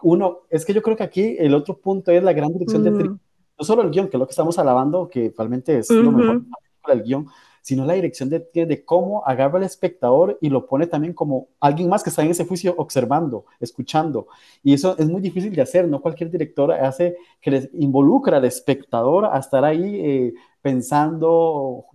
Uno, 0.02 0.40
es 0.50 0.64
que 0.64 0.74
yo 0.74 0.83
creo 0.83 0.96
que 0.96 1.05
aquí 1.05 1.37
el 1.38 1.55
otro 1.55 1.78
punto 1.78 2.11
es 2.11 2.22
la 2.22 2.33
gran 2.33 2.52
dirección 2.52 2.83
de 2.83 2.90
Mm. 2.90 2.94
actriz. 2.94 3.12
No 3.59 3.64
solo 3.64 3.83
el 3.83 3.90
guion, 3.90 4.09
que 4.09 4.16
es 4.16 4.18
lo 4.18 4.26
que 4.26 4.33
estamos 4.33 4.59
alabando, 4.59 5.09
que 5.09 5.33
realmente 5.37 5.78
es 5.78 5.90
lo 6.00 6.11
Ujú. 6.11 6.18
mejor 6.18 6.37
de 6.42 6.50
la 6.50 6.57
película, 6.59 6.94
el 6.94 7.02
guion, 7.05 7.26
sino 7.62 7.85
la 7.87 7.94
dirección 7.94 8.29
de, 8.29 8.85
cómo 8.85 9.25
agarra 9.27 9.59
al 9.59 9.64
espectador 9.64 10.38
y 10.40 10.51
lo 10.51 10.66
pone 10.66 10.87
también 10.87 11.14
como 11.14 11.48
alguien 11.61 11.88
más 11.88 12.03
que 12.03 12.11
está 12.11 12.22
en 12.22 12.31
ese 12.33 12.44
juicio 12.46 12.75
observando, 12.79 13.46
escuchando. 13.61 14.27
Y 14.62 14.75
eso 14.75 14.96
es 14.98 15.09
muy 15.09 15.20
difícil 15.20 15.55
de 15.55 15.62
hacer, 15.62 15.88
no 15.88 16.01
cualquier 16.03 16.31
director 16.31 16.72
hace 16.72 17.16
que 17.40 17.51
les 17.51 17.70
involucra 17.75 18.38
al 18.38 18.44
espectador 18.44 19.27
a 19.27 19.38
estar 19.38 19.64
ahí 19.64 20.01
eh, 20.01 20.35
pensando, 20.61 21.87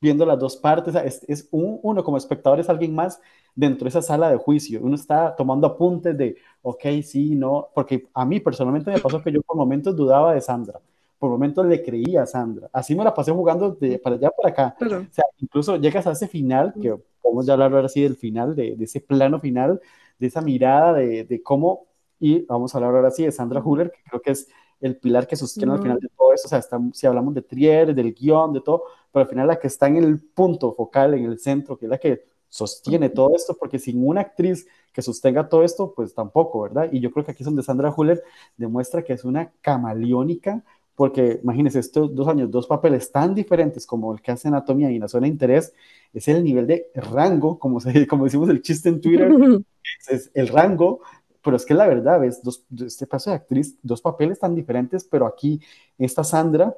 viendo 0.00 0.26
las 0.26 0.38
dos 0.38 0.56
partes. 0.56 0.94
Es, 0.94 1.24
es 1.28 1.48
un- 1.50 1.78
uno 1.82 2.04
como 2.04 2.16
espectador 2.16 2.60
es 2.60 2.68
alguien 2.68 2.94
más 2.94 3.20
dentro 3.54 3.84
de 3.84 3.90
esa 3.90 4.02
sala 4.02 4.30
de 4.30 4.36
juicio. 4.36 4.80
Uno 4.82 4.94
está 4.96 5.34
tomando 5.36 5.66
apuntes 5.66 6.16
de, 6.16 6.36
ok, 6.62 6.82
sí, 7.02 7.34
no, 7.34 7.68
porque 7.74 8.08
a 8.14 8.24
mí 8.24 8.40
personalmente 8.40 8.90
me 8.90 9.00
pasó 9.00 9.22
que 9.22 9.32
yo 9.32 9.42
por 9.42 9.56
momentos 9.56 9.96
dudaba 9.96 10.34
de 10.34 10.40
Sandra, 10.40 10.80
por 11.24 11.30
momentos 11.30 11.66
le 11.66 11.82
creía 11.82 12.22
a 12.22 12.26
Sandra. 12.26 12.68
Así 12.72 12.94
me 12.94 13.02
la 13.04 13.14
pasé 13.14 13.32
jugando 13.32 13.70
de 13.72 13.98
para 13.98 14.16
allá 14.16 14.30
para 14.30 14.48
acá. 14.50 14.76
Claro. 14.78 15.06
O 15.10 15.12
sea, 15.14 15.24
incluso 15.38 15.76
llegas 15.76 16.06
a 16.06 16.12
ese 16.12 16.28
final, 16.28 16.76
que 16.80 16.94
podemos 17.22 17.46
ya 17.46 17.54
hablar 17.54 17.72
ahora 17.74 17.88
sí 17.88 18.02
del 18.02 18.16
final, 18.16 18.54
de, 18.54 18.76
de 18.76 18.84
ese 18.84 19.00
plano 19.00 19.40
final, 19.40 19.80
de 20.18 20.26
esa 20.26 20.40
mirada 20.42 20.92
de, 20.92 21.24
de 21.24 21.42
cómo, 21.42 21.86
y 22.20 22.40
vamos 22.46 22.74
a 22.74 22.78
hablar 22.78 22.94
ahora 22.94 23.10
sí 23.10 23.24
de 23.24 23.32
Sandra 23.32 23.62
Huller, 23.64 23.90
que 23.90 24.02
creo 24.08 24.20
que 24.22 24.30
es 24.32 24.48
el 24.80 24.96
pilar 24.98 25.26
que 25.26 25.36
sostiene 25.36 25.72
al 25.72 25.78
Ujú. 25.78 25.82
final 25.82 25.98
de 25.98 26.08
todo 26.16 26.32
eso, 26.34 26.46
o 26.46 26.48
sea, 26.50 26.58
está- 26.58 26.78
si 26.92 27.06
hablamos 27.06 27.34
de 27.34 27.42
Trier, 27.42 27.94
del 27.94 28.12
guion, 28.14 28.52
de 28.52 28.60
todo, 28.60 28.82
pero 29.10 29.22
al 29.24 29.28
final 29.30 29.46
la 29.46 29.58
que 29.58 29.66
está 29.68 29.86
en 29.88 29.96
el 29.96 30.20
punto 30.20 30.74
focal, 30.74 31.14
en 31.14 31.24
el 31.24 31.38
centro, 31.38 31.78
que 31.78 31.86
es 31.86 31.90
la 31.90 31.98
que 31.98 32.24
sostiene 32.48 33.08
todo 33.08 33.34
esto, 33.34 33.56
porque 33.58 33.78
sin 33.78 34.06
una 34.06 34.20
actriz 34.20 34.66
que 34.92 35.02
sostenga 35.02 35.48
todo 35.48 35.64
esto, 35.64 35.92
pues 35.94 36.14
tampoco, 36.14 36.60
¿verdad? 36.62 36.88
Y 36.92 37.00
yo 37.00 37.10
creo 37.10 37.24
que 37.24 37.32
aquí 37.32 37.42
es 37.42 37.46
donde 37.46 37.62
Sandra 37.62 37.92
Huller 37.96 38.22
demuestra 38.56 39.02
que 39.02 39.12
es 39.14 39.24
una 39.24 39.50
camaleónica, 39.60 40.62
porque 40.94 41.40
imagínense, 41.42 41.78
estos 41.78 42.14
dos 42.14 42.28
años, 42.28 42.50
dos 42.50 42.66
papeles 42.66 43.10
tan 43.10 43.34
diferentes 43.34 43.86
como 43.86 44.12
el 44.12 44.20
que 44.22 44.32
hace 44.32 44.48
Anatomía 44.48 44.90
y 44.90 44.98
la 44.98 45.08
zona 45.08 45.26
de 45.26 45.32
interés, 45.32 45.72
es 46.12 46.28
el 46.28 46.44
nivel 46.44 46.66
de 46.66 46.86
rango, 46.94 47.58
como, 47.58 47.80
se, 47.80 48.06
como 48.06 48.24
decimos 48.24 48.48
el 48.48 48.62
chiste 48.62 48.88
en 48.88 49.00
Twitter, 49.00 49.30
es, 50.00 50.08
es 50.10 50.30
el 50.34 50.48
rango, 50.48 51.00
pero 51.42 51.56
es 51.56 51.66
que 51.66 51.74
la 51.74 51.86
verdad, 51.86 52.20
ves, 52.20 52.42
dos, 52.42 52.64
este 52.84 53.06
paso 53.06 53.30
de 53.30 53.36
actriz, 53.36 53.76
dos 53.82 54.00
papeles 54.00 54.38
tan 54.38 54.54
diferentes, 54.54 55.04
pero 55.04 55.26
aquí 55.26 55.60
esta 55.98 56.24
Sandra, 56.24 56.74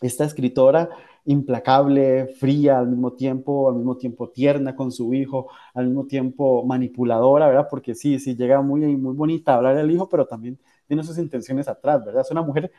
esta 0.00 0.24
escritora 0.24 0.90
implacable, 1.24 2.26
fría 2.38 2.80
al 2.80 2.88
mismo 2.88 3.12
tiempo, 3.12 3.68
al 3.68 3.76
mismo 3.76 3.96
tiempo 3.96 4.30
tierna 4.30 4.74
con 4.74 4.90
su 4.90 5.14
hijo, 5.14 5.48
al 5.74 5.86
mismo 5.86 6.06
tiempo 6.06 6.64
manipuladora, 6.66 7.46
¿verdad? 7.46 7.68
Porque 7.70 7.94
sí, 7.94 8.18
sí, 8.18 8.34
llega 8.34 8.60
muy, 8.60 8.96
muy 8.96 9.14
bonita 9.14 9.52
a 9.52 9.56
hablar 9.56 9.76
al 9.76 9.90
hijo, 9.90 10.08
pero 10.08 10.26
también 10.26 10.58
tiene 10.88 11.04
sus 11.04 11.18
intenciones 11.18 11.68
atrás, 11.68 12.04
¿verdad? 12.04 12.22
Es 12.22 12.30
una 12.32 12.42
mujer 12.42 12.72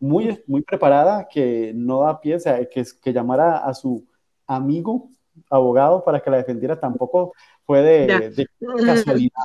muy, 0.00 0.42
muy 0.46 0.62
preparada 0.62 1.28
que 1.28 1.72
no 1.74 2.00
da 2.00 2.20
pie, 2.20 2.36
o 2.36 2.40
sea, 2.40 2.66
que, 2.66 2.84
que 3.00 3.12
llamara 3.12 3.58
a 3.58 3.74
su 3.74 4.06
amigo 4.46 5.10
abogado 5.48 6.04
para 6.04 6.20
que 6.20 6.30
la 6.30 6.38
defendiera 6.38 6.80
tampoco 6.80 7.34
fue 7.64 7.82
de, 7.82 8.48
casualidad. 8.84 9.44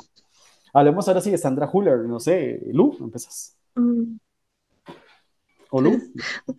Hablemos 0.73 1.07
ahora 1.07 1.21
sí 1.21 1.31
de 1.31 1.37
Sandra 1.37 1.69
Huller, 1.71 1.99
no 1.99 2.19
sé, 2.19 2.61
Lu, 2.71 2.97
empezas. 2.99 3.55
Mm. 3.75 4.17
¿O 5.69 5.81
Lu? 5.81 6.01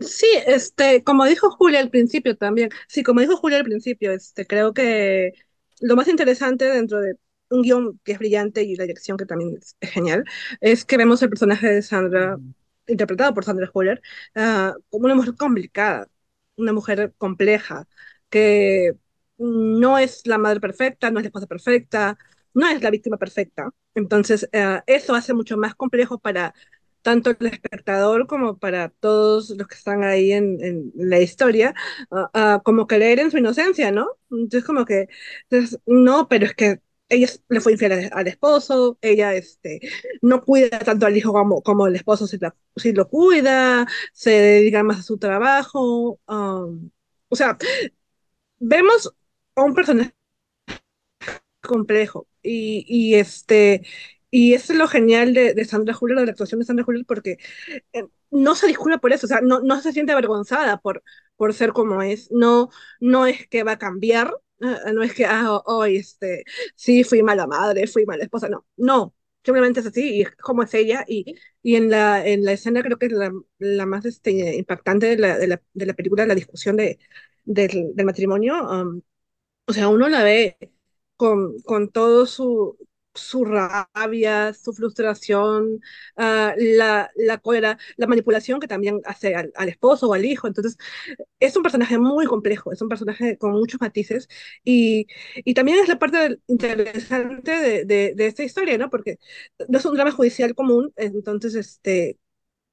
Sí, 0.00 0.26
este, 0.46 1.02
como 1.02 1.24
dijo 1.24 1.50
Julia 1.50 1.80
al 1.80 1.90
principio 1.90 2.36
también, 2.36 2.70
sí, 2.88 3.02
como 3.02 3.20
dijo 3.20 3.36
Julia 3.36 3.58
al 3.58 3.64
principio, 3.64 4.12
este, 4.12 4.46
creo 4.46 4.72
que 4.72 5.32
lo 5.80 5.96
más 5.96 6.08
interesante 6.08 6.66
dentro 6.66 7.00
de 7.00 7.16
un 7.50 7.62
guion 7.62 8.00
que 8.04 8.12
es 8.12 8.18
brillante 8.18 8.62
y 8.62 8.74
la 8.76 8.84
dirección 8.84 9.16
que 9.16 9.26
también 9.26 9.56
es, 9.56 9.76
es 9.80 9.90
genial, 9.90 10.24
es 10.60 10.84
que 10.84 10.96
vemos 10.96 11.22
el 11.22 11.28
personaje 11.28 11.68
de 11.68 11.82
Sandra, 11.82 12.38
interpretado 12.86 13.34
por 13.34 13.44
Sandra 13.44 13.66
Juller, 13.66 14.02
ah, 14.34 14.74
como 14.90 15.06
una 15.06 15.14
mujer 15.14 15.34
complicada, 15.36 16.08
una 16.56 16.72
mujer 16.72 17.14
compleja, 17.18 17.86
que 18.30 18.94
no 19.38 19.98
es 19.98 20.26
la 20.26 20.38
madre 20.38 20.60
perfecta, 20.60 21.10
no 21.10 21.18
es 21.18 21.24
la 21.24 21.28
esposa 21.28 21.46
perfecta, 21.46 22.18
no 22.54 22.68
es 22.68 22.82
la 22.82 22.90
víctima 22.90 23.18
perfecta. 23.18 23.70
Entonces, 23.94 24.48
ah, 24.52 24.82
eso 24.86 25.14
hace 25.14 25.34
mucho 25.34 25.56
más 25.56 25.74
complejo 25.74 26.18
para 26.18 26.54
tanto 27.02 27.30
el 27.30 27.46
espectador 27.46 28.26
como 28.26 28.58
para 28.58 28.88
todos 28.88 29.50
los 29.50 29.68
que 29.68 29.76
están 29.76 30.02
ahí 30.04 30.32
en, 30.32 30.58
en 30.64 30.92
la 30.96 31.20
historia, 31.20 31.74
ah, 32.10 32.30
ah, 32.34 32.62
como 32.64 32.86
leer 32.98 33.20
en 33.20 33.30
su 33.30 33.38
inocencia, 33.38 33.90
¿no? 33.92 34.08
Entonces, 34.30 34.64
como 34.64 34.84
que, 34.84 35.08
no, 35.86 36.28
pero 36.28 36.46
es 36.46 36.54
que 36.54 36.80
ella 37.08 37.28
le 37.48 37.60
fue 37.60 37.72
infiel 37.72 38.10
al, 38.12 38.26
esposo, 38.28 38.98
ella 39.00 39.34
este, 39.34 39.80
no 40.22 40.42
cuida 40.44 40.78
tanto 40.80 41.06
al 41.06 41.16
hijo 41.16 41.32
como, 41.32 41.62
como 41.62 41.86
el 41.86 41.96
esposo 41.96 42.26
si, 42.26 42.38
la- 42.38 42.56
si 42.76 42.92
lo 42.92 43.08
cuida, 43.08 43.86
se 44.12 44.30
dedica 44.30 44.82
más 44.82 45.00
a 45.00 45.02
su 45.02 45.18
trabajo. 45.18 46.20
um, 46.28 46.90
o 47.28 47.36
sea, 47.36 47.56
vemos 48.60 49.08
a 49.56 49.62
un 49.62 49.74
personaje 49.74 50.12
complejo 51.62 52.28
y, 52.42 52.84
y 52.88 53.14
este 53.16 53.82
y 54.30 54.54
eso 54.54 54.72
es 54.72 54.78
lo 54.78 54.88
genial 54.88 55.32
de, 55.34 55.54
de 55.54 55.64
Sandra 55.64 55.96
Huller, 55.98 56.18
de 56.18 56.26
la 56.26 56.30
actuación 56.32 56.60
de 56.60 56.66
Sandra 56.66 56.84
Huller, 56.86 57.04
porque 57.06 57.38
eh, 57.92 58.06
no 58.30 58.54
se 58.56 58.66
disculpa 58.68 58.98
por 58.98 59.12
eso, 59.12 59.26
o 59.26 59.28
sea, 59.28 59.40
no, 59.42 59.60
no 59.60 59.80
se 59.82 59.92
siente 59.92 60.12
avergonzada 60.12 60.78
por, 60.78 61.02
por 61.36 61.54
ser 61.54 61.72
como 61.72 62.02
es, 62.02 62.30
no, 62.32 62.70
no 63.00 63.26
es 63.26 63.48
que 63.48 63.62
va 63.64 63.72
a 63.72 63.78
cambiar, 63.78 64.34
no 64.94 65.02
es 65.02 65.14
que, 65.14 65.24
ah, 65.26 65.60
hoy, 65.66 65.96
este, 65.96 66.44
sí, 66.74 67.04
fui 67.04 67.22
mala 67.22 67.46
madre, 67.46 67.86
fui 67.86 68.04
mala 68.06 68.24
esposa, 68.24 68.48
no, 68.48 68.66
no, 68.76 69.14
simplemente 69.44 69.80
es 69.80 69.86
así, 69.86 70.16
y 70.16 70.22
es 70.22 70.36
como 70.36 70.62
es 70.62 70.74
ella, 70.74 71.04
y, 71.06 71.36
y 71.62 71.76
en 71.76 71.90
la, 71.90 72.26
en 72.26 72.44
la 72.44 72.52
escena 72.52 72.82
creo 72.82 72.98
que 72.98 73.06
es 73.06 73.12
la, 73.12 73.32
la 73.58 73.86
más 73.86 74.04
este, 74.06 74.56
impactante 74.56 75.06
de 75.06 75.18
la, 75.18 75.38
de 75.38 75.46
la, 75.48 75.62
de 75.74 75.86
la 75.86 75.94
película, 75.94 76.26
la 76.26 76.34
discusión 76.34 76.76
de, 76.76 76.98
del, 77.44 77.94
del 77.94 78.06
matrimonio, 78.06 78.54
um, 78.68 79.02
o 79.66 79.72
sea, 79.72 79.88
uno 79.88 80.08
la 80.08 80.22
ve 80.24 80.58
con, 81.16 81.60
con 81.62 81.90
todo 81.90 82.26
su, 82.26 82.78
su 83.16 83.44
rabia, 83.44 84.52
su 84.54 84.72
frustración, 84.72 85.80
ah, 86.16 86.54
la, 86.58 87.10
la 87.16 87.38
cólera, 87.38 87.78
la 87.96 88.06
manipulación 88.06 88.60
que 88.60 88.68
también 88.68 89.00
hace 89.04 89.34
al, 89.34 89.52
esposo 89.68 90.08
o 90.08 90.14
al 90.14 90.24
hijo. 90.24 90.46
Entonces, 90.46 90.76
es 91.40 91.56
un 91.56 91.62
personaje 91.62 91.98
muy 91.98 92.26
complejo, 92.26 92.72
es 92.72 92.82
un 92.82 92.88
personaje 92.88 93.38
con 93.38 93.52
muchos 93.52 93.80
matices 93.80 94.28
y, 94.64 95.06
y 95.36 95.54
también 95.54 95.78
es 95.80 95.88
la 95.88 95.98
parte 95.98 96.38
interesante 96.48 97.52
de, 97.52 97.84
de, 97.84 98.14
de 98.14 98.26
esta 98.26 98.44
historia, 98.44 98.78
¿no? 98.78 98.90
Porque 98.90 99.18
no 99.68 99.78
es 99.78 99.84
un 99.86 99.94
drama 99.94 100.12
judicial 100.12 100.54
común, 100.54 100.92
entonces, 100.96 101.54
este, 101.54 102.18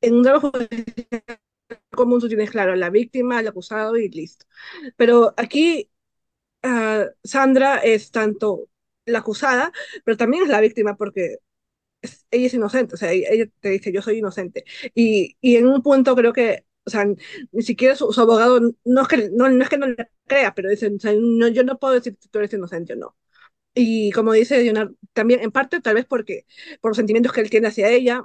en 0.02 0.16
un 0.16 0.24
drama 0.24 0.39
judicial 0.41 1.39
común 1.91 2.20
tú 2.20 2.28
tienes, 2.28 2.52
claro, 2.52 2.76
la 2.76 2.89
víctima, 2.89 3.39
el 3.39 3.48
acusado 3.48 3.98
y 3.98 4.10
listo. 4.10 4.46
Pero 4.98 5.34
aquí 5.38 5.89
ah, 6.64 7.06
Sandra 7.24 7.78
es 7.80 8.12
tanto 8.12 8.70
la 9.06 9.20
acusada, 9.20 9.72
pero 10.06 10.18
también 10.18 10.43
es 10.43 10.49
la 10.49 10.62
víctima 10.62 10.95
porque 10.97 11.38
es- 12.01 12.26
ella 12.32 12.47
es 12.47 12.54
inocente, 12.54 12.95
o 12.95 12.97
sea, 12.97 13.12
ella, 13.14 13.45
te 13.60 13.70
dice, 13.70 13.91
yo 13.93 14.01
soy 14.01 14.20
inocente. 14.20 14.66
Y, 14.95 15.38
y 15.41 15.56
en 15.58 15.68
un 15.68 15.82
punto 15.84 16.16
creo 16.16 16.34
que, 16.34 16.66
o 16.86 16.89
sea, 16.89 17.06
ni 17.51 17.64
siquiera 17.64 17.95
su, 17.95 18.12
su 18.14 18.22
abogado, 18.22 18.60
no 18.86 19.01
es 19.01 19.08
que 19.08 19.30
no, 19.34 19.49
no 19.49 19.64
es 19.64 19.70
que 19.70 19.78
no 19.78 19.88
le 19.88 20.10
crea, 20.28 20.54
pero 20.54 20.70
dicen, 20.70 20.95
o 20.97 20.99
sea, 20.99 21.14
no, 21.20 21.47
yo 21.49 21.64
no 21.64 21.80
puedo 21.80 21.93
decir 21.93 22.18
que 22.18 22.28
tú 22.30 22.39
eres 22.39 22.54
inocente 22.54 22.93
o 22.93 22.95
no. 22.97 23.16
Y 23.76 24.12
como 24.12 24.34
dice 24.34 24.62
Leonardo, 24.64 24.95
también 25.14 25.41
en 25.41 25.51
parte 25.51 25.82
tal 25.82 25.95
vez 25.95 26.06
porque 26.06 26.45
por 26.82 26.91
los 26.91 26.97
sentimientos 26.97 27.34
que 27.34 27.41
él 27.41 27.49
tiene 27.49 27.68
hacia 27.70 27.89
ella, 27.89 28.24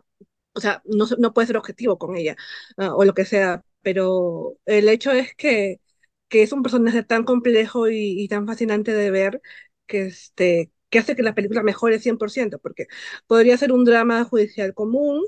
o 0.55 0.61
sea, 0.61 0.83
no, 0.87 1.07
no 1.19 1.33
puede 1.35 1.47
ser 1.47 1.57
objetivo 1.57 1.99
con 1.99 2.17
ella, 2.17 2.37
ah, 2.77 2.95
o 2.95 3.05
lo 3.05 3.15
que 3.15 3.25
sea, 3.25 3.65
pero 3.83 4.57
el 4.67 4.89
hecho 4.89 5.13
es 5.13 5.35
que, 5.37 5.81
que 6.29 6.43
es 6.43 6.53
un 6.53 6.63
personaje 6.63 7.03
tan 7.03 7.25
complejo 7.25 7.89
y, 7.89 8.21
y 8.23 8.29
tan 8.29 8.47
fascinante 8.47 8.93
de 8.95 9.11
ver 9.11 9.41
que, 9.89 10.07
este, 10.09 10.73
que 10.91 11.01
hace 11.01 11.17
que 11.17 11.25
la 11.25 11.35
película 11.37 11.65
mejore 11.65 12.01
100%, 12.01 12.61
porque 12.61 12.89
podría 13.29 13.59
ser 13.59 13.73
un 13.73 13.85
drama 13.87 14.25
judicial 14.25 14.75
común, 14.75 15.25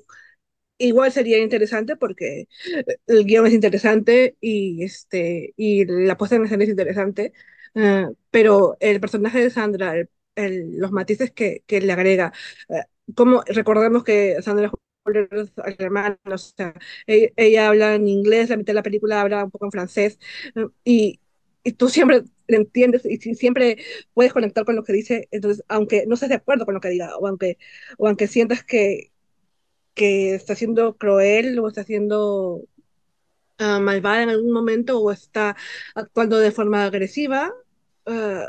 igual 0.79 1.13
sería 1.13 1.39
interesante 1.39 1.97
porque 1.97 2.49
el 3.07 3.25
guion 3.27 3.47
es 3.47 3.55
interesante 3.55 4.37
y, 4.41 4.85
este, 4.85 5.55
y 5.57 5.85
la 5.87 6.17
puesta 6.17 6.37
en 6.37 6.45
escena 6.47 6.65
es 6.65 6.71
interesante, 6.71 7.33
eh, 7.75 8.07
pero 8.31 8.77
el 8.81 9.01
personaje 9.01 9.41
de 9.41 9.51
Sandra, 9.51 9.95
el- 9.97 10.11
el- 10.37 10.79
los 10.79 10.93
matices 10.93 11.31
que, 11.33 11.63
que 11.67 11.81
le 11.81 11.93
agrega, 11.93 12.33
eh, 12.69 12.85
como 13.15 13.43
recordemos 13.47 14.05
que 14.05 14.41
Sandra 14.43 14.71
alemana, 15.65 16.19
o 16.27 16.39
sea, 16.39 16.75
ella, 17.07 17.29
ella 17.37 17.69
habla 17.69 17.95
en 17.95 18.09
inglés, 18.09 18.51
la 18.51 18.57
mitad 18.57 18.73
de 18.73 18.75
la 18.75 18.83
película 18.83 19.21
habla 19.21 19.45
un 19.45 19.51
poco 19.51 19.67
en 19.67 19.71
francés, 19.73 20.19
eh, 20.55 20.67
y, 20.85 21.21
y 21.65 21.73
tú 21.73 21.89
siempre 21.89 22.23
entiendes 22.57 23.05
y 23.07 23.19
si- 23.19 23.35
siempre 23.35 23.79
puedes 24.15 24.33
conectar 24.33 24.65
con 24.65 24.77
lo 24.77 24.85
que 24.85 24.93
dice, 24.93 25.29
entonces, 25.31 25.65
aunque 25.69 26.05
no 26.07 26.15
estés 26.15 26.29
de 26.31 26.37
acuerdo 26.37 26.65
con 26.67 26.75
lo 26.75 26.81
que 26.81 26.89
diga, 26.91 27.17
o 27.19 27.27
aunque, 27.27 27.59
o 27.99 28.07
aunque 28.09 28.27
sientas 28.29 28.65
que, 28.65 29.13
que 29.95 30.35
está 30.35 30.55
siendo 30.57 30.97
cruel 30.99 31.59
o 31.59 31.69
está 31.69 31.85
siendo 31.85 32.65
ah, 33.59 33.81
malvada 33.81 34.23
en 34.23 34.31
algún 34.31 34.53
momento 34.53 35.01
o 35.01 35.11
está 35.13 35.57
actuando 35.95 36.39
de 36.39 36.51
forma 36.53 36.85
agresiva, 36.85 37.53
ah, 38.07 38.47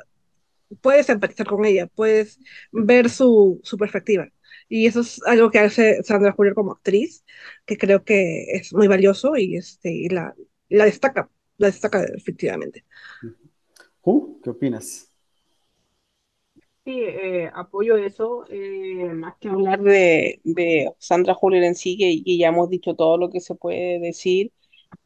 puedes 0.81 1.09
empatizar 1.09 1.47
con 1.47 1.65
ella, 1.65 1.87
puedes 1.87 2.39
ver 2.71 3.09
su, 3.09 3.61
su 3.63 3.77
perspectiva. 3.77 4.29
Y 4.69 4.87
eso 4.87 5.01
es 5.01 5.21
algo 5.25 5.51
que 5.51 5.59
hace 5.59 6.03
Sandra 6.03 6.31
Julier 6.33 6.55
como 6.55 6.73
actriz, 6.73 7.25
que 7.65 7.77
creo 7.77 8.03
que 8.05 8.45
es 8.53 8.73
muy 8.73 8.87
valioso 8.87 9.35
y, 9.37 9.57
este, 9.57 9.91
y 9.91 10.09
la, 10.09 10.35
la 10.69 10.85
destaca, 10.85 11.29
la 11.57 11.67
destaca 11.67 12.03
efectivamente. 12.05 12.85
Ju, 14.01 14.39
¿Qué 14.43 14.49
opinas? 14.49 15.11
Sí, 16.83 16.93
eh, 16.99 17.51
apoyo 17.53 17.95
eso, 17.95 18.45
eh, 18.49 19.13
más 19.13 19.35
que 19.39 19.49
hablar 19.49 19.81
de, 19.81 20.91
Sandra 20.97 21.35
Julier 21.35 21.63
en 21.63 21.75
sí, 21.75 21.95
que, 21.95 22.23
ya 22.37 22.47
hemos 22.47 22.69
dicho 22.69 22.95
todo 22.95 23.17
lo 23.17 23.29
que 23.29 23.39
se 23.39 23.53
puede 23.53 23.99
decir. 23.99 24.51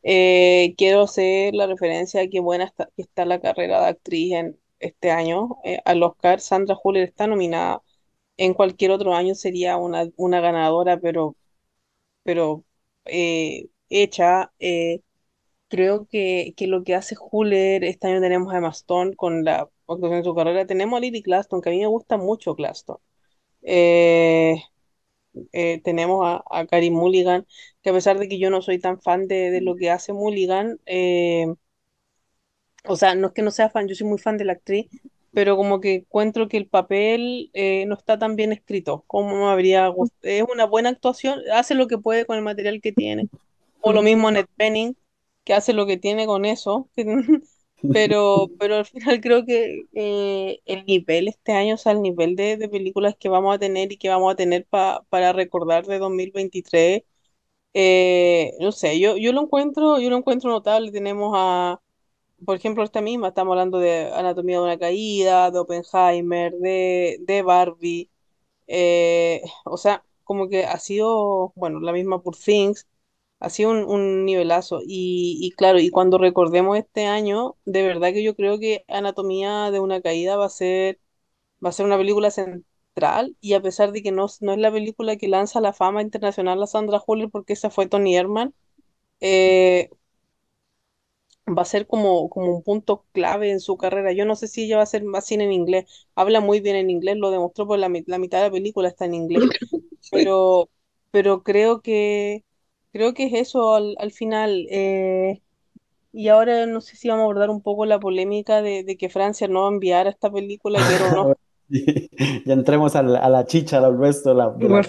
Eh, 0.03 0.73
quiero 0.77 1.01
hacer 1.03 1.53
la 1.53 1.67
referencia 1.67 2.21
a 2.21 2.27
qué 2.27 2.39
buena 2.39 2.73
está, 2.97 3.25
la 3.25 3.41
carrera 3.41 3.81
de 3.81 3.87
actriz 3.89 4.33
en 4.33 4.59
este 4.79 5.11
año. 5.11 5.57
Al 5.85 6.03
Oscar, 6.03 6.39
Sandra 6.39 6.75
Julier 6.75 7.05
está 7.05 7.27
nominada. 7.27 7.81
En 8.37 8.53
cualquier 8.53 8.91
otro 8.91 9.13
año 9.15 9.35
sería 9.35 9.77
una, 9.77 10.05
ganadora, 10.41 10.99
pero, 10.99 11.35
pero 12.23 12.65
hecha. 13.89 14.51
Creo 15.76 16.07
que, 16.07 16.53
que 16.55 16.67
lo 16.67 16.84
que 16.84 16.95
hace 16.95 17.15
Juller, 17.15 17.84
este 17.84 18.07
año 18.07 18.21
tenemos 18.21 18.53
a 18.53 18.57
Emma 18.57 18.69
Stone 18.69 19.15
con 19.15 19.43
la 19.43 19.69
actuación 19.88 20.19
de 20.19 20.23
su 20.23 20.34
carrera. 20.36 20.65
Tenemos 20.65 20.97
a 20.97 21.01
Lily 21.01 21.21
Glaston, 21.21 21.61
que 21.61 21.69
a 21.69 21.71
mí 21.73 21.80
me 21.80 21.88
gusta 21.88 22.17
mucho 22.17 22.55
Glaston. 22.55 22.97
Eh, 23.63 24.55
eh, 25.51 25.82
tenemos 25.84 26.26
a, 26.26 26.43
a 26.49 26.65
Carey 26.67 26.91
Mulligan, 26.91 27.45
que 27.82 27.89
a 27.89 27.93
pesar 27.93 28.19
de 28.19 28.30
que 28.30 28.39
yo 28.39 28.49
no 28.49 28.61
soy 28.61 28.80
tan 28.80 29.01
fan 29.01 29.28
de, 29.28 29.51
de 29.51 29.61
lo 29.61 29.76
que 29.76 29.91
hace 29.91 30.13
Mulligan, 30.13 30.80
eh, 30.86 31.47
o 32.88 32.95
sea, 32.95 33.15
no 33.15 33.28
es 33.28 33.34
que 33.34 33.41
no 33.41 33.51
sea 33.51 33.69
fan, 33.69 33.88
yo 33.88 33.95
soy 33.95 34.07
muy 34.07 34.17
fan 34.19 34.38
de 34.38 34.45
la 34.45 34.53
actriz, 34.53 34.88
pero 35.34 35.57
como 35.57 35.82
que 35.82 35.95
encuentro 35.95 36.47
que 36.47 36.57
el 36.57 36.67
papel 36.67 37.51
no 37.88 37.95
está 37.95 38.17
tan 38.17 38.38
bien 38.38 38.53
escrito 38.53 39.03
como 39.07 39.36
me 39.36 39.51
habría 39.51 39.88
gustado. 39.89 40.19
Es 40.21 40.43
una 40.43 40.65
buena 40.65 40.89
actuación, 40.89 41.41
hace 41.53 41.76
lo 41.76 41.88
que 41.88 41.97
puede 41.97 42.26
con 42.26 42.38
el 42.38 42.43
material 42.43 42.80
que 42.82 42.93
tiene. 42.93 43.28
O 43.82 43.91
lo 43.91 44.01
mismo 44.01 44.30
Annette 44.30 44.49
Bening, 44.57 44.95
que 45.45 45.53
hace 45.55 45.73
lo 45.73 45.87
que 45.87 45.97
tiene 45.97 46.27
con 46.27 46.45
eso. 46.45 46.89
Pero, 47.91 48.51
pero 48.59 48.75
al 48.77 48.85
final 48.85 49.21
creo 49.21 49.45
que 49.45 49.85
eh, 49.93 50.59
el 50.65 50.85
nivel 50.85 51.27
este 51.29 51.53
año, 51.53 51.75
o 51.75 51.77
sea, 51.77 51.93
el 51.93 52.01
nivel 52.01 52.35
de, 52.35 52.57
de 52.57 52.69
películas 52.69 53.15
que 53.19 53.29
vamos 53.29 53.55
a 53.55 53.59
tener 53.59 53.91
y 53.91 53.97
que 53.97 54.09
vamos 54.09 54.33
a 54.33 54.35
tener 54.35 54.65
pa- 54.67 55.05
para 55.09 55.31
recordar 55.33 55.85
de 55.85 55.99
2023, 55.99 57.03
eh, 57.73 58.53
no 58.59 58.71
sé, 58.73 58.99
yo, 58.99 59.17
yo 59.17 59.33
lo 59.33 59.41
encuentro, 59.43 59.99
yo 59.99 60.09
lo 60.09 60.17
encuentro 60.17 60.49
notable. 60.51 60.91
Tenemos 60.91 61.33
a, 61.35 61.81
por 62.45 62.55
ejemplo, 62.57 62.83
esta 62.83 63.01
misma, 63.01 63.29
estamos 63.29 63.53
hablando 63.53 63.79
de 63.79 64.11
Anatomía 64.13 64.57
de 64.57 64.63
una 64.63 64.79
caída, 64.79 65.51
de 65.51 65.59
Oppenheimer, 65.59 66.53
de, 66.55 67.17
de 67.21 67.41
Barbie, 67.41 68.11
eh, 68.67 69.41
o 69.65 69.77
sea, 69.77 70.05
como 70.23 70.49
que 70.49 70.65
ha 70.65 70.79
sido, 70.79 71.53
bueno, 71.55 71.79
la 71.81 71.93
misma 71.93 72.21
por 72.23 72.35
Things, 72.37 72.87
ha 73.45 73.49
sido 73.51 73.71
un, 73.71 73.85
un 73.85 74.25
nivelazo. 74.25 74.81
Y, 74.85 75.37
y 75.41 75.51
claro, 75.51 75.79
y 75.79 75.89
cuando 75.91 76.17
recordemos 76.17 76.77
este 76.77 77.05
año, 77.07 77.57
de 77.65 77.83
verdad 77.87 78.13
que 78.13 78.23
yo 78.23 78.35
creo 78.35 78.59
que 78.59 78.85
Anatomía 78.87 79.71
de 79.71 79.79
una 79.79 80.01
caída 80.01 80.37
va 80.37 80.45
a 80.45 80.49
ser, 80.49 80.99
va 81.65 81.69
a 81.69 81.71
ser 81.73 81.85
una 81.85 81.97
película 81.97 82.31
central. 82.31 83.37
Y 83.41 83.53
a 83.53 83.61
pesar 83.61 83.91
de 83.91 84.03
que 84.03 84.11
no, 84.11 84.27
no 84.41 84.53
es 84.53 84.59
la 84.59 84.71
película 84.71 85.17
que 85.17 85.27
lanza 85.29 85.61
la 85.61 85.73
fama 85.73 86.01
internacional 86.01 86.61
a 86.63 86.67
Sandra 86.67 87.01
Hüller, 87.07 87.29
porque 87.31 87.53
esa 87.53 87.69
fue 87.71 87.87
Tony 87.87 88.15
Herman, 88.17 88.53
eh, 89.21 89.89
va 91.47 91.61
a 91.63 91.65
ser 91.65 91.87
como, 91.87 92.29
como 92.29 92.55
un 92.55 92.63
punto 92.63 93.05
clave 93.11 93.51
en 93.51 93.59
su 93.59 93.77
carrera. 93.77 94.11
Yo 94.13 94.25
no 94.25 94.35
sé 94.35 94.47
si 94.47 94.63
ella 94.65 94.77
va 94.77 94.83
a 94.83 94.85
ser 94.85 95.03
más 95.03 95.25
cine 95.25 95.43
en 95.45 95.51
inglés. 95.53 96.07
Habla 96.15 96.41
muy 96.41 96.59
bien 96.61 96.75
en 96.75 96.89
inglés, 96.89 97.17
lo 97.17 97.31
demostró 97.31 97.67
por 97.67 97.77
la, 97.79 97.89
la 98.07 98.17
mitad 98.19 98.39
de 98.39 98.45
la 98.45 98.51
película 98.51 98.87
está 98.89 99.05
en 99.05 99.13
inglés. 99.15 99.47
Pero, 100.11 100.69
pero 101.11 101.43
creo 101.43 101.81
que 101.81 102.45
creo 102.95 103.13
que 103.13 103.25
es 103.27 103.33
eso 103.33 103.75
al, 103.75 103.95
al 103.99 104.11
final. 104.11 104.67
eh, 104.71 105.41
y 106.13 106.29
ahora 106.29 106.65
no 106.67 106.81
sé 106.81 106.95
si 106.97 107.09
vamos 107.09 107.23
a 107.23 107.25
abordar 107.25 107.49
un 107.51 107.61
poco 107.61 107.85
la 107.85 107.99
polémica 107.99 108.61
de, 108.63 108.83
de 108.83 108.97
que 108.97 109.09
Francia 109.09 109.47
no 109.49 109.61
va 109.63 109.67
a 109.69 109.71
enviar 109.73 110.07
a 110.07 110.11
esta 110.11 110.31
película, 110.31 110.83
quiero 110.83 111.07
o 111.07 111.11
no. 111.11 111.31
Ya 112.45 112.53
entremos 112.53 112.95
a 112.95 113.03
la, 113.03 113.19
a 113.19 113.29
la 113.29 113.45
chicha, 113.45 113.79
al 113.79 113.97
resto 113.99 114.29
de 114.29 114.35
la, 114.35 114.55
la. 114.59 114.83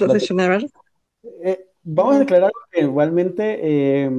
Eh, 1.22 1.66
vamos 1.82 2.16
a 2.16 2.18
declarar 2.20 2.52
que 2.70 2.80
igualmente 2.82 3.58
eh, 4.06 4.10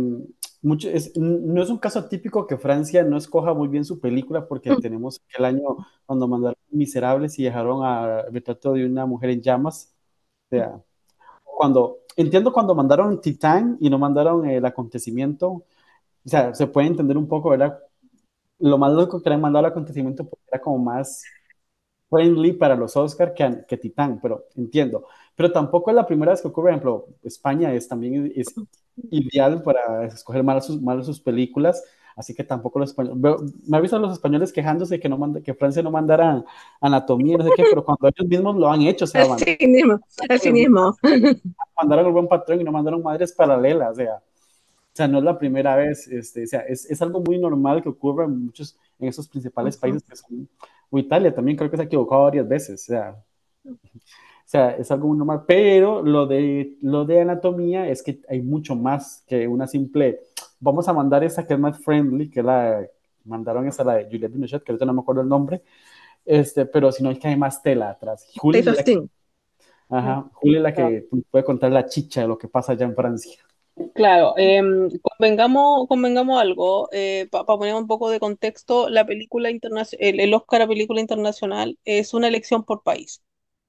mucho, 0.61 0.89
es- 0.89 1.15
no 1.17 1.61
es 1.63 1.69
un 1.69 1.77
caso 1.79 2.07
típico 2.07 2.47
que 2.47 2.57
Francia 2.57 3.03
no 3.03 3.17
escoja 3.17 3.53
muy 3.53 3.67
bien 3.67 3.85
su 3.85 3.99
película 3.99 4.47
porque 4.47 4.75
tenemos 4.75 5.21
el 5.37 5.45
año 5.45 5.77
cuando 6.05 6.27
mandaron 6.27 6.57
Miserables 6.69 7.37
y 7.39 7.43
dejaron 7.43 7.83
a 7.85 8.23
Retrato 8.31 8.73
de 8.73 8.85
una 8.85 9.05
mujer 9.05 9.29
en 9.31 9.41
llamas. 9.41 9.95
O 10.47 10.49
sea, 10.49 10.81
cuando, 11.43 11.99
entiendo 12.17 12.53
cuando 12.53 12.75
mandaron 12.75 13.21
Titán 13.21 13.77
y 13.81 13.89
no 13.91 13.99
mandaron 13.99 14.47
el 14.49 14.65
acontecimiento, 14.65 15.49
o 15.51 15.65
sea, 16.25 16.53
se 16.55 16.67
puede 16.67 16.87
entender 16.87 17.17
un 17.17 17.27
poco, 17.27 17.51
¿verdad? 17.51 17.79
Lo 18.59 18.77
más 18.77 18.93
loco 18.93 19.21
que 19.21 19.29
le 19.29 19.35
han 19.35 19.41
mandado 19.41 19.65
el 19.67 19.71
acontecimiento 19.71 20.25
porque 20.29 20.45
era 20.51 20.61
como 20.61 20.79
más 20.79 21.23
friendly 22.09 22.53
para 22.53 22.75
los 22.75 22.95
Oscar 22.97 23.33
que, 23.33 23.65
que 23.67 23.77
Titán, 23.77 24.19
pero 24.21 24.45
entiendo. 24.55 25.05
Pero 25.35 25.51
tampoco 25.51 25.89
es 25.91 25.95
la 25.95 26.07
primera 26.07 26.31
vez 26.31 26.41
que 26.41 26.47
ocurre, 26.47 26.65
por 26.65 26.71
ejemplo, 26.71 27.07
España 27.23 27.73
es 27.73 27.87
también 27.87 28.31
es 28.35 28.47
ideal 29.11 29.61
para 29.63 30.05
escoger 30.07 30.43
mal 30.43 30.61
sus, 30.61 30.81
mal 30.81 31.03
sus 31.03 31.19
películas, 31.21 31.83
así 32.17 32.33
que 32.35 32.43
tampoco 32.43 32.79
los 32.79 32.89
españoles, 32.89 33.53
me 33.67 33.77
avisan 33.77 34.01
los 34.01 34.13
españoles 34.13 34.51
quejándose 34.51 34.95
de 34.95 34.99
que, 34.99 35.09
no 35.09 35.17
manda, 35.17 35.41
que 35.41 35.53
Francia 35.53 35.81
no 35.83 35.91
mandara 35.91 36.43
anatomía, 36.81 37.37
no 37.37 37.43
sé 37.45 37.53
qué, 37.53 37.63
pero 37.65 37.85
cuando 37.85 38.07
ellos 38.07 38.27
mismos 38.27 38.55
lo 38.57 38.69
han 38.69 38.81
hecho, 38.81 39.05
o 39.05 39.07
sea, 39.07 39.25
man- 39.27 39.39
cinismo, 39.39 39.99
el 40.29 40.39
cinismo. 40.39 40.97
mandaron 41.77 42.07
el 42.07 42.11
buen 42.11 42.27
patrón 42.27 42.61
y 42.61 42.63
no 42.63 42.71
mandaron 42.71 43.01
madres 43.01 43.31
paralelas, 43.33 43.91
o 43.91 43.95
sea, 43.95 44.15
o 44.15 44.95
sea, 44.97 45.07
no 45.07 45.19
es 45.19 45.23
la 45.23 45.37
primera 45.39 45.75
vez, 45.75 46.07
este, 46.07 46.43
o 46.43 46.47
sea, 46.47 46.61
es, 46.61 46.85
es 46.89 47.01
algo 47.01 47.21
muy 47.21 47.37
normal 47.39 47.83
que 47.83 47.89
ocurre 47.89 48.25
en 48.25 48.45
muchos, 48.45 48.77
en 48.99 49.09
esos 49.09 49.27
principales 49.27 49.75
Ujú. 49.75 49.81
países 49.81 50.03
que 50.03 50.15
son, 50.15 50.49
o 50.89 50.99
Italia 50.99 51.33
también 51.35 51.57
creo 51.57 51.69
que 51.69 51.77
se 51.77 51.83
ha 51.83 51.85
equivocado 51.85 52.23
varias 52.23 52.47
veces, 52.47 52.83
o 52.83 52.85
sea, 52.85 53.23
o 54.45 54.49
sea, 54.49 54.71
es 54.71 54.89
algo 54.91 55.09
muy 55.09 55.17
normal, 55.17 55.43
pero 55.45 56.01
lo 56.01 56.25
de, 56.25 56.77
lo 56.81 57.05
de 57.05 57.21
anatomía 57.21 57.89
es 57.89 58.01
que 58.01 58.21
hay 58.29 58.41
mucho 58.41 58.75
más 58.75 59.23
que 59.27 59.47
una 59.47 59.67
simple, 59.67 60.21
vamos 60.59 60.87
a 60.87 60.93
mandar 60.93 61.23
esa 61.23 61.45
que 61.45 61.53
es 61.53 61.59
más 61.59 61.79
friendly, 61.83 62.29
que 62.29 62.43
la, 62.43 62.85
mandaron 63.25 63.67
esa 63.67 63.83
la 63.83 63.95
de 63.95 64.05
Juliette 64.05 64.33
Binoche, 64.33 64.61
que 64.63 64.71
ahorita 64.71 64.85
no 64.85 64.93
me 64.93 65.01
acuerdo 65.01 65.21
el 65.21 65.29
nombre, 65.29 65.63
este, 66.25 66.65
pero 66.65 66.91
si 66.91 67.03
no 67.03 67.11
es 67.11 67.19
que 67.19 67.27
hay 67.29 67.37
más 67.37 67.61
tela 67.63 67.91
atrás. 67.91 68.27
Julie, 68.35 68.63
Taste 68.63 68.71
es 68.71 68.75
la, 68.75 68.81
Sting. 68.81 69.09
ajá, 69.89 70.31
la 70.41 70.73
que 70.73 71.07
puede 71.29 71.43
contar 71.43 71.71
la 71.71 71.85
chicha 71.87 72.21
de 72.21 72.27
lo 72.27 72.37
que 72.37 72.47
pasa 72.47 72.73
allá 72.73 72.85
en 72.85 72.95
Francia. 72.95 73.37
Claro, 73.93 74.33
em, 74.37 74.89
convengamos, 75.01 75.87
convengamos 75.87 76.39
algo, 76.39 76.89
para 77.31 77.45
poner 77.45 77.75
un 77.75 77.87
poco 77.87 78.09
de 78.09 78.19
contexto, 78.19 78.89
la 78.89 79.05
película 79.05 79.51
internacional, 79.51 80.05
el, 80.07 80.19
el 80.19 80.33
Oscar 80.33 80.63
a 80.63 80.67
película 80.67 81.01
internacional 81.01 81.77
es 81.85 82.13
una 82.13 82.27
elección 82.27 82.63
por 82.63 82.83
país. 82.83 83.21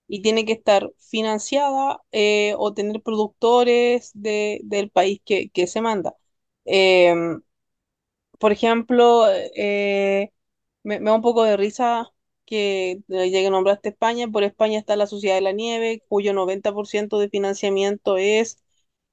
y 0.08 0.22
tiene 0.22 0.44
que 0.46 0.52
estar 0.54 0.90
financiada 0.98 2.02
eh, 2.12 2.54
o 2.58 2.74
tener 2.74 3.02
productores 3.02 4.12
de, 4.14 4.60
del 4.64 4.90
país 4.90 5.20
que, 5.24 5.50
que 5.50 5.66
se 5.68 5.80
manda. 5.82 6.16
Em, 6.68 7.42
por 8.38 8.52
ejemplo, 8.52 9.26
eh, 9.30 10.32
me, 10.82 11.00
me 11.00 11.10
da 11.10 11.16
un 11.16 11.22
poco 11.22 11.44
de 11.44 11.56
risa 11.56 12.12
que 12.46 13.02
eh, 13.08 13.30
ya 13.30 13.40
que 13.40 13.50
nombraste 13.50 13.90
España, 13.90 14.28
por 14.28 14.44
España 14.44 14.78
está 14.78 14.96
la 14.96 15.06
Sociedad 15.06 15.34
de 15.36 15.40
la 15.42 15.52
Nieve, 15.52 16.02
cuyo 16.08 16.32
90% 16.34 17.18
de 17.18 17.28
financiamiento 17.30 18.16
es, 18.18 18.58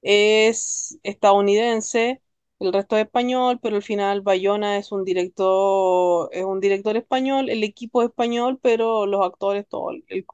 es 0.02 0.98
estadounidense, 1.02 2.22
el 2.58 2.72
resto 2.72 2.96
es 2.96 3.04
español, 3.04 3.58
pero 3.62 3.76
al 3.76 3.82
final 3.82 4.22
Bayona 4.22 4.78
es 4.78 4.92
un 4.92 5.04
director, 5.04 6.30
es 6.32 6.44
un 6.44 6.60
director 6.60 6.96
español, 6.96 7.50
el 7.50 7.64
equipo 7.64 8.02
es 8.02 8.08
español, 8.08 8.58
pero 8.62 9.06
los 9.06 9.24
actores, 9.26 9.66
todo 9.68 9.90
el, 9.90 10.04
es, 10.08 10.24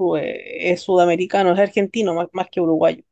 es 0.76 0.82
sudamericano, 0.82 1.52
es 1.52 1.58
argentino 1.58 2.14
más, 2.14 2.28
más 2.32 2.48
que 2.50 2.60
uruguayo. 2.60 3.02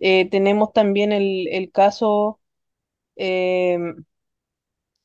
Eh, 0.00 0.28
tenemos 0.30 0.72
también 0.72 1.12
el, 1.12 1.48
el 1.48 1.72
caso 1.72 2.37
em, 3.18 4.04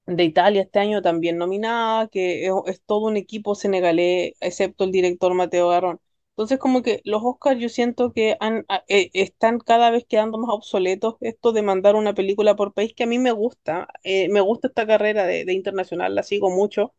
de 0.05 0.23
Italia 0.23 0.61
este 0.63 0.79
año 0.79 1.01
también 1.01 1.37
nominada, 1.37 2.07
que 2.07 2.45
es, 2.45 2.51
es 2.67 2.81
todo 2.85 3.07
un 3.07 3.17
equipo 3.17 3.55
senegalés, 3.55 4.33
excepto 4.41 4.83
el 4.83 4.91
director 4.91 5.33
Mateo 5.33 5.69
Garrón. 5.69 5.99
Entonces, 6.31 6.57
como 6.59 6.81
que 6.81 7.01
los 7.05 7.21
Oscars 7.23 7.59
yo 7.59 7.69
siento 7.69 8.11
que 8.11 8.35
han, 8.39 8.65
eh, 8.87 9.11
están 9.13 9.59
cada 9.59 9.91
vez 9.91 10.03
quedando 10.05 10.37
más 10.39 10.49
obsoletos 10.53 11.15
esto 11.21 11.51
de 11.53 11.61
mandar 11.61 11.95
una 11.95 12.13
película 12.15 12.55
por 12.55 12.73
país, 12.73 12.93
que 12.95 13.03
a 13.03 13.07
mí 13.07 13.19
me 13.19 13.31
gusta, 13.31 13.87
eh, 14.03 14.27
me 14.29 14.41
gusta 14.41 14.67
esta 14.67 14.87
carrera 14.87 15.25
de, 15.25 15.45
de 15.45 15.53
internacional, 15.53 16.15
la 16.15 16.23
sigo 16.23 16.49
mucho, 16.49 16.93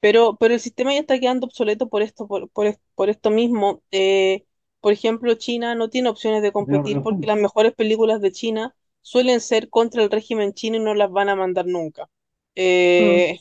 pero, 0.00 0.36
pero 0.38 0.54
el 0.54 0.60
sistema 0.60 0.92
ya 0.92 1.00
está 1.00 1.18
quedando 1.18 1.46
obsoleto 1.46 1.88
por 1.88 2.02
esto, 2.02 2.26
por, 2.28 2.48
por, 2.50 2.66
es- 2.66 2.80
por 2.94 3.08
esto 3.10 3.30
mismo. 3.30 3.82
Eh, 3.90 4.44
por 4.80 4.92
ejemplo, 4.92 5.34
China 5.34 5.74
no 5.74 5.90
tiene 5.90 6.08
opciones 6.08 6.42
de 6.42 6.52
competir 6.52 7.02
porque 7.02 7.26
las 7.26 7.38
mejores 7.38 7.74
películas 7.74 8.20
de 8.20 8.32
China 8.32 8.76
suelen 9.06 9.40
ser 9.40 9.70
contra 9.70 10.02
el 10.02 10.10
régimen 10.10 10.52
chino 10.54 10.76
y 10.76 10.80
no 10.80 10.94
las 10.94 11.10
van 11.12 11.28
a 11.28 11.36
mandar 11.36 11.66
nunca. 11.66 12.10
Mm. 12.98 13.20
Eh, 13.20 13.38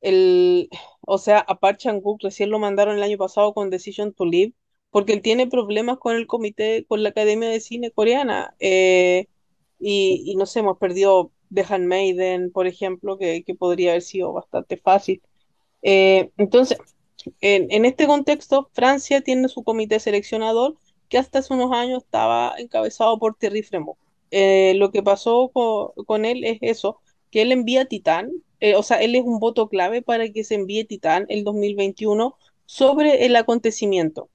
el, 0.00 0.68
o 1.06 1.18
sea, 1.18 1.38
a 1.40 1.58
Park 1.60 1.78
Chan-wook 1.78 2.22
recién 2.22 2.50
lo 2.50 2.58
mandaron 2.58 2.96
el 2.96 3.02
año 3.02 3.18
pasado 3.18 3.54
con 3.54 3.70
Decision 3.70 4.12
to 4.14 4.24
Leave, 4.24 4.54
porque 4.90 5.12
él 5.12 5.22
tiene 5.22 5.46
problemas 5.48 5.98
con 5.98 6.16
el 6.16 6.26
comité, 6.26 6.84
con 6.88 7.02
la 7.02 7.10
Academia 7.10 7.48
de 7.48 7.60
Cine 7.60 7.90
coreana. 7.90 8.54
eh, 8.60 9.26
y, 9.78 10.22
y 10.26 10.36
no 10.36 10.46
sé, 10.46 10.60
hemos 10.60 10.78
perdido 10.78 11.32
The 11.52 11.64
Handmaiden, 11.68 12.50
por 12.52 12.66
ejemplo, 12.66 13.18
que, 13.18 13.44
que 13.44 13.54
podría 13.54 13.90
haber 13.92 14.02
sido 14.02 14.32
bastante 14.32 14.76
fácil. 14.78 15.22
Eh, 15.82 16.30
entonces, 16.38 16.78
en, 17.40 17.68
en 17.70 17.84
este 17.84 18.06
contexto, 18.06 18.70
Francia 18.74 19.20
tiene 19.22 19.48
su 19.48 19.64
comité 19.64 20.00
seleccionador 20.00 20.76
que 21.08 21.18
hasta 21.18 21.40
hace 21.40 21.54
unos 21.54 21.72
años 21.72 22.04
estaba 22.04 22.54
encabezado 22.58 23.18
por 23.18 23.36
Thierry 23.36 23.62
Fremont. 23.62 23.98
Eh, 24.36 24.74
lo 24.74 24.90
que 24.90 25.00
pasó 25.02 25.50
co- 25.54 25.94
con, 26.06 26.24
él 26.24 26.42
es 26.44 26.58
eso, 26.60 27.00
que 27.30 27.42
él 27.42 27.52
envía 27.52 27.84
Titán, 27.84 28.32
eh, 28.58 28.74
o 28.74 28.82
sea, 28.82 29.00
él 29.00 29.14
es 29.14 29.22
un 29.22 29.38
voto 29.38 29.68
clave 29.68 30.02
para 30.02 30.28
que 30.30 30.42
se 30.42 30.56
envíe 30.56 30.84
Titán 30.84 31.26
el 31.28 31.44
2021 31.44 32.36
sobre 32.66 33.26
el 33.26 33.36
acontecimiento, 33.36 34.28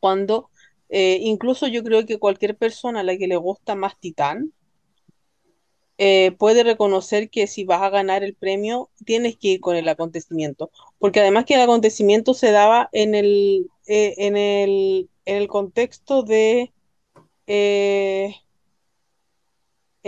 cuando 0.00 0.50
eh, 0.88 1.18
incluso 1.22 1.66
yo 1.68 1.82
creo 1.84 2.06
que 2.06 2.18
cualquier 2.18 2.56
persona 2.56 3.00
a 3.00 3.02
la 3.04 3.16
que 3.16 3.28
le 3.28 3.36
gusta 3.36 3.74
más 3.76 3.98
Titán, 4.00 4.52
puede 6.38 6.62
reconocer 6.62 7.30
que 7.30 7.46
si 7.46 7.64
vas 7.64 7.80
a 7.82 7.90
ganar 7.90 8.22
el 8.24 8.34
premio, 8.34 8.90
tienes 9.04 9.36
que 9.36 9.48
ir 9.48 9.60
con 9.60 9.76
el 9.76 9.88
acontecimiento. 9.88 10.70
Porque 10.98 11.20
además 11.20 11.44
que 11.46 11.54
el 11.54 11.60
acontecimiento 11.62 12.34
se 12.34 12.50
daba 12.50 12.88
en 12.92 13.14
el, 13.14 13.70
en 13.86 14.36
el, 14.36 15.08
en 15.24 15.36
el 15.36 15.48
contexto 15.48 16.22
de, 16.22 16.72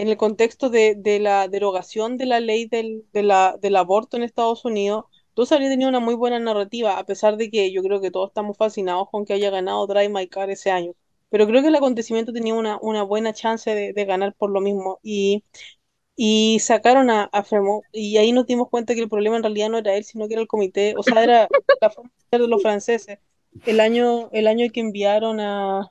en 0.01 0.09
el 0.09 0.17
contexto 0.17 0.71
de, 0.71 0.95
de 0.97 1.21
la 1.21 1.49
derogación 1.49 2.17
de 2.17 2.27
la 2.27 2.41
ley 2.41 2.67
del, 2.67 3.05
de 3.13 3.23
la, 3.23 3.57
del 3.61 3.77
aborto 3.77 4.17
en 4.17 4.23
Estados 4.23 4.65
Unidos. 4.65 5.05
Entonces 5.31 5.53
habría 5.53 5.71
tenido 5.71 5.89
una 5.89 6.01
muy 6.01 6.15
buena 6.15 6.39
narrativa, 6.39 6.99
a 6.99 7.05
pesar 7.07 7.37
de 7.37 7.51
que 7.51 7.73
yo 7.73 7.83
creo 7.83 8.01
que 8.01 8.11
todos 8.11 8.31
estamos 8.31 8.57
fascinados 8.57 9.09
con 9.11 9.25
que 9.25 9.35
haya 9.35 9.51
ganado 9.51 9.87
Drive 9.87 10.09
My 10.11 10.29
Car 10.29 10.51
ese 10.51 10.71
año. 10.71 10.93
Pero 11.31 11.47
creo 11.47 11.63
que 11.63 11.69
el 11.69 11.77
acontecimiento 11.77 12.33
tenía 12.33 12.55
una, 12.55 12.79
una 12.81 13.03
buena 13.03 13.33
chance 13.33 13.75
de, 13.75 13.93
de 13.93 14.05
ganar 14.05 14.35
por 14.37 14.51
lo 14.51 14.61
mismo. 14.61 14.99
Y 15.03 15.45
y 16.17 16.59
sacaron 16.61 17.11
a, 17.11 17.25
a 17.25 17.45
Fremont, 17.45 17.85
y 17.93 18.17
ahí 18.17 18.33
nos 18.33 18.47
dimos 18.47 18.69
cuenta 18.69 18.95
que 18.95 19.01
el 19.01 19.09
problema 19.09 19.37
en 19.37 19.43
realidad 19.45 19.69
no 19.71 19.79
era 19.79 19.95
él, 19.97 20.05
sino 20.05 20.27
que 20.27 20.35
era 20.35 20.43
el 20.43 20.49
comité, 20.49 20.95
o 20.97 21.03
sea, 21.03 21.23
era 21.23 21.49
la 21.81 21.91
forma 21.91 22.11
de 22.17 22.25
ser 22.31 22.41
de 22.43 22.49
los 22.49 22.63
franceses. 22.63 23.19
El 23.65 23.81
año, 23.81 24.29
el 24.33 24.47
año 24.49 24.67
que 24.73 24.81
enviaron 24.81 25.41
a, 25.41 25.89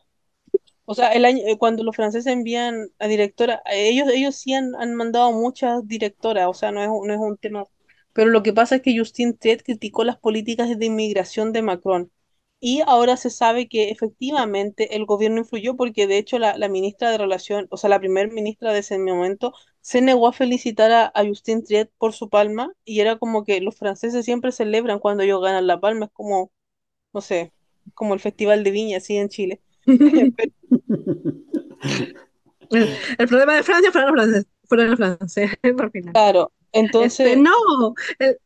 o 0.87 0.95
sea, 0.95 1.09
el 1.13 1.25
año, 1.25 1.43
eh, 1.47 1.57
cuando 1.57 1.83
los 1.83 1.95
franceses 1.95 2.31
envían 2.33 2.89
a 2.99 3.07
directora, 3.07 3.61
ellos, 3.71 4.07
ellos 4.09 4.35
sí 4.35 4.53
han, 4.53 4.73
han 4.75 4.95
mandado 4.95 5.31
muchas 5.33 5.87
directoras, 5.87 6.47
o 6.47 6.53
sea, 6.53 6.71
no 6.71 6.81
es, 6.83 6.89
no 6.89 7.13
es 7.13 7.19
un 7.19 7.37
tema. 7.37 7.65
Pero 8.13 8.29
lo 8.31 8.41
que 8.43 8.53
pasa 8.53 8.77
es 8.77 8.81
que 8.81 8.97
Justine 8.97 9.33
Triet 9.33 9.63
criticó 9.63 10.03
las 10.05 10.17
políticas 10.17 10.77
de 10.79 10.85
inmigración 10.85 11.53
de 11.53 11.61
Macron. 11.61 12.11
Y 12.59 12.81
ahora 12.87 13.17
se 13.17 13.29
sabe 13.29 13.67
que 13.69 13.91
efectivamente 13.91 14.95
el 14.95 15.05
gobierno 15.05 15.39
influyó 15.39 15.75
porque 15.75 16.07
de 16.07 16.17
hecho 16.17 16.39
la, 16.39 16.57
la 16.57 16.69
ministra 16.69 17.11
de 17.11 17.17
Relación, 17.19 17.67
o 17.69 17.77
sea, 17.77 17.89
la 17.91 17.99
primer 17.99 18.31
ministra 18.31 18.73
de 18.73 18.79
ese 18.79 18.97
momento, 18.97 19.53
se 19.81 20.01
negó 20.01 20.27
a 20.27 20.33
felicitar 20.33 20.91
a, 20.91 21.11
a 21.13 21.25
Justine 21.25 21.61
Triet 21.63 21.91
por 21.99 22.13
su 22.13 22.29
palma 22.29 22.73
y 22.85 22.99
era 23.01 23.17
como 23.19 23.43
que 23.45 23.61
los 23.61 23.75
franceses 23.77 24.25
siempre 24.25 24.51
celebran 24.51 24.99
cuando 24.99 25.23
ellos 25.23 25.41
ganan 25.41 25.67
la 25.67 25.79
palma, 25.79 26.05
es 26.05 26.11
como, 26.11 26.51
no 27.13 27.21
sé, 27.21 27.53
como 27.95 28.13
el 28.15 28.19
Festival 28.21 28.63
de 28.63 28.71
Viña, 28.71 28.97
así 28.97 29.17
en 29.17 29.29
Chile. 29.29 29.61
El, 32.69 32.89
el 33.17 33.27
problema 33.27 33.55
de 33.55 33.63
Francia 33.63 33.91
fueron 33.91 34.15
los 34.15 34.25
franceses, 34.25 34.47
fueron 34.67 34.89
los 34.91 34.97
franceses 34.97 35.57
al 35.63 35.91
final. 35.91 36.13
Claro, 36.13 36.51
Este, 36.99 37.13
entonces, 37.27 37.37
no, 37.37 37.51
el- 38.19 38.39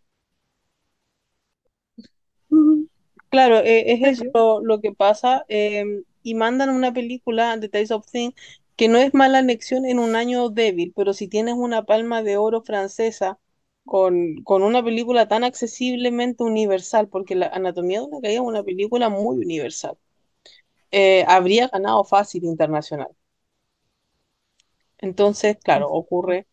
claro, 3.29 3.57
eh, 3.59 3.93
es 3.93 4.19
eso 4.19 4.59
lo, 4.63 4.81
que 4.81 4.93
pasa, 4.93 5.45
em, 5.47 6.03
y 6.23 6.35
mandan 6.35 6.69
una 6.69 6.93
película, 6.93 7.59
The 7.59 7.69
Taste 7.69 7.93
of 7.93 8.05
Things, 8.11 8.35
que 8.75 8.87
no 8.87 8.97
es 8.99 9.13
mala 9.13 9.39
anexión 9.39 9.85
en 9.85 9.99
un 9.99 10.15
año 10.15 10.49
débil, 10.49 10.93
pero 10.95 11.13
si 11.13 11.27
tienes 11.27 11.55
una 11.55 11.83
palma 11.85 12.23
de 12.23 12.37
oro 12.37 12.61
francesa 12.63 13.39
con, 13.85 14.43
con 14.43 14.63
una 14.63 14.83
película 14.83 15.27
tan 15.27 15.43
accesiblemente 15.43 16.43
universal, 16.43 17.07
porque 17.09 17.35
la 17.35 17.47
Anatomía 17.47 17.99
de 18.01 18.05
una 18.07 18.21
caída 18.21 18.35
es 18.41 18.47
una 18.47 18.63
película 18.63 19.09
muy 19.09 19.37
universal, 19.43 19.97
eh, 20.91 21.25
habría 21.27 21.67
ganado 21.67 22.03
fácil 22.03 22.43
internacional. 22.45 23.09
Entonces, 24.99 25.57
claro, 25.63 25.89
ocurre, 25.89 26.47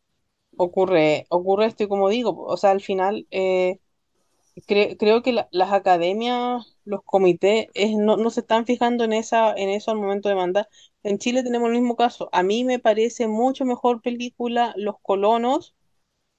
ocurre, 0.56 1.26
ocurre 1.30 1.66
esto 1.66 1.84
y 1.84 1.88
como 1.88 2.08
digo, 2.10 2.44
o 2.46 2.58
sea, 2.58 2.72
al 2.72 2.82
final... 2.82 3.28
eh, 3.30 3.80
Cre- 4.68 4.96
creo 4.98 5.22
que 5.22 5.32
la- 5.32 5.48
las 5.52 5.72
academias, 5.72 6.78
los 6.84 7.02
comités, 7.04 7.68
es- 7.74 7.96
no, 7.96 8.16
no 8.18 8.30
se 8.30 8.40
están 8.40 8.66
fijando 8.66 9.04
en 9.04 9.12
esa, 9.14 9.52
en 9.54 9.70
eso 9.70 9.90
al 9.92 9.98
momento 9.98 10.28
de 10.30 10.34
mandar. 10.36 10.68
En 11.04 11.18
Chile 11.18 11.42
tenemos 11.44 11.68
el 11.70 11.74
mismo 11.80 11.96
caso. 11.96 12.28
A 12.32 12.42
mí 12.44 12.64
me 12.64 12.78
parece 12.80 13.28
mucho 13.28 13.64
mejor 13.66 14.02
película 14.02 14.74
Los 14.76 14.96
Colonos 15.02 15.74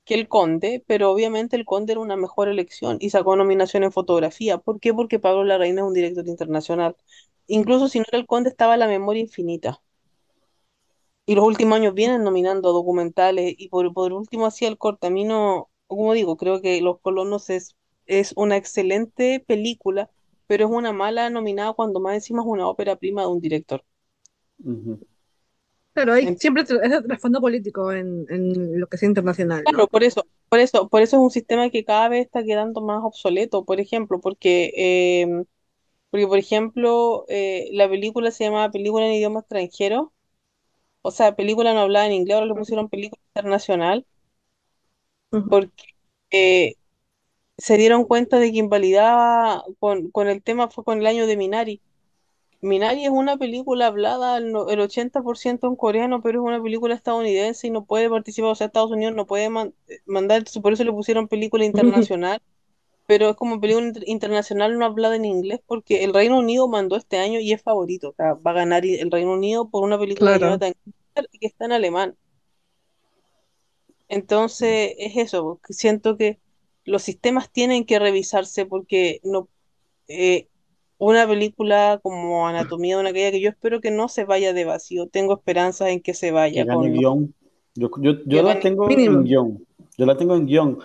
que 0.06 0.16
El 0.16 0.28
Conde, 0.30 0.84
pero 0.88 1.12
obviamente 1.12 1.56
El 1.58 1.66
Conde 1.66 1.94
era 1.94 2.02
una 2.02 2.16
mejor 2.18 2.50
elección 2.50 2.98
y 3.02 3.12
sacó 3.12 3.36
nominación 3.38 3.84
en 3.84 3.92
fotografía. 3.94 4.58
¿Por 4.60 4.80
qué? 4.80 4.94
Porque 4.94 5.20
Pablo 5.20 5.44
Larraín 5.46 5.78
es 5.80 5.84
un 5.86 5.94
director 5.94 6.28
internacional. 6.28 6.96
Incluso 7.50 7.90
si 7.90 8.00
no 8.00 8.06
era 8.08 8.18
El 8.18 8.26
Conde, 8.28 8.50
estaba 8.50 8.78
La 8.78 8.88
Memoria 8.88 9.22
Infinita. 9.22 9.82
Y 11.26 11.36
los 11.36 11.46
últimos 11.46 11.78
años 11.78 11.94
vienen 11.94 12.24
nominando 12.26 12.74
documentales 12.74 13.54
y 13.58 13.70
por, 13.70 13.94
por 13.94 14.12
último 14.14 14.46
hacía 14.48 14.68
el 14.68 14.78
cortamino, 14.78 15.70
como 15.88 16.14
digo, 16.14 16.36
creo 16.38 16.62
que 16.62 16.82
Los 16.82 17.00
Colonos 17.02 17.50
es, 17.50 17.76
es 18.06 18.34
una 18.36 18.58
excelente 18.58 19.40
película, 19.48 20.10
pero 20.48 20.66
es 20.66 20.72
una 20.72 20.92
mala 20.92 21.30
nominada 21.30 21.74
cuando 21.74 22.00
más 22.02 22.16
encima 22.16 22.42
es 22.42 22.48
una 22.48 22.68
ópera 22.68 22.96
prima 22.98 23.22
de 23.22 23.28
un 23.30 23.40
director. 23.42 23.84
Ujú. 24.64 25.00
Claro, 25.94 26.14
hay 26.14 26.28
En- 26.28 26.38
siempre 26.38 26.64
ese 26.64 27.04
trasfondo 27.04 27.42
político 27.42 27.92
en, 27.94 28.26
en 28.30 28.80
lo 28.80 28.88
que 28.88 28.98
es 28.98 29.04
internacional, 29.04 29.66
claro, 29.66 29.88
¿no? 29.90 29.90
por 29.90 30.04
eso, 30.04 30.28
por 30.50 30.60
eso, 30.60 30.90
por 30.90 31.02
eso 31.02 31.18
es 31.18 31.22
un 31.24 31.32
sistema 31.32 31.70
que 31.70 31.86
cada 31.86 32.10
vez 32.10 32.26
está 32.26 32.44
quedando 32.44 32.82
más 32.82 33.02
obsoleto, 33.04 33.66
por 33.66 33.80
ejemplo, 33.80 34.20
porque, 34.22 34.72
eh, 34.76 35.44
porque 36.12 36.28
por 36.28 36.38
ejemplo, 36.40 37.26
eh, 37.30 37.70
la 37.74 37.90
película 37.90 38.32
se 38.32 38.46
llamaba 38.46 38.72
Película 38.72 39.06
en 39.08 39.14
idioma 39.14 39.42
extranjero, 39.42 40.14
o 41.04 41.12
sea, 41.12 41.36
película 41.36 41.74
no 41.74 41.82
hablada 41.82 42.08
en 42.08 42.14
inglés, 42.14 42.36
ahora 42.36 42.48
le 42.48 42.56
pusieron 42.56 42.90
película 42.90 43.22
internacional, 43.36 44.06
porque 45.48 45.84
eh, 46.32 46.76
se 47.58 47.78
dieron 47.78 48.06
cuenta 48.06 48.40
de 48.40 48.52
que 48.52 48.60
invalidaba 48.60 49.64
con, 49.80 50.12
con 50.12 50.30
el 50.30 50.44
tema 50.44 50.70
fue 50.70 50.86
con 50.86 51.00
el 51.00 51.08
año 51.08 51.28
de 51.28 51.38
Minari. 51.38 51.82
Minari 52.62 53.06
es 53.06 53.12
una 53.12 53.38
película 53.38 53.88
hablada 53.88 54.38
el, 54.38 54.52
no- 54.52 54.70
el 54.70 54.80
80% 54.82 55.68
en 55.68 55.76
coreano, 55.78 56.22
pero 56.24 56.42
es 56.42 56.46
una 56.48 56.64
película 56.64 56.96
estadounidense 56.96 57.68
y 57.68 57.72
no 57.72 57.86
puede 57.86 58.10
participar, 58.10 58.52
o 58.52 58.56
sea, 58.56 58.68
Estados 58.68 58.92
Unidos 58.92 59.16
no 59.16 59.28
puede 59.28 59.50
man- 59.50 59.76
eh, 59.88 60.00
mandar, 60.06 60.44
por 60.64 60.74
eso 60.74 60.84
le 60.86 60.94
pusieron 60.94 61.28
película 61.30 61.66
internacional, 61.66 62.42
pero 63.10 63.32
es 63.32 63.36
como 63.36 63.60
película 63.60 63.88
inter- 63.88 64.04
internacional 64.06 64.78
no 64.78 64.86
hablada 64.86 65.16
en 65.16 65.26
inglés 65.26 65.62
porque 65.66 66.04
el 66.04 66.14
Reino 66.14 66.38
Unido 66.38 66.68
mandó 66.68 66.96
este 66.96 67.18
año 67.18 67.40
y 67.40 67.52
es 67.52 67.60
favorito. 67.60 68.10
O 68.10 68.14
sea, 68.14 68.36
va 68.36 68.52
a 68.52 68.54
ganar 68.54 68.86
el 68.86 69.10
Reino 69.10 69.34
Unido 69.34 69.68
por 69.68 69.84
una 69.84 69.98
película 69.98 70.38
Claro. 70.38 70.60
Y 71.32 71.40
que 71.40 71.48
está 71.48 71.66
en 71.66 71.72
alemán. 71.72 72.16
Entonces, 74.10 74.94
es 75.00 75.18
eso, 75.18 75.44
porque 75.44 75.74
siento 75.74 76.18
que 76.18 76.38
los 76.86 77.02
sistemas 77.02 77.50
tienen 77.50 77.84
que 77.84 77.98
revisarse 77.98 78.68
porque 78.68 79.22
no 79.24 79.48
eh, 80.08 80.46
una 81.00 81.28
película 81.28 82.00
como 82.04 82.48
Anatomía 82.48 82.96
de 82.96 83.02
una 83.02 83.12
caída 83.12 83.32
que 83.32 83.42
yo 83.42 83.50
espero 83.50 83.82
que 83.82 83.90
no 83.90 84.08
se 84.08 84.24
vaya 84.24 84.54
de 84.54 84.66
vacío, 84.66 85.08
tengo 85.08 85.34
esperanzas 85.34 85.88
en 85.90 86.00
que 86.00 86.14
se 86.14 86.28
que 86.28 86.32
vaya 86.34 86.64
gane 86.64 86.80
con 86.80 86.94
guion. 86.94 87.34
Yo, 87.74 87.90
yo, 87.98 88.12
yo 88.12 88.24
que 88.28 88.44
la 88.44 88.60
tengo 88.60 88.86
Mínimo. 88.86 89.18
en 89.18 89.24
guion. 89.24 89.66
Yo 89.98 90.06
la 90.06 90.16
tengo 90.16 90.36
en 90.36 90.46
guion. 90.46 90.80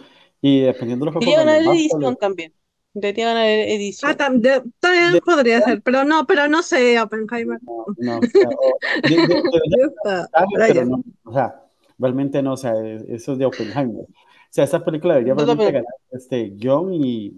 Y 0.46 0.60
dependiendo 0.60 1.06
de 1.06 1.10
lo 1.12 1.18
que 1.18 1.24
Debería 1.24 1.42
ganar 1.42 1.74
edición 1.74 2.02
solo- 2.02 2.16
también. 2.16 2.52
Debería 2.92 3.28
ganar 3.28 3.46
edición. 3.46 4.10
Ah, 4.10 4.16
tam- 4.16 4.40
de- 4.40 4.62
también 4.78 5.12
De- 5.14 5.20
podría 5.22 5.62
ser, 5.62 5.80
pero 5.82 6.04
no, 6.04 6.26
pero 6.26 6.48
no 6.48 6.62
sé, 6.62 7.00
Oppenheimer. 7.00 7.58
No, 7.62 7.86
no, 7.96 8.18
o 8.18 8.22
sea, 8.22 8.48
o- 8.50 8.78
de- 9.08 9.42
pero 10.58 10.84
no, 10.84 11.02
o 11.24 11.32
sea, 11.32 11.62
realmente 11.98 12.42
no, 12.42 12.52
o 12.52 12.56
sea, 12.58 12.74
es- 12.84 13.04
eso 13.08 13.32
es 13.32 13.38
de 13.38 13.46
Oppenheimer. 13.46 14.02
O 14.04 14.08
sea, 14.50 14.64
esa 14.64 14.84
película 14.84 15.14
debería 15.14 15.34
realmente 15.34 15.72
ganar 15.72 15.94
este 16.12 16.50
guion 16.50 16.92
y 16.92 17.32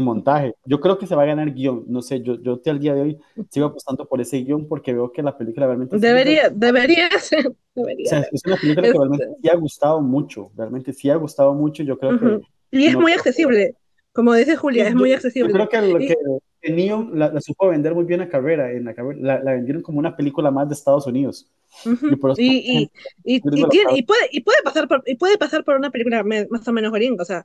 montaje. 0.00 0.54
Yo 0.64 0.80
creo 0.80 0.96
que 0.96 1.06
se 1.06 1.14
va 1.14 1.22
a 1.24 1.26
ganar 1.26 1.52
guion, 1.52 1.84
no 1.88 2.00
sé, 2.00 2.22
yo, 2.22 2.40
yo 2.40 2.60
al 2.64 2.78
día 2.80 2.94
de 2.94 3.00
hoy 3.02 3.18
sigo 3.50 3.66
apostando 3.66 4.06
por 4.08 4.20
ese 4.20 4.38
guion 4.38 4.66
porque 4.68 4.92
veo 4.94 5.12
que 5.12 5.22
la 5.22 5.36
película 5.36 5.66
realmente 5.66 5.98
Debería, 5.98 6.48
debería 6.48 7.08
ser, 7.20 7.48
o 7.48 7.54
debería 7.74 8.08
sea, 8.08 8.22
ser. 8.22 8.30
es 8.32 8.42
una 8.46 8.56
película 8.56 8.82
que 8.82 8.88
Este- 8.88 8.98
realmente 8.98 9.28
sí 9.42 9.48
ha 9.50 9.56
gustado 9.56 10.00
mucho, 10.00 10.50
realmente 10.56 10.92
sí 10.92 11.10
ha 11.10 11.16
gustado 11.16 11.52
mucho, 11.54 11.82
yo 11.82 11.98
creo 11.98 12.18
que 12.18 12.24
Ujú. 12.26 12.42
Y 12.70 12.86
es 12.86 12.94
no 12.94 13.00
muy 13.00 13.12
que- 13.12 13.18
accesible, 13.18 13.74
como 14.14 14.32
dice 14.34 14.56
Julia, 14.56 14.84
es 14.86 14.92
Yo- 14.94 14.98
muy 14.98 15.10
yo 15.10 15.16
accesible. 15.16 15.52
creo 15.52 15.68
que 15.68 15.82
lo 15.82 15.98
que, 15.98 16.14
que 16.62 16.70
Neon 16.72 17.18
la, 17.18 17.32
la 17.32 17.40
supo 17.40 17.68
vender 17.68 17.94
muy 17.94 18.04
bien 18.04 18.20
a 18.20 18.28
carrera, 18.28 18.70
en 18.72 18.84
la, 18.84 18.94
la, 19.20 19.42
la 19.42 19.52
vendieron 19.52 19.82
como 19.82 19.98
una 19.98 20.16
película 20.16 20.50
más 20.50 20.68
de 20.68 20.74
Estados 20.74 21.06
Unidos. 21.06 21.50
Y 21.84 22.14
Y, 22.38 22.90
y, 23.24 23.40
yo 23.42 23.68
tiene- 23.68 24.04
puede, 24.04 24.62
pasar 24.62 24.86
por, 24.88 25.02
y 25.06 25.14
puede 25.16 25.38
pasar 25.38 25.64
por 25.64 25.76
una 25.76 25.90
película 25.90 26.22
más 26.22 26.68
o 26.68 26.72
menos 26.72 26.92
gringa, 26.92 27.22
o 27.22 27.26
sea, 27.26 27.44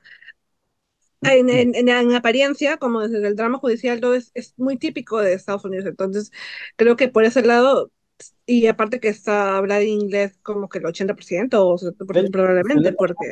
en, 1.24 1.50
en, 1.50 1.76
en, 1.76 1.90
en 1.90 2.14
apariencia, 2.16 2.78
como 2.78 3.02
desde 3.02 3.28
el 3.28 3.36
drama 3.36 3.58
judicial, 3.60 4.00
todo 4.02 4.16
es, 4.16 4.32
es 4.34 4.54
muy 4.58 4.78
típico 4.78 5.20
de 5.22 5.34
Estados 5.34 5.66
Unidos, 5.66 5.86
entonces 5.88 6.32
creo 6.76 6.96
que 6.96 7.10
por 7.10 7.24
ese 7.26 7.42
lado, 7.44 7.92
y 8.46 8.68
aparte 8.68 9.00
que 9.00 9.10
está 9.10 9.58
hablando 9.58 9.86
inglés 9.86 10.38
como 10.44 10.70
que 10.70 10.80
el 10.80 10.86
80% 10.86 11.66
o 11.68 11.78
70% 11.78 12.32
probablemente, 12.32 12.94
porque... 12.94 13.28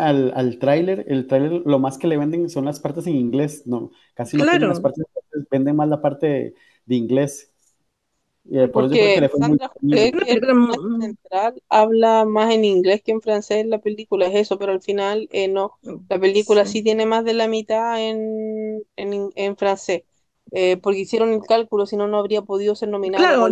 al, 0.00 0.32
al 0.34 0.58
tráiler, 0.58 1.04
el 1.08 1.26
tráiler 1.26 1.62
lo 1.66 1.78
más 1.78 1.98
que 1.98 2.06
le 2.06 2.16
venden 2.16 2.48
son 2.50 2.64
las 2.64 2.80
partes 2.80 3.06
en 3.06 3.16
inglés, 3.16 3.66
no, 3.66 3.90
casi 4.14 4.36
no 4.38 4.44
Claro. 4.44 4.68
las 4.68 4.80
partes, 4.80 5.04
venden 5.50 5.76
más 5.76 5.88
la 5.88 6.00
parte 6.00 6.26
de, 6.26 6.54
de 6.86 6.94
inglés. 6.96 7.53
Y, 8.44 8.58
eh, 8.58 8.68
por 8.68 8.88
Porque 8.88 9.20
le 9.20 9.28
fue 9.28 9.40
muy 9.40 9.58
Sandra 9.58 9.72
que 9.88 10.16
el 10.24 10.44
personaje 10.44 10.90
central, 10.98 11.62
habla 11.68 12.24
más 12.24 12.52
en 12.52 12.64
inglés 12.64 13.02
que 13.04 13.12
en 13.12 13.20
francés 13.22 13.58
en 13.58 13.70
la 13.70 13.80
película, 13.80 14.26
es 14.26 14.34
eso, 14.34 14.58
pero 14.58 14.72
al 14.72 14.82
final 14.82 15.28
eh, 15.32 15.48
no. 15.48 15.72
La 16.08 16.18
película 16.20 16.66
sí 16.66 16.82
tiene 16.82 17.06
más 17.06 17.24
de 17.24 17.34
la 17.34 17.48
mitad 17.48 18.00
en, 18.02 18.82
en, 18.96 19.12
in- 19.14 19.32
en 19.36 19.56
francés, 19.56 20.02
eh, 20.52 20.76
porque 20.78 21.00
hicieron 21.00 21.32
el 21.32 21.42
cálculo, 21.42 21.86
si 21.86 21.96
no, 21.96 22.08
no 22.08 22.18
habría 22.18 22.42
podido 22.42 22.74
ser 22.74 22.88
nominada. 22.90 23.36
Claro, 23.36 23.44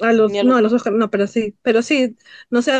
a 0.00 0.12
los, 0.12 0.32
a 0.40 0.44
no, 0.44 0.56
a 0.56 0.60
los 0.62 0.72
Oscar, 0.72 0.92
no, 0.92 1.10
pero 1.10 1.26
sí, 1.26 1.56
pero 1.62 1.82
sí, 1.82 2.16
no 2.50 2.62
sé, 2.62 2.72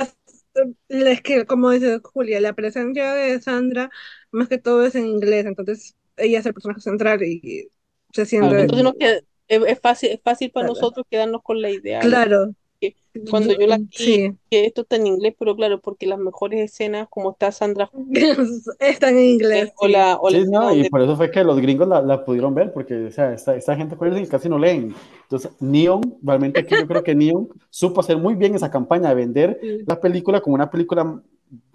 es 0.89 1.23
que 1.23 1.47
como 1.47 1.71
dice 1.71 2.01
Julia, 2.03 2.41
la 2.41 2.55
presencia 2.55 3.13
de 3.15 3.41
Sandra 3.41 3.91
más 4.31 4.49
que 4.49 4.59
todo 4.59 4.85
es 4.87 4.95
en 4.95 5.07
inglés, 5.07 5.47
entonces 5.47 5.97
ella 6.17 6.41
es 6.41 6.47
el 6.47 6.55
personaje 6.55 6.81
central 6.81 7.23
y 7.23 7.69
se 8.13 8.27
Claro, 8.39 8.59
siente, 8.59 8.61
entonces 8.61 8.85
nos 8.85 8.95
queda- 8.95 9.21
es, 9.49 9.63
es 9.67 9.81
fácil, 9.81 10.11
es 10.11 10.21
fácil 10.23 10.51
para 10.51 10.67
Claro. 10.67 10.75
nosotros 10.75 11.07
quedarnos 11.11 11.43
con 11.43 11.61
la 11.63 11.71
idea 11.71 12.09
de 12.09 12.09
claro, 12.09 12.55
que 12.81 12.97
cuando 13.31 13.55
yo 13.55 13.67
la 13.67 13.79
vi, 13.79 13.89
sí, 13.93 14.37
que 14.51 14.67
esto 14.67 14.83
está 14.83 14.97
en 14.97 15.07
inglés, 15.07 15.35
pero 15.39 15.55
claro, 15.57 15.81
porque 15.81 16.07
las 16.07 16.19
mejores 16.19 16.61
escenas, 16.61 17.09
como 17.11 17.33
está 17.33 17.53
Sandra 17.53 17.91
están 18.81 19.17
en 19.19 19.25
inglés, 19.25 19.73
o 19.77 19.87
sí. 19.87 19.93
la, 19.93 20.17
o 20.17 20.31
la 20.31 20.39
Sí, 20.39 20.39
escena 20.41 20.61
no, 20.61 20.73
y 20.75 20.83
donde 20.83 20.91
por 20.91 21.01
eso 21.03 21.17
fue 21.17 21.31
que 21.31 21.45
los 21.45 21.61
gringos 21.61 21.89
la, 21.89 22.03
la 22.03 22.25
pudieron 22.25 22.55
ver, 22.55 22.73
porque 22.73 23.07
o 23.07 23.11
sea, 23.13 23.33
esta, 23.33 23.55
esta 23.57 23.77
gente 23.77 23.97
que 23.99 24.29
casi 24.29 24.49
no 24.49 24.59
leen. 24.59 24.95
Entonces, 25.23 25.53
Neon, 25.61 26.19
realmente 26.23 26.61
aquí 26.61 26.75
yo 26.79 26.87
creo 26.87 27.03
que 27.03 27.15
Neon 27.15 27.49
supo 27.71 28.01
hacer 28.01 28.17
muy 28.19 28.35
bien 28.35 28.55
esa 28.55 28.71
campaña 28.71 29.09
de 29.11 29.15
vender 29.15 29.59
Sí. 29.63 29.79
la 29.87 30.01
película 30.01 30.41
como 30.41 30.55
una 30.55 30.71
película 30.71 31.23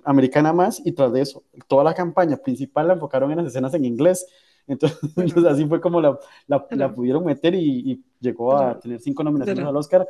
americana 0.04 0.54
más 0.54 0.82
y 0.86 0.92
tras 0.94 1.12
de 1.14 1.22
eso, 1.22 1.44
toda 1.68 1.84
la 1.84 1.94
campaña 1.94 2.38
principal 2.38 2.88
la 2.88 2.94
enfocaron 2.94 3.32
en 3.32 3.38
las 3.38 3.48
escenas 3.48 3.74
en 3.74 3.86
inglés. 3.86 4.26
Entonces, 4.70 5.00
entonces 5.18 5.46
así 5.54 5.66
fue 5.68 5.82
como 5.82 6.02
la, 6.02 6.18
la, 6.48 6.68
la 6.74 6.94
pudieron 6.96 7.26
meter 7.26 7.56
y, 7.56 7.92
y 7.94 8.06
llegó 8.22 8.58
a 8.58 8.80
tener 8.80 9.00
cinco 9.02 9.24
nominaciones 9.24 9.66
al 9.66 9.76
Oscar, 9.78 10.08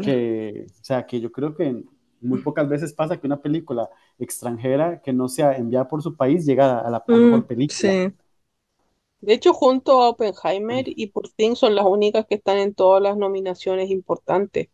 que, 0.00 0.66
o 0.80 0.84
sea, 0.84 1.06
que 1.06 1.20
yo 1.20 1.32
creo 1.32 1.54
que 1.54 1.84
muy 2.20 2.40
pocas 2.40 2.68
veces 2.68 2.92
pasa 2.94 3.18
que 3.20 3.26
una 3.26 3.40
película 3.42 3.88
extranjera 4.18 5.00
que 5.02 5.12
no 5.12 5.28
sea 5.28 5.56
enviada 5.56 5.88
por 5.88 6.02
su 6.02 6.16
país 6.16 6.44
llega 6.46 6.80
a 6.80 6.90
la 6.90 7.04
la 7.08 7.18
mejor 7.20 7.46
Mm, 7.46 7.46
película. 7.46 7.98
sí, 7.98 8.14
De 9.20 9.34
hecho, 9.34 9.52
junto 9.52 10.00
a 10.02 10.08
Oppenheimer 10.10 10.84
y 10.88 11.08
por 11.08 11.28
fin 11.28 11.54
son 11.56 11.74
las 11.74 11.84
únicas 11.86 12.26
que 12.26 12.36
están 12.36 12.58
en 12.58 12.74
todas 12.74 13.02
las 13.02 13.16
nominaciones 13.18 13.90
importantes. 13.90 14.68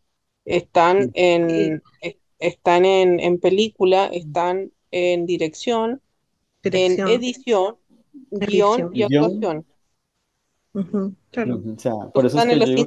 Están 0.45 1.11
en, 1.15 1.83
es- 2.01 2.17
están 2.39 2.85
en, 2.85 3.19
en 3.21 3.41
película, 3.41 4.07
están 4.07 4.73
en 4.93 5.27
dirección, 5.27 6.01
en 6.65 6.73
dirección, 6.73 7.07
edición, 7.07 7.79
guion 8.39 8.89
y 8.93 9.03
actuación. 9.03 9.67
Claro. 11.31 11.63
O 11.77 11.79
sea, 11.79 11.95
por 12.15 12.27
eso 12.27 12.39
es 12.39 12.45
Están 12.45 12.49
que 12.49 12.59
yo 12.59 12.67
digo 12.67 12.87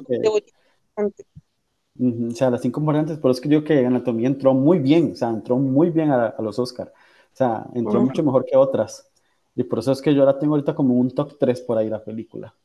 o 2.01 2.31
sea, 2.31 2.49
las 2.49 2.61
cinco 2.61 2.79
importantes, 2.79 3.17
por 3.17 3.31
eso 3.31 3.39
es 3.39 3.41
que 3.41 3.49
yo 3.49 3.57
digo 3.59 3.67
que 3.67 3.85
Anatomía 3.85 4.27
entró 4.27 4.53
muy 4.53 4.79
bien, 4.79 5.11
o 5.13 5.15
sea, 5.15 5.29
entró 5.29 5.57
muy 5.57 5.89
bien 5.89 6.11
a, 6.11 6.27
a 6.27 6.41
los 6.41 6.57
Oscar, 6.59 6.93
o 7.33 7.35
sea, 7.35 7.65
entró 7.73 7.99
Ujú. 7.99 8.01
mucho 8.01 8.23
mejor 8.23 8.45
que 8.45 8.55
otras. 8.57 9.11
Y 9.55 9.63
por 9.63 9.79
eso 9.79 9.91
es 9.91 10.01
que 10.01 10.15
yo 10.15 10.23
la 10.25 10.39
tengo 10.39 10.53
ahorita 10.55 10.75
como 10.75 10.93
un 10.95 11.11
top 11.11 11.37
3 11.39 11.59
por 11.61 11.77
ahí 11.77 11.89
la 11.89 12.03
película. 12.03 12.55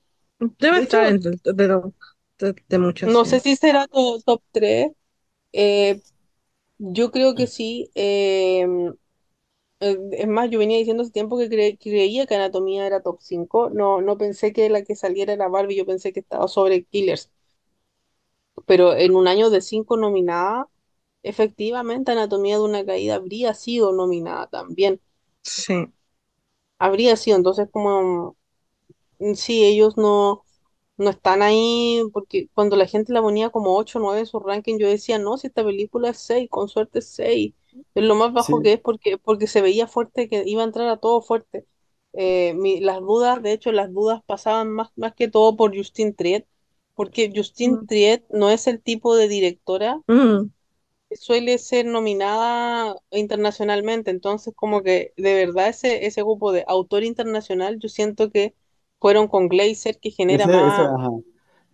Debe 0.61 0.79
De 0.79 0.83
estar 0.85 1.05
entre 1.07 1.33
de, 1.43 1.93
de, 2.39 2.55
de 2.69 2.79
muchos, 2.79 3.11
no 3.13 3.25
sé 3.25 3.41
si 3.41 3.57
será 3.57 3.87
to- 3.89 4.21
top 4.25 4.43
3. 4.53 4.93
yo 6.79 7.11
creo 7.11 7.35
que 7.35 7.47
sí. 7.47 7.91
eh, 7.95 8.67
eh, 8.67 8.67
es 10.13 10.29
más, 10.29 10.51
yo 10.51 10.59
venía 10.59 10.79
diciendo 10.79 11.03
hace 11.03 11.13
tiempo 11.13 11.39
que 11.39 11.49
cre- 11.51 11.79
creía 11.81 12.27
que 12.27 12.35
Anatomía 12.37 12.87
era 12.87 13.03
top 13.03 13.19
5. 13.21 13.71
No, 13.71 14.01
no 14.01 14.19
pensé 14.19 14.53
que 14.53 14.69
la 14.71 14.83
que 14.85 14.97
saliera 14.97 15.33
era 15.33 15.49
Barbie, 15.49 15.77
yo 15.77 15.87
pensé 15.87 16.13
que 16.13 16.21
estaba 16.21 16.49
sobre 16.49 16.85
Killers. 16.85 17.31
Pero 18.67 18.95
en 18.95 19.15
un 19.17 19.27
año 19.29 19.49
de 19.51 19.61
5 19.63 19.97
nominadas, 19.97 20.67
efectivamente 21.23 22.13
Anatomía 22.13 22.57
de 22.59 22.65
una 22.65 22.85
caída 22.87 23.17
habría 23.17 23.55
sido 23.55 23.93
nominada 23.93 24.49
también. 24.49 25.01
Sí. 25.43 25.93
Habría 26.79 27.17
sido, 27.17 27.37
entonces 27.37 27.69
como 27.71 28.37
mm, 29.19 29.35
sí, 29.35 29.65
ellos 29.65 29.97
no, 29.99 30.45
no 30.99 31.11
están 31.11 31.43
ahí, 31.43 32.03
porque 32.13 32.49
cuando 32.55 32.77
la 32.77 32.87
gente 32.87 33.13
la 33.13 33.23
ponía 33.23 33.51
como 33.51 33.77
8 33.79 33.99
o 33.99 34.03
9 34.03 34.21
en 34.21 34.27
su 34.27 34.41
ranking, 34.41 34.79
yo 34.79 34.89
decía, 34.89 35.19
no, 35.19 35.39
si 35.39 35.49
esta 35.49 35.65
película 35.65 36.11
es 36.11 36.19
6, 36.21 36.49
con 36.51 36.69
suerte 36.69 37.01
es 37.01 37.09
6, 37.11 37.55
es 37.95 38.05
lo 38.05 38.15
más 38.15 38.33
bajo 38.33 38.61
Sí. 38.61 38.63
que 38.63 38.75
es 38.75 38.81
porque, 38.81 39.19
porque 39.19 39.47
se 39.47 39.63
veía 39.63 39.87
fuerte, 39.87 40.29
que 40.29 40.43
iba 40.47 40.63
a 40.63 40.65
entrar 40.67 40.89
a 40.89 40.97
todo 40.99 41.23
fuerte. 41.23 41.67
Eh, 42.13 42.55
mi- 42.55 42.81
las 42.81 43.01
dudas, 43.01 43.43
de 43.43 43.53
hecho, 43.53 43.73
las 43.73 43.93
dudas 43.93 44.23
pasaban 44.27 44.71
más, 44.73 44.91
más 44.97 45.15
que 45.15 45.29
todo 45.29 45.57
por 45.57 45.77
Justine 45.77 46.13
Triet, 46.13 46.47
porque 46.95 47.33
Justine 47.35 47.79
Mm. 47.79 47.87
Triet 47.87 48.25
no 48.31 48.51
es 48.51 48.67
el 48.67 48.81
tipo 48.83 49.17
de 49.17 49.29
directora 49.29 50.01
Mm, 50.09 50.51
que 51.09 51.17
suele 51.17 51.59
ser 51.59 51.87
nominada 51.87 52.97
internacionalmente, 53.11 54.11
entonces 54.11 54.55
como 54.57 54.83
que 54.83 55.13
de 55.17 55.35
verdad 55.35 55.69
ese, 55.69 56.07
ese 56.07 56.23
grupo 56.23 56.53
de 56.53 56.65
autor 56.69 57.05
internacional, 57.05 57.79
yo 57.79 57.89
siento 57.89 58.31
que 58.31 58.55
fueron 59.01 59.29
con 59.29 59.49
Glazer, 59.49 59.99
que 60.01 60.11
genera 60.11 60.47
Ese, 60.47 60.67
ese, 60.67 60.83
más, 60.83 60.93
ajá. 60.95 61.11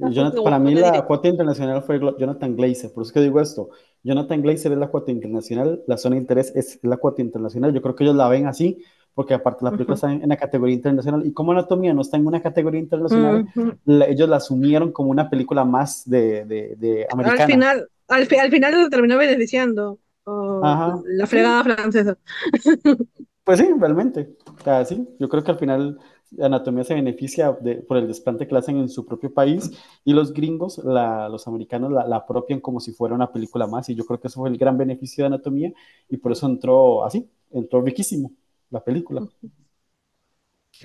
Jonathan- 0.01 0.45
para 0.45 0.59
mí 0.59 0.75
la 0.75 1.05
cuota 1.07 1.29
internacional 1.29 1.83
fue 1.83 2.01
Jonathan 2.19 2.57
Glazer, 2.57 2.93
por 2.93 3.03
eso 3.05 3.13
que 3.13 3.21
digo 3.21 3.41
esto. 3.41 3.71
Jonathan 4.03 4.41
Glazer 4.43 4.73
es 4.73 4.79
la 4.79 4.89
cuota 4.89 5.11
internacional, 5.11 5.83
la 5.87 5.97
zona 5.99 6.17
de 6.17 6.23
interés 6.23 6.53
es 6.57 6.79
la 6.83 6.97
cuota 6.97 7.23
internacional. 7.23 7.73
Yo 7.75 7.83
creo 7.83 7.95
que 7.95 8.05
ellos 8.05 8.17
la 8.17 8.29
ven 8.29 8.47
así, 8.47 8.83
porque 9.15 9.35
aparte 9.35 9.65
la 9.65 9.73
película 9.73 9.95
Ujú. 9.95 10.07
está 10.07 10.13
en, 10.13 10.23
en 10.23 10.29
la 10.29 10.37
categoría 10.37 10.75
internacional 10.75 11.27
y 11.27 11.33
como 11.33 11.53
Anatomía 11.53 11.93
no 11.93 12.01
está 12.03 12.17
en 12.17 12.27
una 12.27 12.41
categoría 12.41 12.81
internacional, 12.81 13.47
ujú. 13.55 13.73
la- 13.85 14.07
ellos 14.07 14.29
la 14.29 14.37
asumieron 14.37 14.93
como 14.93 15.11
una 15.11 15.29
película 15.29 15.65
más 15.65 16.09
de, 16.09 16.45
de, 16.47 16.77
de 16.77 17.03
Al 17.03 17.09
americana. 17.21 17.47
final, 17.47 17.89
al, 18.09 18.27
fi- 18.27 18.37
al 18.39 18.51
final 18.51 18.81
lo 18.83 18.89
terminó 18.89 19.19
beneficiando 19.19 19.99
oh, 20.25 21.03
la 21.07 21.27
fregada 21.27 21.63
francesa. 21.65 22.17
Pues 23.51 23.59
sí, 23.59 23.67
realmente. 23.81 24.37
O 24.61 24.63
sea, 24.63 24.85
sí, 24.85 25.09
yo 25.19 25.29
creo 25.29 25.43
que 25.43 25.51
al 25.51 25.59
final 25.59 25.99
Anatomía 26.41 26.85
se 26.85 26.95
beneficia 26.95 27.51
de- 27.53 27.77
por 27.83 27.97
el 27.97 28.07
desplante 28.07 28.47
que 28.47 28.57
hacen 28.57 28.77
en 28.77 28.89
su 28.89 29.05
propio 29.05 29.35
país 29.35 29.73
y 30.05 30.13
los 30.13 30.33
gringos, 30.33 30.79
la- 30.85 31.29
los 31.29 31.49
americanos, 31.49 31.91
la, 31.91 32.07
la 32.07 32.17
apropian 32.17 32.61
como 32.61 32.79
si 32.79 32.93
fuera 32.93 33.15
una 33.15 33.33
película 33.33 33.67
más 33.67 33.89
y 33.89 33.97
yo 33.97 34.05
creo 34.07 34.21
que 34.21 34.29
eso 34.29 34.41
fue 34.41 34.51
el 34.51 34.57
gran 34.59 34.79
beneficio 34.79 35.25
de 35.25 35.27
Anatomía 35.29 35.73
y 36.09 36.17
por 36.19 36.31
eso 36.33 36.47
entró 36.47 37.05
así, 37.05 37.29
entró 37.51 37.83
riquísimo 37.83 38.31
la 38.71 38.85
película. 38.85 39.27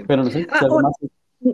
Pero 0.08 0.24
no 0.24 0.32
sé 0.32 0.48
Ah, 0.50 0.62
algo 0.62 0.78
un- 0.78 0.86
más. 0.86 0.94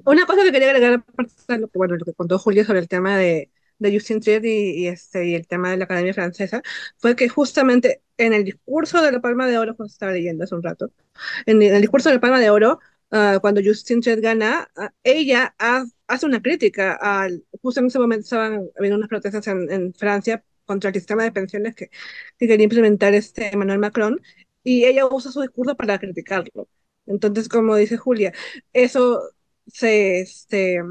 una 0.06 0.26
cosa 0.26 0.44
que 0.44 0.52
quería 0.52 0.70
agregar, 0.70 0.94
aparte 0.96 1.34
de 1.48 1.58
lo 1.60 1.68
que, 1.70 1.78
bueno, 1.78 1.96
lo 1.98 2.06
que 2.06 2.14
contó 2.14 2.40
Julio 2.40 2.64
sobre 2.66 2.80
el 2.80 2.88
tema 2.88 3.18
de, 3.18 3.52
de 3.80 3.94
Justin 3.94 4.20
Triet 4.22 4.44
y, 4.46 4.84
y 4.86 4.88
este, 4.88 5.28
y 5.28 5.36
el 5.36 5.48
tema 5.48 5.72
de 5.72 5.78
la 5.78 5.86
Academia 5.86 6.14
Francesa, 6.14 6.62
fue 6.98 7.16
que 7.16 7.30
justamente 7.30 8.02
en 8.26 8.34
el 8.34 8.44
discurso 8.44 9.02
de 9.02 9.12
la 9.12 9.22
Palma 9.22 9.48
de 9.48 9.58
Oro, 9.58 9.76
cuando 9.76 9.92
estaba 9.92 10.12
leyendo 10.14 10.44
hace 10.44 10.56
un 10.56 10.64
rato, 10.64 10.92
en 11.46 11.62
el 11.62 11.82
discurso 11.82 12.10
de 12.10 12.16
la 12.16 12.22
Palma 12.22 12.40
de 12.40 12.50
Oro, 12.50 12.80
ah, 13.12 13.40
cuando 13.42 13.62
Justin 13.64 14.02
Triet 14.02 14.22
gana, 14.22 14.70
ah, 14.76 14.94
ella 15.04 15.56
ha- 15.60 15.86
hace 16.08 16.26
una 16.26 16.42
crítica 16.42 16.94
al, 16.96 17.46
justo 17.62 17.80
en 17.80 17.88
ese 17.88 18.00
momento 18.00 18.24
estaban 18.24 18.70
habiendo 18.78 18.98
unas 18.98 19.10
protestas 19.10 19.48
en, 19.48 19.94
Francia 19.96 20.44
contra 20.66 20.90
el 20.90 20.96
sistema 20.96 21.24
de 21.24 21.32
pensiones 21.32 21.76
que, 21.76 21.90
que 22.38 22.48
quería 22.48 22.64
implementar 22.66 23.14
este 23.16 23.54
Emmanuel 23.54 23.80
Macron, 23.80 24.22
y 24.64 24.86
ella 24.86 25.06
usa 25.08 25.32
su 25.32 25.42
discurso 25.42 25.76
para 25.76 26.00
criticarlo. 26.00 26.70
Entonces, 27.08 27.50
como 27.50 27.76
dice 27.76 27.98
Julia, 27.98 28.34
eso 28.74 29.22
se, 29.68 30.22
este, 30.22 30.82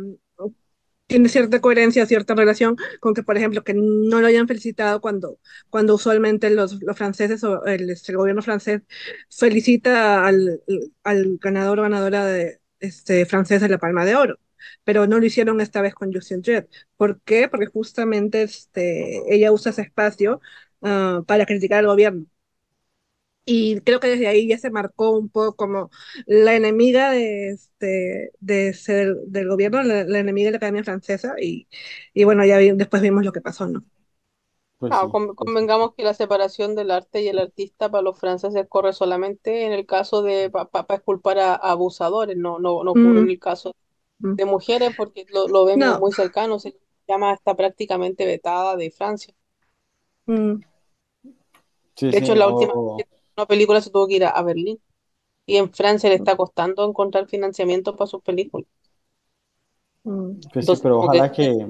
tiene 1.11 1.29
cierta 1.29 1.61
coherencia, 1.61 2.07
cierta 2.07 2.35
relación 2.35 2.77
con 3.01 3.15
que, 3.15 3.23
por 3.25 3.37
ejemplo, 3.37 3.65
que 3.65 3.75
no 3.75 4.21
lo 4.21 4.27
hayan 4.29 4.47
felicitado 4.49 5.01
cuando, 5.01 5.39
cuando 5.69 5.95
usualmente 5.97 6.51
los, 6.51 6.81
los 6.83 6.97
franceses 6.97 7.43
o 7.45 7.65
el, 7.67 7.91
este, 7.91 8.15
gobierno 8.15 8.43
francés 8.43 8.83
felicita 9.29 10.27
al, 10.27 10.63
al 11.05 11.39
ganador 11.41 11.81
o 11.81 11.83
ganadora 11.83 12.25
de, 12.27 12.61
este, 12.79 13.27
francés 13.27 13.61
de 13.61 13.69
la 13.69 13.79
Palma 13.79 14.05
de 14.05 14.17
Oro. 14.17 14.39
Pero 14.85 15.07
no 15.07 15.19
lo 15.19 15.27
hicieron 15.27 15.61
esta 15.61 15.83
vez 15.83 15.95
con 15.95 16.13
Justin 16.13 16.43
Jet. 16.43 16.69
¿Por 16.97 17.21
qué? 17.23 17.49
Porque 17.49 17.67
justamente 17.67 18.43
este, 18.43 19.23
ella 19.35 19.53
usa 19.53 19.71
ese 19.73 19.83
espacio 19.83 20.41
ah, 20.83 21.23
para 21.27 21.47
criticar 21.47 21.81
al 21.81 21.87
gobierno. 21.87 22.27
Y 23.45 23.81
creo 23.81 24.01
que 24.01 24.09
desde 24.09 24.29
ahí 24.29 24.49
ya 24.49 24.59
se 24.59 24.71
marcó 24.71 25.11
un 25.19 25.29
poco 25.31 25.57
como 25.57 25.91
la 26.27 26.55
enemiga 26.55 27.11
de 27.11 27.51
este, 27.51 28.33
de 28.41 28.73
ser, 28.75 29.17
del 29.27 29.49
gobierno, 29.49 29.83
la, 29.83 30.05
la 30.05 30.19
enemiga 30.21 30.47
de 30.49 30.53
la 30.53 30.57
Academia 30.59 30.85
Francesa, 30.85 31.35
y, 31.41 31.69
y 32.15 32.25
bueno, 32.25 32.45
ya 32.45 32.59
vi- 32.59 32.73
después 32.73 33.03
vimos 33.03 33.25
lo 33.25 33.33
que 33.33 33.41
pasó, 33.41 33.67
¿no? 33.67 33.85
Pues 34.79 34.99
Ah, 34.99 34.99
sí, 34.99 35.09
con- 35.11 35.35
sí. 35.37 35.37
convengamos 35.37 35.95
que 35.95 36.03
la 36.03 36.15
separación 36.15 36.75
del 36.75 36.91
arte 36.91 37.23
y 37.23 37.29
el 37.29 37.39
artista 37.39 37.89
para 37.91 38.03
los 38.03 38.19
franceses 38.19 38.67
corre 38.69 38.93
solamente 38.93 39.65
en 39.67 39.73
el 39.73 39.87
caso 39.87 40.23
de 40.23 40.51
para 40.51 40.69
exculpar 40.97 41.39
a, 41.39 41.55
a 41.55 41.71
abusadores, 41.71 42.37
no, 42.37 42.59
no, 42.59 42.83
no 42.83 42.91
ocurre 42.93 43.21
en 43.21 43.29
Mm, 43.29 43.31
el 43.31 43.39
caso 43.39 43.73
mm. 44.21 44.37
de 44.37 44.47
mujeres 44.47 44.93
porque 44.97 45.27
lo, 45.31 45.49
lo 45.49 45.65
vemos 45.67 45.95
No, 45.95 46.01
muy 46.01 46.13
cercano, 46.13 46.59
se 46.61 46.79
llama 47.09 47.35
está 47.35 47.57
prácticamente 47.57 48.27
vetada 48.27 48.77
de 48.77 48.91
Francia. 48.93 49.35
mm, 50.27 50.63
Sí, 51.97 52.13
De 52.13 52.19
hecho, 52.19 52.35
sí, 52.35 52.37
la 52.37 52.47
última 52.49 52.73
vez 52.75 52.85
que 52.97 53.20
una 53.41 53.47
película 53.49 53.81
se 53.81 53.91
tuvo 53.91 54.07
que 54.09 54.17
ir 54.17 54.25
a, 54.25 54.31
a 54.31 54.43
Berlín 54.43 54.81
y 55.47 55.57
en 55.59 55.73
Francia 55.73 56.11
le 56.11 56.17
está 56.17 56.37
costando 56.37 56.89
encontrar 56.89 57.29
financiamiento 57.29 57.97
para 57.97 58.09
sus 58.11 58.23
películas. 58.23 58.69
mm. 60.05 60.49
Pues 60.53 60.67
sí, 60.69 60.77
Entonces, 60.77 60.83
pero 60.83 60.99
como 60.99 61.11
que 61.11 61.21
ojalá 61.21 61.31
que, 61.33 61.67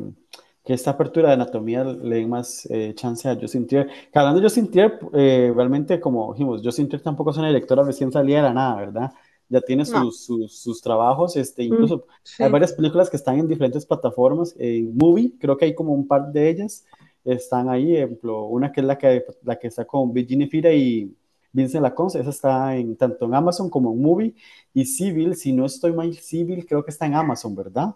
que 0.64 0.72
esta 0.74 0.90
apertura 0.92 1.28
de 1.28 1.34
anatomía 1.34 1.84
le 1.84 2.16
den 2.16 2.28
más 2.30 2.66
eh, 2.70 2.92
chance 2.94 3.28
a 3.28 3.36
Justin 3.40 3.66
Trier. 3.66 3.88
Que 4.12 4.18
hablando 4.18 4.40
de 4.40 4.46
Justin 4.46 4.70
Trier, 4.70 4.98
eh, 5.14 5.52
realmente, 5.54 6.00
como 6.00 6.32
dijimos, 6.32 6.60
Justin 6.64 6.88
Trier 6.88 7.02
tampoco 7.02 7.30
es 7.30 7.36
una 7.38 7.48
directora 7.48 7.82
recién 7.84 8.12
salida 8.12 8.38
de 8.38 8.42
la 8.44 8.54
nada, 8.54 8.76
¿verdad? 8.76 9.12
Ya 9.48 9.60
tiene 9.60 9.84
no. 9.84 10.04
sus, 10.04 10.24
sus, 10.24 10.60
sus 10.60 10.80
trabajos, 10.80 11.36
este, 11.36 11.64
Mm, 11.70 11.90
incluso 11.90 12.06
hay 12.38 12.48
sí. 12.48 12.50
varias 12.50 12.72
películas 12.72 13.10
que 13.10 13.16
están 13.16 13.38
en 13.38 13.48
diferentes 13.48 13.84
plataformas. 13.84 14.54
En 14.58 14.96
Movie, 14.96 15.34
creo 15.40 15.56
que 15.56 15.64
hay 15.64 15.74
como 15.74 15.92
un 15.92 16.06
par 16.06 16.30
de 16.32 16.48
ellas, 16.50 16.84
están 17.24 17.68
ahí, 17.68 17.96
ejemplo, 17.96 18.44
una 18.44 18.70
que 18.72 18.80
es 18.80 18.86
la 18.86 18.96
que, 18.98 19.24
la 19.42 19.58
que 19.58 19.66
está 19.68 19.84
con 19.86 20.12
Virginia 20.12 20.46
Fira 20.48 20.72
y 20.72 21.14
Vincent 21.53 21.82
Lacombe, 21.82 22.20
esa 22.20 22.30
está 22.30 22.76
en, 22.76 22.96
tanto 22.96 23.26
en 23.26 23.34
Amazon 23.34 23.70
como 23.70 23.92
en 23.92 24.01
Movie, 24.03 24.34
y 24.74 24.84
Civil, 24.86 25.36
si 25.36 25.53
no 25.53 25.66
estoy 25.66 25.92
mal, 25.92 26.14
Civil 26.16 26.66
creo 26.66 26.84
que 26.84 26.90
está 26.90 27.07
en 27.07 27.14
Amazon, 27.14 27.55
¿verdad? 27.57 27.94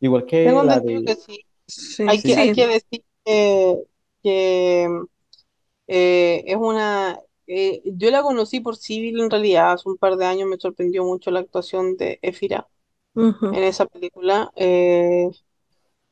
Igual 0.00 0.26
que 0.26 0.40
Tengo 0.42 0.62
la 0.62 0.80
entendido 0.80 1.02
que 1.04 1.14
de... 1.14 1.16
sí. 1.16 1.44
Sí, 1.66 2.06
Hay 2.06 2.22
que, 2.22 2.36
hay 2.36 2.50
sí. 2.50 2.52
que 2.52 2.66
decir 2.66 3.04
que, 3.24 3.76
que, 4.22 4.88
eh, 5.86 6.44
es 6.46 6.56
una... 6.56 7.18
eh, 7.46 7.82
yo 7.84 8.10
la 8.10 8.22
conocí 8.22 8.60
por 8.60 8.76
Civil 8.76 9.20
en 9.20 9.30
realidad, 9.30 9.72
hace 9.72 9.88
un 9.88 9.98
par 9.98 10.16
de 10.16 10.26
años 10.26 10.48
me 10.48 10.58
sorprendió 10.58 11.04
mucho 11.04 11.30
la 11.30 11.40
actuación 11.40 11.96
de 11.96 12.18
Efira 12.22 12.68
en 13.50 13.64
esa 13.64 13.86
película, 13.86 14.52
eh, 14.56 15.30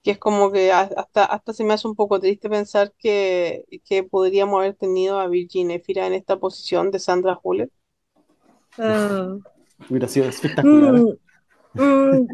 que 0.06 0.12
es 0.12 0.18
como 0.18 0.52
que 0.52 0.70
a- 0.72 0.82
hasta, 0.96 1.24
hasta 1.24 1.52
se 1.52 1.64
me 1.64 1.74
hace 1.74 1.88
un 1.88 1.96
poco 1.96 2.20
triste 2.20 2.48
pensar 2.48 2.94
que, 2.98 3.64
que 3.84 4.04
podríamos 4.04 4.60
haber 4.60 4.76
tenido 4.76 5.18
a 5.20 5.26
Virginia 5.28 5.76
Efira 5.76 6.06
en 6.06 6.14
esta 6.14 6.38
posición 6.38 6.92
de 6.92 7.00
Sandra 7.00 7.38
Huller. 7.42 7.70
Ah, 8.78 9.36
Hubiera 9.88 10.06
sido 10.08 10.28
espectacular. 10.28 10.94
mm, 10.94 11.12
mm, 11.76 12.28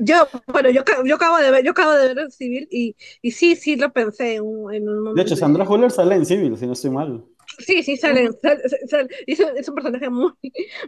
yo, 0.00 0.28
bueno, 0.48 0.70
yo, 0.70 0.82
yo 1.06 1.16
acabo 1.16 1.38
de 1.38 1.50
ver, 1.50 1.64
yo 1.64 1.72
acabo 1.72 1.92
de 1.92 2.08
ver 2.08 2.18
el 2.20 2.32
civil 2.32 2.68
y, 2.70 2.96
y 3.22 3.32
sí, 3.32 3.56
sí 3.56 3.76
lo 3.76 3.92
pensé 3.92 4.36
en 4.36 4.42
un, 4.44 4.74
en 4.74 4.88
un 4.88 5.02
De 5.12 5.22
momento. 5.22 5.22
hecho, 5.22 5.36
y 5.36 5.36
Sandra 5.36 5.64
Huller 5.68 5.90
sale 5.90 6.16
en 6.16 6.26
Civil, 6.26 6.56
si 6.58 6.66
no 6.66 6.72
estoy 6.72 6.90
mal. 6.90 7.24
Sí, 7.58 7.82
sí, 7.82 7.96
salen, 7.96 8.32
sal- 8.40 8.60
sal- 8.68 8.88
sal- 8.88 9.08
y 9.26 9.32
es, 9.32 9.40
un 9.40 9.56
es 9.58 9.68
un 9.68 9.74
personaje 9.74 10.08
muy, 10.10 10.32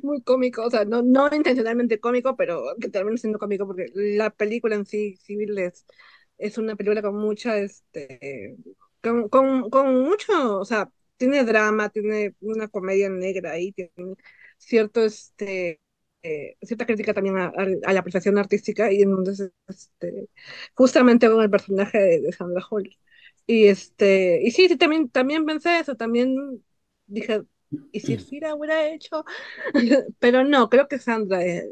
muy 0.03 0.23
cómico, 0.23 0.65
o 0.65 0.71
sea, 0.71 0.85
no, 0.85 1.03
no 1.03 1.29
intencionalmente 1.33 2.01
cómico, 2.01 2.37
pero 2.37 2.63
que 2.81 2.89
termina 2.89 3.17
siendo 3.19 3.39
cómico 3.39 3.67
porque 3.67 3.87
la 3.95 4.31
película 4.31 4.75
en 4.75 4.87
sí, 4.87 5.17
Civil, 5.19 5.59
es, 5.59 5.85
es 6.39 6.59
una 6.59 6.77
película 6.77 7.03
con 7.03 7.17
mucha, 7.17 7.59
este, 7.59 8.57
con, 9.03 9.29
con, 9.29 9.71
con 9.71 10.03
mucho, 10.03 10.59
o 10.61 10.65
sea, 10.65 10.91
tiene 11.17 11.45
drama, 11.45 11.89
tiene 11.91 12.35
una 12.41 12.69
comedia 12.69 13.09
negra 13.09 13.53
ahí, 13.53 13.73
tiene 13.73 13.93
cierto, 14.59 15.05
este, 15.05 15.81
eh, 16.23 16.57
cierta 16.63 16.87
crítica 16.87 17.15
también 17.15 17.37
a, 17.39 17.53
la 17.93 18.01
apreciación 18.01 18.39
artística 18.39 18.93
y 18.93 19.03
entonces, 19.03 19.51
este, 19.69 20.29
justamente 20.75 21.29
con 21.29 21.43
el 21.43 21.51
personaje 21.51 21.99
de, 21.99 22.21
de 22.21 22.33
Sandra 22.33 22.63
Hall. 22.71 22.91
Y 23.47 23.67
este, 23.67 24.41
y 24.43 24.51
sí, 24.53 24.69
sí, 24.69 24.77
también, 24.77 25.09
también 25.11 25.45
pensé 25.45 25.79
eso, 25.81 25.97
también 25.97 26.65
dije, 27.07 27.43
¿y 27.93 28.01
si 28.01 28.17
Fira 28.19 28.55
hubiera 28.55 28.89
hecho? 28.89 29.25
Pero 30.19 30.45
no, 30.45 30.69
creo 30.71 30.89
que 30.89 30.99
Sandra 30.99 31.45
es 31.45 31.67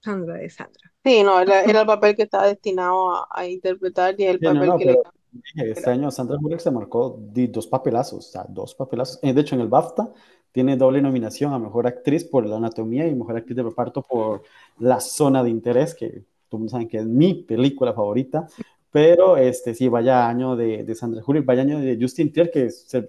Sandra, 0.00 0.40
es 0.42 0.54
Sandra. 0.54 0.92
Sí, 1.04 1.22
no, 1.22 1.40
era, 1.40 1.62
era 1.62 1.80
el 1.82 1.86
papel 1.86 2.16
que 2.16 2.22
estaba 2.22 2.46
destinado 2.46 3.14
a, 3.14 3.28
a 3.30 3.46
interpretar 3.46 4.14
y 4.18 4.24
el 4.24 4.40
Sí, 4.40 4.40
papel 4.40 4.74
no, 4.74 4.76
que 4.76 4.86
le 4.86 4.92
pero 4.92 5.02
dije, 5.32 5.70
este 5.70 5.90
año 5.90 6.10
Sandra 6.10 6.36
Bullock 6.38 6.60
se 6.60 6.70
marcó 6.70 7.18
dos 7.48 7.66
papelazos, 7.66 8.18
o 8.28 8.30
sea, 8.32 8.44
dos 8.48 8.74
papelazos. 8.74 9.18
Eh, 9.22 9.32
De 9.32 9.40
hecho, 9.40 9.54
en 9.54 9.62
el 9.62 9.68
BAFTA 9.68 10.12
tiene 10.52 10.76
doble 10.76 11.00
nominación 11.00 11.52
a 11.54 11.58
Mejor 11.58 11.86
Actriz 11.86 12.24
por 12.24 12.46
La 12.46 12.56
Anatomía 12.56 13.06
y 13.06 13.14
Mejor 13.14 13.36
Actriz 13.38 13.56
de 13.56 13.62
Reparto 13.62 14.02
por 14.02 14.42
La 14.78 15.00
Zona 15.00 15.42
de 15.42 15.50
Interés, 15.50 15.94
que 15.94 16.24
tú 16.48 16.58
mundo 16.58 16.70
saben 16.70 16.88
que 16.88 16.98
es 16.98 17.06
mi 17.06 17.34
película 17.34 17.92
favorita. 17.94 18.46
Pero 18.90 19.36
este, 19.36 19.74
sí, 19.74 19.88
vaya 19.88 20.28
año 20.28 20.54
de, 20.56 20.84
de 20.84 20.94
Sandra 20.94 21.22
Bullock, 21.26 21.44
vaya 21.46 21.62
año 21.62 21.78
de 21.80 21.98
Justin 22.00 22.32
Tier, 22.32 22.50
que 22.50 22.70
se- 22.70 23.06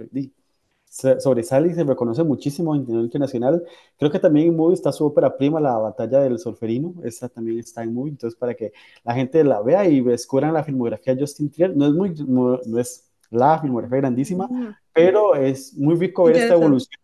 sobresale 0.90 1.70
y 1.70 1.74
se 1.74 1.84
reconoce 1.84 2.24
muchísimo 2.24 2.76
en 2.76 2.86
nivel 2.86 3.04
internacional. 3.06 3.64
Creo 3.98 4.12
que 4.12 4.20
también 4.20 4.48
en 4.48 4.56
Movie 4.56 4.74
está 4.76 4.92
su 4.92 5.06
ópera 5.06 5.36
prima, 5.38 5.60
La 5.60 5.78
Batalla 5.78 6.20
del 6.22 6.40
Solferino. 6.40 6.96
Esa 7.04 7.30
también 7.30 7.60
está 7.60 7.84
en 7.84 7.94
Movie. 7.94 8.12
Entonces, 8.12 8.38
para 8.40 8.54
que 8.56 8.72
la 9.04 9.14
gente 9.14 9.44
la 9.44 9.62
vea 9.62 9.86
y 9.88 10.02
descubran 10.02 10.54
la 10.54 10.64
filmografía 10.64 11.14
de 11.16 11.22
Justin 11.22 11.50
Trier. 11.52 11.76
No 11.76 11.86
es, 11.88 11.94
muy, 11.94 12.14
no, 12.28 12.60
no 12.66 12.80
es 12.80 13.10
la 13.30 13.60
filmografía 13.60 13.98
grandísima, 13.98 14.52
Mm, 14.52 14.76
pero 14.94 15.36
es 15.36 15.74
muy 15.78 15.96
rico 15.96 16.24
ver 16.26 16.36
esta 16.38 16.54
evolución, 16.54 17.00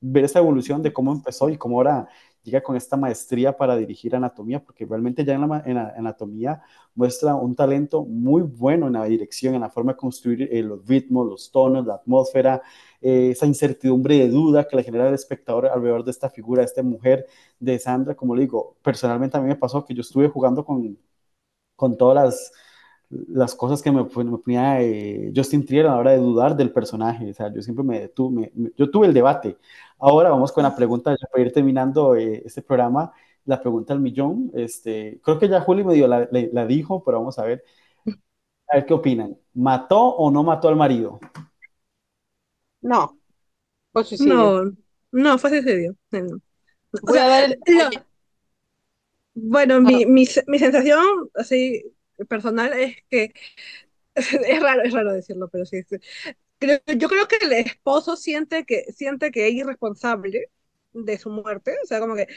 ver 0.00 0.24
esta 0.24 0.38
evolución 0.40 0.82
de 0.82 0.92
cómo 0.92 1.12
empezó 1.12 1.48
y 1.48 1.56
cómo 1.56 1.76
ahora 1.76 2.08
llega 2.42 2.62
con 2.62 2.74
esta 2.76 2.96
maestría 2.96 3.56
para 3.56 3.76
dirigir 3.76 4.16
anatomía, 4.16 4.62
porque 4.62 4.84
realmente 4.84 5.24
ya 5.24 5.34
en 5.34 5.40
la, 5.42 5.46
ma- 5.46 5.62
en 5.64 5.76
la 5.76 5.94
anatomía 5.96 6.60
muestra 6.94 7.34
un 7.36 7.54
talento 7.54 8.04
muy 8.04 8.42
bueno 8.42 8.88
en 8.88 8.94
la 8.94 9.04
dirección, 9.04 9.54
en 9.54 9.60
la 9.60 9.70
forma 9.70 9.92
de 9.92 9.98
construir 9.98 10.48
eh, 10.52 10.62
los 10.62 10.84
ritmos, 10.86 11.26
los 11.28 11.50
tonos, 11.52 11.86
la 11.86 11.94
atmósfera, 11.94 12.60
eh, 13.02 13.30
esa 13.32 13.46
incertidumbre 13.46 14.16
de 14.18 14.28
duda 14.28 14.66
que 14.68 14.76
le 14.76 14.84
genera 14.84 15.08
el 15.08 15.14
espectador 15.14 15.66
alrededor 15.66 16.04
de 16.04 16.10
esta 16.12 16.30
figura, 16.30 16.62
esta 16.62 16.82
mujer 16.82 17.26
de 17.60 17.78
Sandra, 17.78 18.14
como 18.14 18.34
le 18.36 18.42
digo, 18.42 18.76
personalmente 18.82 19.36
a 19.36 19.40
mí 19.40 19.48
me 19.48 19.56
pasó 19.56 19.84
que 19.84 19.94
yo 19.94 20.00
estuve 20.02 20.28
jugando 20.28 20.64
con, 20.64 20.98
con 21.76 21.96
todas 21.96 22.24
las, 22.24 22.52
las 23.10 23.54
cosas 23.54 23.82
que 23.82 23.90
me, 23.92 24.04
pues, 24.04 24.26
me 24.26 24.38
ponía 24.38 24.80
eh, 24.82 25.32
Justin 25.34 25.64
Trier 25.66 25.86
a 25.86 25.90
la 25.92 25.98
hora 25.98 26.10
de 26.12 26.18
dudar 26.18 26.56
del 26.56 26.72
personaje. 26.72 27.30
O 27.30 27.34
sea, 27.34 27.52
yo 27.52 27.62
siempre 27.62 27.84
me 27.84 28.00
detuve, 28.00 28.52
yo 28.76 28.90
tuve 28.90 29.06
el 29.08 29.14
debate. 29.14 29.58
Ahora 29.98 30.30
vamos 30.30 30.52
con 30.52 30.62
la 30.64 30.74
pregunta, 30.76 31.12
ya 31.12 31.26
para 31.30 31.44
ir 31.44 31.52
terminando 31.52 32.14
eh, 32.16 32.42
este 32.44 32.62
programa, 32.62 33.12
la 33.44 33.60
pregunta 33.60 33.92
al 33.92 34.00
millón. 34.00 34.50
Este, 34.54 35.20
creo 35.22 35.38
que 35.38 35.48
ya 35.48 35.60
Juli 35.60 35.84
medio 35.84 36.08
la, 36.08 36.28
la 36.30 36.66
dijo, 36.66 37.02
pero 37.04 37.18
vamos 37.18 37.38
a 37.38 37.44
ver, 37.44 37.64
a 38.68 38.76
ver 38.76 38.86
qué 38.86 38.94
opinan. 38.94 39.36
¿Mató 39.54 40.00
o 40.00 40.30
no 40.30 40.42
mató 40.42 40.68
al 40.68 40.76
marido? 40.76 41.20
No, 42.82 43.18
fue 43.92 44.04
suicidio. 44.04 44.58
No, 44.58 44.72
no, 45.12 45.38
fue 45.38 45.50
suicidio. 45.50 45.96
No, 46.10 46.20
no. 46.22 46.40
O 47.02 47.12
sea, 47.12 47.46
lo- 47.48 47.48
detalle. 47.48 48.06
bueno, 49.34 49.80
mi, 49.80 50.06
mi, 50.06 50.26
se- 50.26 50.44
mi 50.46 50.58
sensación 50.58 51.30
así 51.34 51.82
personal 52.28 52.72
es 52.74 52.96
que 53.10 53.32
es 54.16 54.62
raro, 54.62 54.82
es 54.84 54.92
raro 54.94 55.12
decirlo, 55.14 55.48
pero 55.50 55.66
sí. 55.66 55.82
sí. 55.84 55.96
Creo- 56.58 56.80
yo 56.98 57.08
creo 57.08 57.28
que 57.28 57.36
el 57.42 57.52
esposo 57.54 58.16
siente 58.16 58.64
que, 58.66 58.84
siente 58.94 59.30
que 59.32 59.48
es 59.48 59.66
responsable 59.66 60.48
de 60.94 61.18
su 61.18 61.30
muerte, 61.30 61.76
o 61.84 61.86
sea, 61.88 62.00
como 62.00 62.16
que 62.16 62.28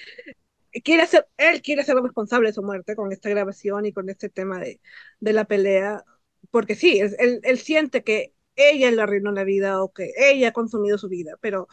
quiere 0.83 1.07
ser, 1.07 1.27
él 1.37 1.61
quiere 1.63 1.83
ser 1.83 1.95
responsable 1.97 2.49
de 2.49 2.53
su 2.53 2.63
muerte 2.63 2.95
con 2.95 3.11
esta 3.11 3.29
grabación 3.29 3.85
y 3.85 3.93
con 3.93 4.09
este 4.09 4.29
tema 4.29 4.59
de, 4.59 4.81
de 5.19 5.33
la 5.33 5.45
pelea, 5.45 6.03
porque 6.51 6.75
sí, 6.75 6.99
él, 6.99 7.41
él, 7.43 7.59
siente 7.59 8.03
que 8.05 8.34
ella 8.55 8.91
le 8.91 9.01
arruinó 9.01 9.31
la 9.31 9.43
vida 9.43 9.81
o 9.83 9.93
que 9.93 10.11
ella 10.17 10.49
ha 10.49 10.53
consumido 10.53 10.97
su 10.97 11.09
vida, 11.09 11.37
pero 11.41 11.67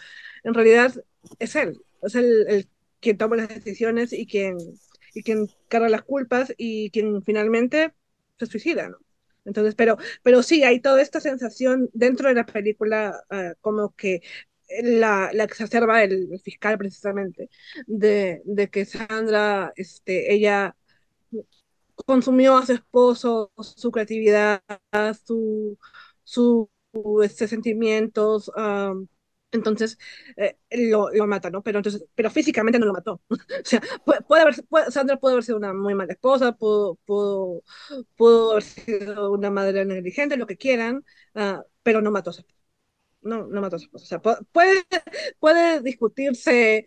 en 0.45 0.55
realidad 0.55 0.93
es 1.39 1.57
él, 1.57 1.83
es 2.03 2.15
el, 2.15 2.47
el 2.49 2.69
quien 3.01 3.19
toma 3.19 3.37
las 3.37 3.49
decisiones 3.49 4.13
y 4.13 4.27
quien, 4.27 4.57
y 5.15 5.23
quien 5.23 5.49
carga 5.69 5.89
las 5.89 6.03
culpas 6.03 6.55
y 6.57 6.91
quien 6.91 7.23
finalmente 7.23 7.93
se 8.39 8.47
suicida. 8.47 8.91
Entonces, 9.45 9.75
pero, 9.75 9.99
pero 10.23 10.43
sí, 10.43 10.63
hay 10.63 10.81
toda 10.81 11.03
esta 11.03 11.21
sensación 11.21 11.91
dentro 11.93 12.29
de 12.29 12.35
la 12.35 12.47
película 12.47 13.21
uh, 13.31 13.55
como 13.61 13.95
que 13.97 14.23
la, 14.83 15.31
la 15.33 15.45
exacerba 15.45 16.03
el, 16.05 16.29
el, 16.33 16.41
fiscal 16.41 16.79
precisamente, 16.79 17.51
de, 17.87 18.41
de, 18.45 18.71
que 18.71 18.85
Sandra, 18.85 19.73
este, 19.77 20.33
ella 20.33 20.77
consumió 22.07 22.57
a 22.57 22.67
su 22.67 22.73
esposo, 22.73 23.53
su 23.59 23.91
creatividad, 23.91 24.63
su, 25.25 25.79
su 26.25 26.71
este, 27.23 27.49
sentimientos, 27.49 28.51
entonces 29.53 29.99
eh, 30.37 30.57
lo, 30.71 31.11
lo, 31.11 31.27
mata, 31.27 31.51
¿no? 31.51 31.63
Pero 31.63 31.79
entonces, 31.79 32.05
pero 32.15 32.31
físicamente 32.31 32.79
no 32.79 32.87
lo 32.87 32.93
mató. 32.95 33.21
o 33.31 33.37
sea, 33.65 33.83
puede, 34.27 34.43
haber, 34.43 34.55
Sandra 34.91 35.19
puede 35.19 35.35
haber 35.35 35.45
sido 35.45 35.59
una 35.59 35.75
muy 35.75 35.95
mala 35.95 36.13
esposa, 36.15 36.53
pudo, 36.53 36.97
pudo, 37.05 37.63
pudo 38.17 38.53
haber 38.53 38.63
sido 38.65 39.31
una 39.33 39.51
madre 39.51 39.85
negligente, 39.85 40.37
lo 40.37 40.47
que 40.47 40.57
quieran, 40.57 41.05
uh, 41.35 41.63
pero 41.83 42.01
no 42.01 42.11
mató 42.11 42.31
a 42.31 42.33
su 42.35 42.41
esposa 42.41 42.63
no, 43.23 43.47
no 43.47 43.61
mató 43.61 43.79
su 43.79 43.87
esposa. 43.87 44.21
Puede, 44.21 44.83
puede 45.41 45.81
discutirse 45.83 46.87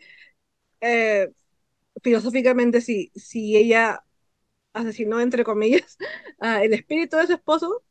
eh, 0.81 1.31
filosóficamente 2.03 2.81
si, 2.81 3.11
si 3.15 3.57
ella 3.57 4.03
asesinó, 4.73 5.21
entre 5.21 5.43
comillas, 5.45 5.97
uh, 6.41 6.63
el 6.63 6.73
espíritu 6.73 7.17
de 7.17 7.27
su 7.27 7.33
esposo, 7.33 7.83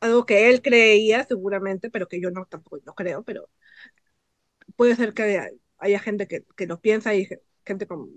algo 0.00 0.26
que 0.26 0.50
él 0.50 0.62
creía 0.62 1.24
seguramente, 1.26 1.90
pero 1.90 2.08
que 2.08 2.20
yo 2.20 2.30
no 2.30 2.46
tampoco 2.46 2.78
no 2.84 2.94
creo, 2.94 3.24
pero 3.24 3.48
puede 4.76 4.96
ser 4.96 5.14
que 5.14 5.22
haya, 5.22 5.50
haya 5.78 5.98
gente 5.98 6.26
que, 6.26 6.44
que, 6.56 6.66
lo 6.66 6.80
piensa 6.80 7.14
y 7.14 7.28
gente 7.64 7.86
como 7.86 8.08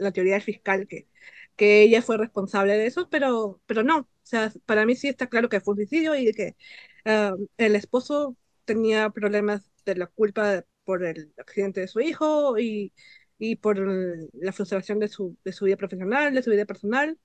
la 0.00 0.12
teoría 0.12 0.34
del 0.34 0.42
fiscal 0.42 0.86
que, 0.86 1.08
que 1.56 1.82
ella 1.82 2.02
fue 2.02 2.18
responsable 2.18 2.76
de 2.76 2.86
eso, 2.86 3.08
pero, 3.10 3.60
pero 3.66 3.82
no, 3.82 3.98
o 4.00 4.08
sea, 4.22 4.52
para 4.66 4.86
mí 4.86 4.96
sí 4.96 5.08
está 5.08 5.28
claro 5.28 5.48
que 5.48 5.60
fue 5.60 5.72
un 5.72 5.78
suicidio 5.78 6.14
y 6.16 6.32
que 6.32 6.56
uh, 7.06 7.46
el 7.58 7.76
esposo 7.76 8.36
tenía 8.64 9.10
problemas 9.10 9.70
de 9.84 9.96
la 9.96 10.06
culpa 10.06 10.64
por 10.84 11.04
el 11.04 11.32
accidente 11.38 11.80
de 11.80 11.88
su 11.88 12.00
hijo 12.00 12.58
y, 12.58 12.92
y 13.38 13.56
por 13.56 13.78
la 14.34 14.52
frustración 14.52 14.98
de 14.98 15.08
su, 15.08 15.36
de 15.44 15.52
su 15.52 15.64
vida 15.66 15.76
profesional, 15.76 16.34
de 16.34 16.42
su 16.42 16.50
vida 16.50 16.66
personal. 16.66 17.18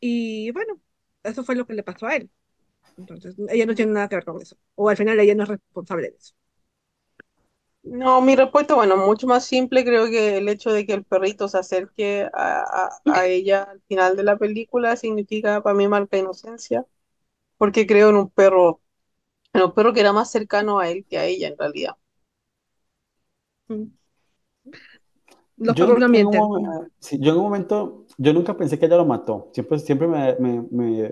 Y 0.00 0.50
bueno, 0.52 0.80
eso 1.24 1.44
fue 1.44 1.56
lo 1.56 1.66
que 1.66 1.74
le 1.74 1.82
pasó 1.84 2.06
a 2.06 2.16
él. 2.16 2.30
Entonces, 2.96 3.36
ella 3.48 3.66
no 3.66 3.74
tiene 3.74 3.92
nada 3.92 4.08
que 4.08 4.16
ver 4.16 4.24
con 4.24 4.40
eso. 4.42 4.56
O 4.76 4.88
al 4.88 4.96
final 4.96 5.18
ella 5.20 5.34
no 5.34 5.44
es 5.44 5.48
responsable 5.50 6.10
de 6.10 6.16
eso. 6.16 6.34
No, 7.82 8.22
mi 8.22 8.34
respuesta, 8.34 8.74
bueno, 8.74 8.96
mucho 8.96 9.26
más 9.26 9.44
simple, 9.44 9.84
creo 9.84 10.06
que 10.06 10.38
el 10.38 10.48
hecho 10.48 10.72
de 10.72 10.86
que 10.86 10.94
el 10.94 11.04
perrito 11.04 11.48
se 11.48 11.58
acerque 11.58 12.26
a, 12.32 12.60
a, 12.86 12.90
a 13.06 13.26
ella 13.26 13.64
al 13.64 13.82
final 13.82 14.16
de 14.16 14.22
la 14.24 14.38
película 14.38 14.96
significa 14.96 15.62
para 15.62 15.76
mí 15.76 15.86
marca 15.86 16.16
inocencia, 16.16 16.86
porque 17.58 17.86
creo 17.86 18.10
en 18.10 18.16
un 18.16 18.30
perro 18.30 18.80
pero 19.52 19.74
perro 19.74 19.92
que 19.94 20.00
era 20.00 20.12
más 20.14 20.30
cercano 20.32 20.78
a 20.80 20.90
él 20.90 21.06
que 21.08 21.18
a 21.18 21.26
ella 21.26 21.48
en 21.48 21.58
realidad. 21.58 21.96
Los 25.56 25.76
Yo, 25.76 25.76
perros 25.76 25.98
no 25.98 26.08
en 26.10 26.26
un 26.26 26.34
mienten. 26.34 26.48
momen- 26.48 26.92
sí, 27.00 27.18
yo 27.20 27.32
en 27.32 27.36
un 27.38 27.44
momento, 27.44 28.03
yo 28.18 28.32
nunca 28.32 28.56
pensé 28.56 28.78
que 28.78 28.86
ella 28.86 28.96
lo 28.96 29.04
mató. 29.06 29.50
Siempre, 29.52 29.78
siempre 29.78 30.06
me, 30.08 30.36
me- 30.38 30.62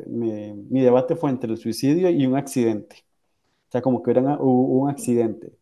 me- 0.06 0.54
mi 0.54 0.80
debate 0.82 1.16
fue 1.16 1.30
entre 1.30 1.50
el 1.50 1.58
suicidio 1.58 2.10
y 2.10 2.26
un 2.26 2.36
accidente. 2.36 2.96
O 3.68 3.72
sea, 3.72 3.82
como 3.82 4.02
que 4.02 4.12
era 4.12 4.22
una- 4.22 4.38
hubo 4.40 4.82
un 4.84 4.90
accidente. 4.90 5.58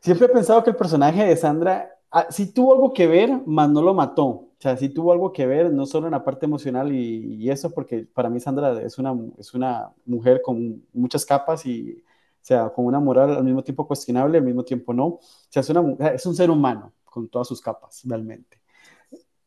Siempre 0.00 0.26
he 0.26 0.30
pensado 0.30 0.62
que 0.64 0.70
el 0.70 0.76
personaje 0.76 1.24
de 1.24 1.36
Sandra 1.36 1.90
ah, 2.10 2.26
sí 2.30 2.52
tuvo 2.52 2.72
algo 2.74 2.92
que 2.92 3.06
ver, 3.06 3.30
mas 3.46 3.70
no 3.70 3.82
lo 3.82 3.94
mató. 3.94 4.24
O 4.26 4.50
sea, 4.58 4.76
sí 4.76 4.88
tuvo 4.88 5.12
algo 5.12 5.32
que 5.32 5.46
ver, 5.46 5.72
no 5.72 5.86
solo 5.86 6.06
en 6.06 6.12
la 6.12 6.24
parte 6.24 6.46
emocional 6.46 6.92
y, 6.92 7.34
y 7.44 7.50
eso, 7.50 7.70
porque 7.72 8.04
para 8.12 8.30
mí 8.30 8.38
Sandra 8.40 8.80
es 8.82 8.98
una, 8.98 9.14
es 9.38 9.54
una 9.54 9.90
mujer 10.04 10.40
con 10.42 10.84
muchas 10.92 11.24
capas 11.26 11.66
y, 11.66 11.92
o 12.00 12.04
sea, 12.44 12.70
con 12.70 12.84
una 12.86 13.00
moral 13.00 13.30
al 13.36 13.44
mismo 13.44 13.62
tiempo 13.62 13.86
cuestionable, 13.86 14.38
al 14.38 14.44
mismo 14.44 14.64
tiempo 14.64 14.92
no. 14.94 15.04
O 15.06 15.20
sea, 15.48 15.60
es, 15.60 15.70
una, 15.70 16.08
es 16.08 16.26
un 16.26 16.34
ser 16.36 16.50
humano 16.50 16.92
con 17.04 17.28
todas 17.28 17.48
sus 17.48 17.60
capas, 17.60 18.02
realmente. 18.04 18.61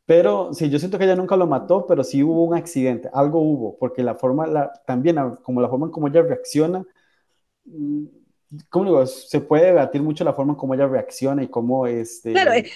Pero 0.05 0.53
sí, 0.53 0.69
yo 0.69 0.77
siento 0.77 0.97
que 0.99 1.05
ella 1.05 1.15
nunca 1.15 1.35
lo 1.35 1.47
mató, 1.47 1.87
pero 1.87 2.03
sí 2.03 2.21
hubo 2.21 2.43
un 2.43 2.55
accidente, 2.55 3.09
algo 3.11 3.39
hubo, 3.39 3.77
porque 3.77 4.03
la 4.03 4.15
forma, 4.15 4.45
la, 4.45 4.71
también 4.85 5.17
como 5.41 5.61
la 5.61 5.69
forma 5.69 5.87
en 5.87 5.91
cómo 5.91 6.07
ella 6.07 6.21
reacciona, 6.21 6.85
mm, 7.65 8.05
¿cómo 8.69 8.85
digo? 8.85 9.05
Se 9.07 9.41
puede 9.41 9.65
debatir 9.65 10.03
mucho 10.03 10.23
la 10.23 10.33
forma 10.33 10.53
en 10.53 10.57
cómo 10.59 10.75
ella 10.75 10.87
reacciona 10.87 11.43
y 11.43 11.47
cómo 11.47 11.87
este, 11.87 12.31
Claro, 12.33 12.53
eh, 12.53 12.71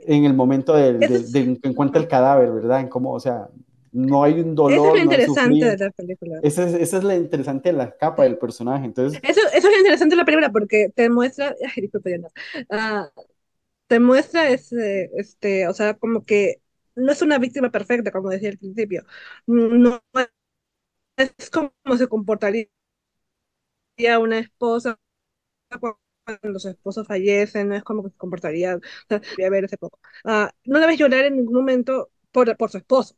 en 0.00 0.24
el 0.24 0.34
momento 0.34 0.74
del, 0.74 1.02
es, 1.02 1.32
de 1.32 1.58
que 1.60 1.68
encuentra 1.68 2.00
el 2.00 2.08
cadáver, 2.08 2.52
¿verdad? 2.52 2.80
En 2.80 2.88
cómo, 2.88 3.12
o 3.12 3.20
sea, 3.20 3.48
no 3.92 4.22
hay 4.22 4.34
un 4.34 4.54
eso 4.68 4.76
es 4.76 4.76
dolor, 4.76 4.88
lo 4.98 5.04
no 5.04 5.04
interesante 5.04 5.64
de 5.64 5.70
sufrir. 5.72 5.80
la 5.80 5.90
película. 5.90 6.38
Esa 6.42 6.64
es, 6.68 6.74
esa 6.74 6.98
es 6.98 7.04
la 7.04 7.16
interesante 7.16 7.70
de 7.70 7.78
la 7.78 7.96
capa 7.96 8.24
del 8.24 8.38
personaje. 8.38 8.84
Entonces, 8.84 9.20
Eso, 9.22 9.40
eso 9.52 9.56
es 9.56 9.64
lo 9.64 9.78
interesante 9.78 10.14
de 10.14 10.16
la 10.16 10.24
película 10.24 10.52
porque 10.52 10.90
te 10.94 11.08
muestra, 11.10 11.54
ay, 11.74 11.82
disculpe, 11.82 12.10
Diana. 12.10 12.28
Ah, 12.70 13.10
te 13.88 14.00
muestra 14.00 14.50
ese, 14.50 15.10
este, 15.16 15.68
o 15.68 15.74
sea, 15.74 15.94
como 15.96 16.24
que 16.26 16.62
no 16.96 17.12
es 17.12 17.22
una 17.22 17.38
víctima 17.40 17.70
perfecta, 17.72 18.12
como 18.12 18.30
decía 18.30 18.50
al 18.50 18.58
principio. 18.58 19.04
No 19.46 20.02
es 21.16 21.50
como 21.50 21.72
se 21.98 22.08
comportaría 22.08 22.68
una 24.18 24.38
esposa 24.38 24.98
cuando 26.24 26.58
su 26.58 26.68
esposo 26.68 27.04
fallece, 27.04 27.64
no 27.64 27.74
es 27.74 27.82
como 27.84 28.02
que 28.04 28.10
se 28.10 28.16
comportaría, 28.18 28.76
o 28.76 28.80
sea, 29.08 29.20
voy 29.36 29.44
a 29.46 29.50
ver 29.50 29.64
hace 29.64 29.78
poco. 29.78 29.98
Ah, 30.24 30.52
no 30.64 30.78
la 30.78 30.86
ves 30.86 30.98
llorar 30.98 31.24
en 31.26 31.36
ningún 31.36 31.54
momento 31.54 32.10
por, 32.32 32.54
por 32.56 32.70
su 32.70 32.78
esposo. 32.78 33.16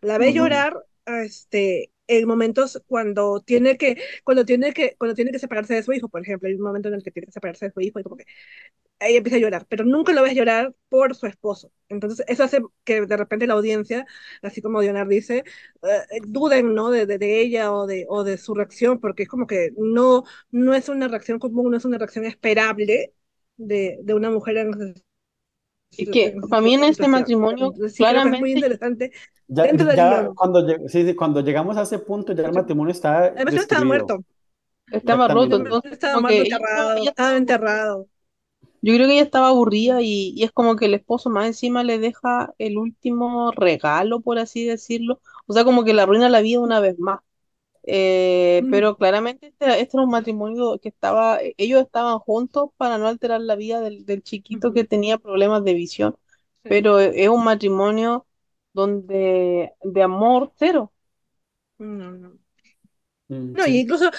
La 0.00 0.18
ves 0.18 0.34
ujú, 0.34 0.34
llorar 0.34 0.74
este, 1.06 1.92
en 2.08 2.26
momentos 2.26 2.82
cuando 2.86 3.40
tiene 3.40 3.76
que, 3.78 4.02
cuando 4.24 4.44
tiene 4.44 4.72
que, 4.72 4.96
cuando 4.98 5.14
tiene 5.14 5.30
que 5.32 5.38
separarse 5.38 5.74
de 5.74 5.82
su 5.84 5.92
hijo, 5.92 6.08
por 6.08 6.22
ejemplo, 6.22 6.48
hay 6.48 6.54
un 6.56 6.62
momento 6.62 6.88
en 6.88 6.94
el 6.94 7.02
que 7.04 7.10
tiene 7.12 7.26
que 7.26 7.32
separarse 7.32 7.66
de 7.66 7.72
su 7.72 7.80
hijo 7.80 8.00
y 8.00 8.02
como 8.02 8.16
que 8.16 8.24
ahí 9.00 9.16
empieza 9.16 9.36
a 9.36 9.40
llorar, 9.40 9.66
pero 9.68 9.84
nunca 9.84 10.12
lo 10.12 10.22
ves 10.22 10.34
llorar 10.34 10.74
por 10.88 11.14
su 11.14 11.26
esposo. 11.26 11.72
Entonces, 11.88 12.24
eso 12.28 12.42
hace 12.44 12.60
que 12.84 13.02
de 13.06 13.16
repente 13.16 13.46
la 13.46 13.54
audiencia, 13.54 14.06
así 14.42 14.60
como 14.62 14.82
Leonard 14.82 15.08
dice, 15.08 15.44
eh, 15.82 16.20
duden, 16.26 16.74
¿no? 16.74 16.90
De, 16.90 17.06
de, 17.06 17.40
ella 17.40 17.72
o 17.72 17.86
de, 17.86 18.06
o 18.08 18.24
de 18.24 18.38
su 18.38 18.54
reacción, 18.54 19.00
porque 19.00 19.24
es 19.24 19.28
como 19.28 19.46
que 19.46 19.70
no, 19.76 20.24
no 20.50 20.74
es 20.74 20.88
una 20.88 21.08
reacción 21.08 21.38
común, 21.38 21.70
no 21.70 21.76
es 21.76 21.84
una 21.84 21.98
reacción 21.98 22.24
esperable 22.24 23.14
de, 23.56 23.98
de 24.02 24.14
una 24.14 24.30
mujer 24.30 24.56
en, 24.58 24.94
Es 25.96 26.08
que 26.10 26.34
para 26.48 26.62
mí 26.62 26.74
en 26.74 26.84
este 26.84 27.08
matrimonio 27.08 27.72
sí 27.88 28.04
es 28.04 28.22
muy 28.38 28.50
claramente 28.50 28.52
interesante 28.52 29.12
ya, 29.48 29.72
dentro 29.72 29.86
cuando, 30.34 30.60
lleg- 30.66 30.88
sí, 30.88 31.04
sí, 31.06 31.14
cuando 31.16 31.40
llegamos 31.40 31.76
a 31.76 31.82
ese 31.82 31.98
punto, 31.98 32.32
ya 32.32 32.46
el 32.46 32.52
matrimonio 32.52 32.92
está 32.92 33.28
Además, 33.34 33.54
no 33.54 33.62
estaba 33.62 33.84
muerto. 33.84 34.24
estaba 34.92 35.28
roto, 35.28 35.56
entonces 35.56 35.92
Estaba 35.92 36.22
creo, 36.26 36.44
enterrado, 36.44 36.94
ella 36.96 37.10
estaba 37.10 37.36
enterrado. 37.36 38.08
Yo 38.82 38.94
creo 38.94 39.06
que 39.08 39.14
ella 39.14 39.22
estaba 39.24 39.48
aburrida 39.48 40.02
y, 40.02 40.32
y 40.36 40.44
es 40.44 40.52
como 40.52 40.76
que 40.76 40.86
el 40.86 40.94
esposo 40.94 41.30
más 41.30 41.46
encima 41.46 41.84
le 41.84 41.98
deja 41.98 42.54
el 42.58 42.78
último 42.78 43.52
regalo, 43.52 44.20
por 44.20 44.38
así 44.38 44.66
decirlo. 44.66 45.20
O 45.46 45.52
sea, 45.54 45.64
como 45.64 45.84
que 45.84 45.94
le 45.94 46.02
arruina 46.02 46.28
la 46.30 46.40
vida 46.42 46.60
una 46.60 46.80
vez 46.80 46.98
más. 46.98 47.20
Eh, 47.90 48.66
Mm, 48.66 48.70
pero 48.70 48.96
claramente 48.96 49.48
este, 49.48 49.80
este 49.80 49.96
era 49.96 50.04
un 50.04 50.10
matrimonio 50.10 50.78
que 50.80 50.88
estaba, 50.90 51.38
ellos 51.56 51.82
estaban 51.82 52.18
juntos 52.18 52.70
para 52.76 52.98
no 52.98 53.06
alterar 53.08 53.40
la 53.40 53.56
vida 53.56 53.80
del, 53.80 54.04
del 54.06 54.22
chiquito 54.22 54.72
que 54.74 54.84
tenía 54.84 55.18
problemas 55.18 55.64
de 55.64 55.74
visión. 55.74 56.16
sí. 56.64 56.70
Pero 56.70 56.98
es 57.00 57.28
un 57.28 57.44
matrimonio 57.44 58.26
donde 58.74 59.72
de 59.82 60.02
amor 60.02 60.52
cero. 60.58 60.92
No, 61.78 62.12
no. 62.12 62.38
Mm, 63.30 63.54
No, 63.54 63.66
y 63.66 63.78
incluso 63.80 64.10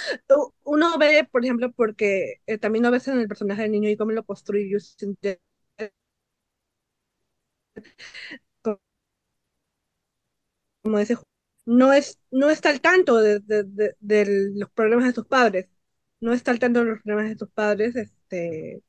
uno 0.64 0.98
ve, 0.98 1.24
por 1.32 1.44
ejemplo, 1.46 1.72
porque 1.72 2.42
eh, 2.48 2.58
también 2.58 2.84
lo 2.84 2.92
ves 2.92 3.08
en 3.08 3.20
el 3.20 3.28
personaje 3.28 3.62
del 3.64 3.72
niño 3.72 3.90
y 3.90 3.96
cómo 3.98 4.12
lo 4.12 4.24
Timberlake, 4.98 5.42
como 10.82 10.98
dice, 11.00 11.16
no 11.78 11.94
es, 11.94 12.20
no 12.32 12.50
está 12.50 12.70
al 12.70 12.82
tanto 12.82 13.18
de, 13.18 13.40
de- 13.42 13.64
de- 13.66 13.96
de 14.00 14.52
los 14.56 14.70
problemas 14.72 15.06
de 15.08 15.14
sus 15.14 15.26
padres, 15.28 15.68
no 16.22 16.34
está 16.34 16.52
al 16.52 16.60
tanto 16.60 16.80
de 16.82 16.86
los 16.92 17.02
problemas 17.04 17.30
de 17.32 17.38
sus 17.40 17.50
padres, 17.52 17.96
este, 17.96 18.84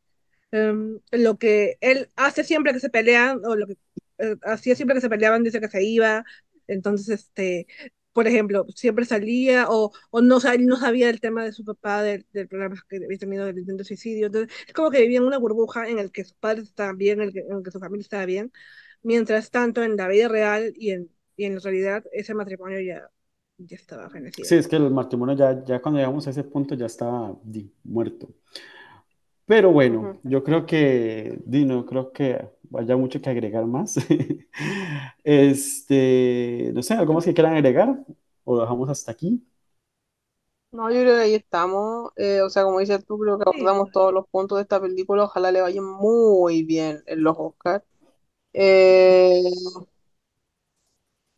em, 0.52 1.00
lo 1.12 1.38
que 1.38 1.76
él 1.80 2.10
hace 2.16 2.44
siempre 2.44 2.72
que 2.72 2.80
se 2.80 2.90
pelean, 2.90 3.40
o 3.44 3.56
lo 3.56 3.66
que 3.66 3.76
eh, 4.18 4.36
hacía 4.42 4.74
siempre 4.76 4.94
que 4.96 5.00
se 5.00 5.08
peleaban, 5.10 5.42
dice 5.44 5.60
que 5.60 5.68
se 5.68 5.82
iba, 5.84 6.24
entonces, 6.66 7.08
este, 7.10 7.66
por 8.12 8.26
ejemplo, 8.26 8.66
siempre 8.74 9.04
salía 9.04 9.66
o, 9.68 9.92
o 10.10 10.20
no, 10.20 10.38
no 10.60 10.76
sabía 10.76 11.10
el 11.10 11.20
tema 11.20 11.44
de 11.44 11.52
su 11.52 11.64
papá, 11.64 12.02
del, 12.02 12.26
del 12.32 12.48
programa 12.48 12.76
que 12.88 12.96
había 13.04 13.18
tenido 13.18 13.46
del 13.46 13.58
intento 13.58 13.78
de 13.82 13.84
suicidio. 13.86 14.26
Entonces, 14.26 14.54
es 14.66 14.72
como 14.74 14.90
que 14.90 15.00
vivía 15.02 15.18
en 15.18 15.24
una 15.26 15.38
burbuja 15.38 15.88
en 15.88 15.98
el 15.98 16.10
que 16.12 16.24
sus 16.24 16.34
padres 16.34 16.64
estaban 16.64 16.98
bien, 16.98 17.20
en 17.20 17.28
el 17.28 17.32
que, 17.34 17.44
que 17.64 17.70
su 17.70 17.78
familia 17.80 18.02
estaba 18.02 18.26
bien. 18.26 18.52
Mientras 19.02 19.50
tanto, 19.50 19.82
en 19.82 19.96
la 19.96 20.08
vida 20.08 20.28
real 20.28 20.72
y 20.76 20.90
en, 20.90 21.10
y 21.42 21.46
en 21.46 21.60
realidad, 21.60 22.04
ese 22.12 22.34
matrimonio 22.34 22.80
ya, 22.80 23.10
ya 23.58 23.76
estaba 23.76 24.10
fenecido. 24.10 24.48
Sí, 24.48 24.54
es 24.56 24.66
que 24.68 24.76
el 24.76 24.90
matrimonio 24.90 25.34
ya, 25.36 25.64
ya 25.64 25.80
cuando 25.82 25.98
llegamos 26.00 26.26
a 26.26 26.30
ese 26.30 26.44
punto 26.44 26.74
ya 26.74 26.86
estaba 26.86 27.36
di, 27.44 27.72
muerto. 27.84 28.28
Pero 29.46 29.72
bueno, 29.72 30.10
Ujú. 30.10 30.22
yo 30.22 30.44
creo 30.44 30.64
que, 30.66 31.38
Dino, 31.44 31.84
creo 31.84 32.12
que 32.12 32.40
haya 32.78 32.96
mucho 32.96 33.20
que 33.20 33.30
agregar 33.30 33.66
más. 33.66 33.96
Este, 35.24 36.70
no 36.74 36.82
sé, 36.82 36.94
¿algo 36.94 37.12
más 37.14 37.24
que 37.24 37.34
quieran 37.34 37.54
agregar? 37.54 38.04
¿O 38.44 38.54
lo 38.56 38.62
dejamos 38.62 38.88
hasta 38.90 39.12
aquí? 39.12 39.44
No, 40.72 40.88
yo 40.90 41.00
creo 41.00 41.16
que 41.16 41.22
ahí 41.22 41.34
estamos. 41.34 42.12
eh, 42.16 42.42
o 42.42 42.50
sea, 42.50 42.62
como 42.64 42.78
dices 42.78 43.04
tú, 43.04 43.18
creo 43.18 43.36
que 43.38 43.44
Sí, 43.50 43.50
abordamos 43.50 43.90
todos 43.90 44.12
los 44.12 44.26
puntos 44.28 44.56
de 44.58 44.62
esta 44.62 44.80
película. 44.80 45.24
Ojalá 45.24 45.50
le 45.50 45.60
vaya 45.62 45.82
muy 45.82 46.62
bien 46.64 47.02
en 47.06 47.24
los 47.24 47.36
Oscars. 47.38 47.84
Eh, 48.54 49.42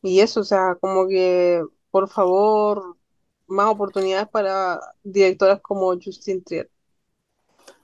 y 0.03 0.20
eso, 0.20 0.40
o 0.40 0.44
sea, 0.44 0.76
como 0.80 1.09
que, 1.09 1.62
por 1.90 2.09
favor, 2.09 2.96
más 3.46 3.68
oportunidades 3.68 4.28
para 4.28 4.80
directoras 5.03 5.61
como 5.61 5.92
Justine 6.00 6.42
Trier. 6.42 6.70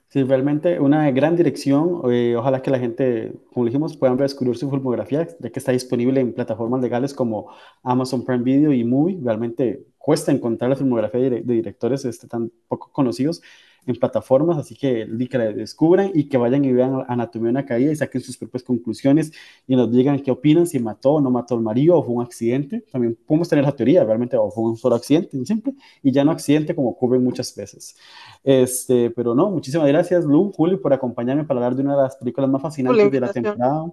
Sí, 0.09 0.23
realmente 0.23 0.81
una 0.81 1.11
gran 1.11 1.37
dirección. 1.37 2.01
eh, 2.11 2.35
ojalá 2.37 2.63
que 2.63 2.71
la 2.71 2.79
gente, 2.79 3.33
como 3.53 3.67
dijimos, 3.67 3.97
puedan 3.97 4.17
descubrir 4.17 4.57
su 4.57 4.71
filmografía, 4.71 5.27
ya 5.39 5.51
que 5.51 5.59
está 5.59 5.73
disponible 5.73 6.21
en 6.21 6.33
plataformas 6.33 6.81
legales 6.81 7.13
como 7.13 7.51
Amazon 7.83 8.25
Prime 8.25 8.43
Video 8.43 8.73
y 8.73 8.85
Movie. 8.85 9.19
Realmente 9.23 9.85
cuesta 9.99 10.33
encontrar 10.33 10.71
la 10.71 10.77
filmografía 10.77 11.21
de, 11.21 11.31
de 11.43 11.55
directores 11.55 12.05
este, 12.07 12.27
tan 12.27 12.51
poco 12.69 12.91
conocidos 12.91 13.43
en 13.87 13.97
plataformas, 13.97 14.59
así 14.59 14.75
que, 14.75 15.09
que 15.31 15.39
la 15.39 15.53
descubran 15.53 16.11
y 16.15 16.29
que 16.29 16.37
vayan 16.37 16.65
y 16.65 16.73
vean 16.73 17.05
Anatomía 17.09 17.47
de 17.47 17.51
una 17.51 17.67
caída 17.67 17.93
y 17.93 17.97
saquen 17.97 18.21
sus 18.21 18.37
propias 18.37 18.63
conclusiones 18.63 19.33
y 19.67 19.77
nos 19.77 19.91
digan 19.91 20.21
qué 20.21 20.31
opinan, 20.31 20.67
si 20.67 20.79
mató 20.79 21.15
o 21.15 21.21
no 21.21 21.31
mató 21.31 21.55
al 21.55 21.63
marido 21.63 21.97
o 21.97 22.03
fue 22.03 22.15
un 22.15 22.23
accidente. 22.23 22.85
También 22.93 23.19
podemos 23.27 23.49
tener 23.49 23.65
la 23.65 23.73
teoría, 23.73 24.05
realmente, 24.05 24.37
o 24.37 24.51
fue 24.51 24.65
un 24.65 24.77
solo 24.77 24.97
accidente, 24.97 25.45
simple, 25.47 25.75
y 26.03 26.13
ya 26.13 26.25
no 26.25 26.33
accidente 26.33 26.75
como 26.75 26.91
ocurre 26.91 27.19
muchas 27.19 27.55
veces. 27.55 27.97
Este, 28.45 29.11
pero 29.11 29.35
no, 29.35 29.51
muchísimas 29.51 29.89
gracias, 29.89 30.25
Lu, 30.25 30.53
Julio, 30.53 30.81
por 30.81 30.93
acompañarme 30.93 31.45
para 31.45 31.59
hablar 31.59 31.75
de 31.75 31.83
una 31.83 31.97
de 31.97 32.03
las 32.03 32.17
películas 32.17 32.51
más 32.51 32.63
fascinantes 32.63 33.11
de 33.11 33.21
la 33.21 33.33
temporada. 33.33 33.93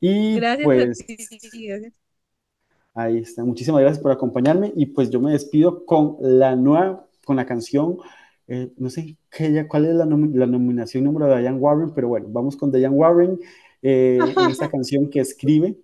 Y 0.00 0.34
gracias 0.34 0.64
pues, 0.64 1.04
ahí 2.94 3.18
está, 3.18 3.44
muchísimas 3.44 3.80
gracias 3.80 4.02
por 4.02 4.10
acompañarme 4.10 4.72
y 4.74 4.86
pues 4.86 5.10
yo 5.10 5.20
me 5.20 5.32
despido 5.32 5.86
con 5.86 6.16
la 6.20 6.56
nueva, 6.56 7.06
con 7.24 7.36
la 7.36 7.46
canción 7.46 7.98
eh, 8.52 8.70
no 8.76 8.90
sé 8.90 9.16
qué, 9.30 9.66
cuál 9.66 9.86
es 9.86 9.94
la, 9.94 10.04
nom 10.04 10.30
la, 10.34 10.46
nominación 10.46 11.04
número 11.04 11.26
de 11.26 11.40
Diane 11.40 11.56
Warren, 11.56 11.94
pero 11.94 12.08
bueno, 12.08 12.26
vamos 12.28 12.54
con 12.54 12.70
Diane 12.70 12.94
Warren 12.94 13.40
eh, 13.80 14.18
en 14.20 14.50
esta 14.50 14.68
canción 14.70 15.08
que 15.08 15.20
escribe 15.20 15.78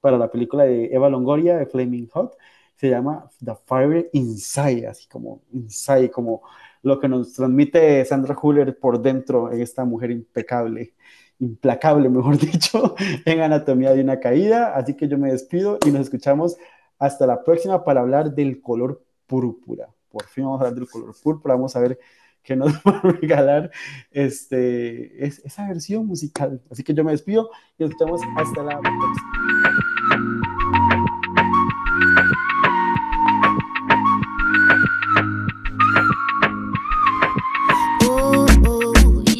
para 0.00 0.18
la 0.18 0.28
película 0.28 0.64
de 0.64 0.86
Eva 0.86 1.08
Longoria, 1.08 1.56
de 1.56 1.66
Flaming 1.66 2.08
Hot, 2.08 2.36
se 2.74 2.90
llama 2.90 3.30
The 3.44 3.52
Fire 3.66 4.10
Inside, 4.14 4.88
así 4.88 5.06
como 5.06 5.42
Inside, 5.52 6.10
como 6.10 6.42
lo 6.82 6.98
que 6.98 7.06
nos 7.08 7.34
transmite 7.34 8.04
Sandra 8.04 8.36
Huller 8.36 8.76
por 8.80 9.00
dentro 9.00 9.52
en 9.52 9.60
esta 9.60 9.84
mujer 9.84 10.10
impecable, 10.10 10.94
implacable, 11.38 12.08
mejor 12.08 12.36
dicho, 12.50 12.96
en 13.24 13.40
Anatomía 13.42 13.92
de 13.92 14.02
una 14.02 14.18
Caída. 14.18 14.74
Así 14.74 14.94
que 14.96 15.06
yo 15.06 15.18
me 15.18 15.30
despido 15.30 15.78
y 15.86 15.92
nos 15.92 16.00
escuchamos 16.02 16.56
hasta 16.98 17.28
la 17.28 17.44
próxima 17.44 17.84
para 17.84 18.00
hablar 18.00 18.34
del 18.34 18.60
color 18.60 19.04
púrpura 19.28 19.88
por 20.12 20.26
fin 20.26 20.44
vamos 20.44 20.60
a 20.60 20.64
hablar 20.64 20.78
del 20.78 20.88
color 20.88 21.14
púrpura, 21.22 21.54
vamos 21.54 21.74
a 21.74 21.80
ver 21.80 21.98
qué 22.42 22.56
nos 22.56 22.72
va 22.86 22.98
a 22.98 23.00
regalar 23.00 23.70
este, 24.10 25.24
es, 25.24 25.40
esa 25.44 25.66
versión 25.66 26.06
musical. 26.06 26.60
Así 26.70 26.82
que 26.84 26.94
yo 26.94 27.04
me 27.04 27.12
despido 27.12 27.50
y 27.78 27.84
nos 27.84 27.92
escuchamos 27.92 28.20
hasta 28.36 28.62
la 28.62 28.80
próxima. 28.80 29.42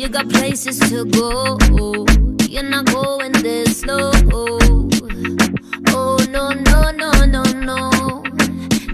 You 0.03 0.09
got 0.09 0.29
places 0.31 0.81
to 0.91 1.05
go. 1.05 1.59
You're 2.49 2.65
not 2.65 2.87
going 2.87 3.31
this 3.33 3.81
slow. 3.81 4.11
Oh, 5.95 6.19
no, 6.29 6.51
no, 6.51 6.91
no, 6.91 7.25
no, 7.25 7.43
no. 7.43 8.23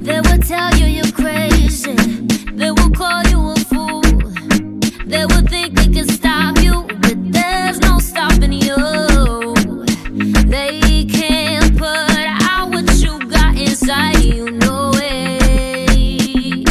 They 0.00 0.20
will 0.20 0.38
tell 0.42 0.70
you 0.76 0.86
you're 0.86 1.07
They 1.96 2.70
will 2.70 2.90
call 2.90 3.22
you 3.24 3.50
a 3.50 3.56
fool. 3.70 4.02
They 5.06 5.24
will 5.24 5.46
think 5.46 5.74
they 5.74 5.88
can 5.88 6.08
stop 6.08 6.58
you, 6.58 6.86
but 7.02 7.16
there's 7.32 7.78
no 7.80 7.98
stopping 7.98 8.52
you. 8.52 8.76
They 10.54 11.04
can't 11.04 11.76
put 11.76 12.26
out 12.50 12.70
what 12.70 12.92
you 13.02 13.18
got 13.28 13.56
inside 13.56 14.20
you, 14.20 14.50
no 14.50 14.90
way. 14.94 16.64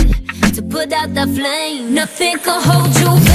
To 0.55 0.61
put 0.61 0.93
out 0.93 1.13
the 1.13 1.25
flame, 1.35 1.93
nothing 1.93 2.37
can 2.39 2.61
hold 2.61 2.95
you 2.99 3.26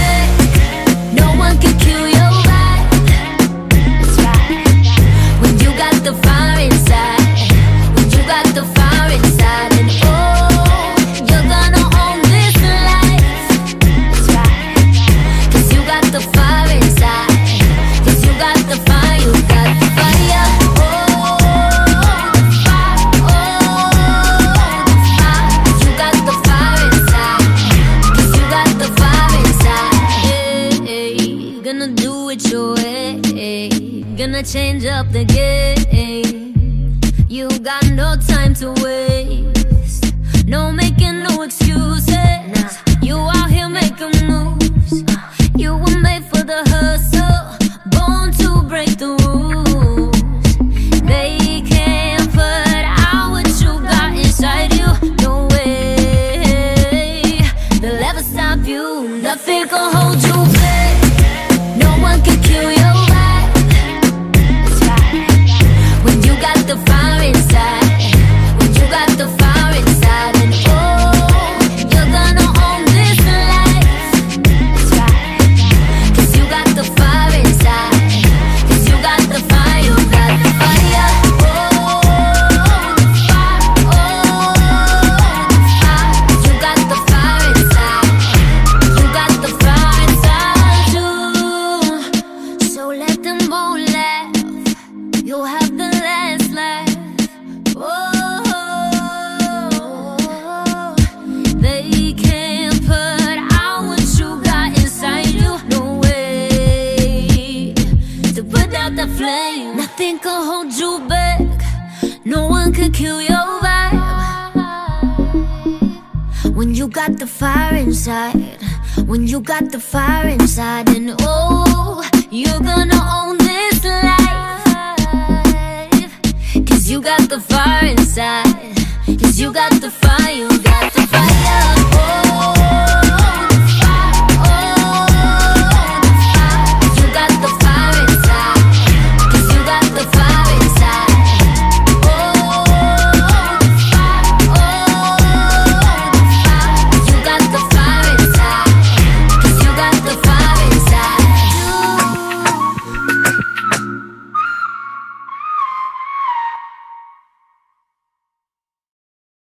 change 34.52 34.84
up 34.84 35.10
the 35.12 35.24
game. 35.24 37.00
You 37.26 37.48
got 37.60 37.90
no 37.92 38.16
time 38.16 38.52
to 38.56 38.72
waste. 38.82 40.12
No 40.46 40.70
making 40.70 41.22
no 41.22 41.40
excuses. 41.40 42.12
You 43.00 43.16
out 43.16 43.50
here 43.50 43.70
making 43.70 44.26
moves. 44.26 45.04
You 45.56 45.78
were 45.78 45.98
made 46.00 46.24
for 46.24 46.44
the 46.44 46.60
hustle. 46.68 47.56
Born 47.92 48.32
to 48.42 48.68
break 48.68 48.98
the 48.98 49.21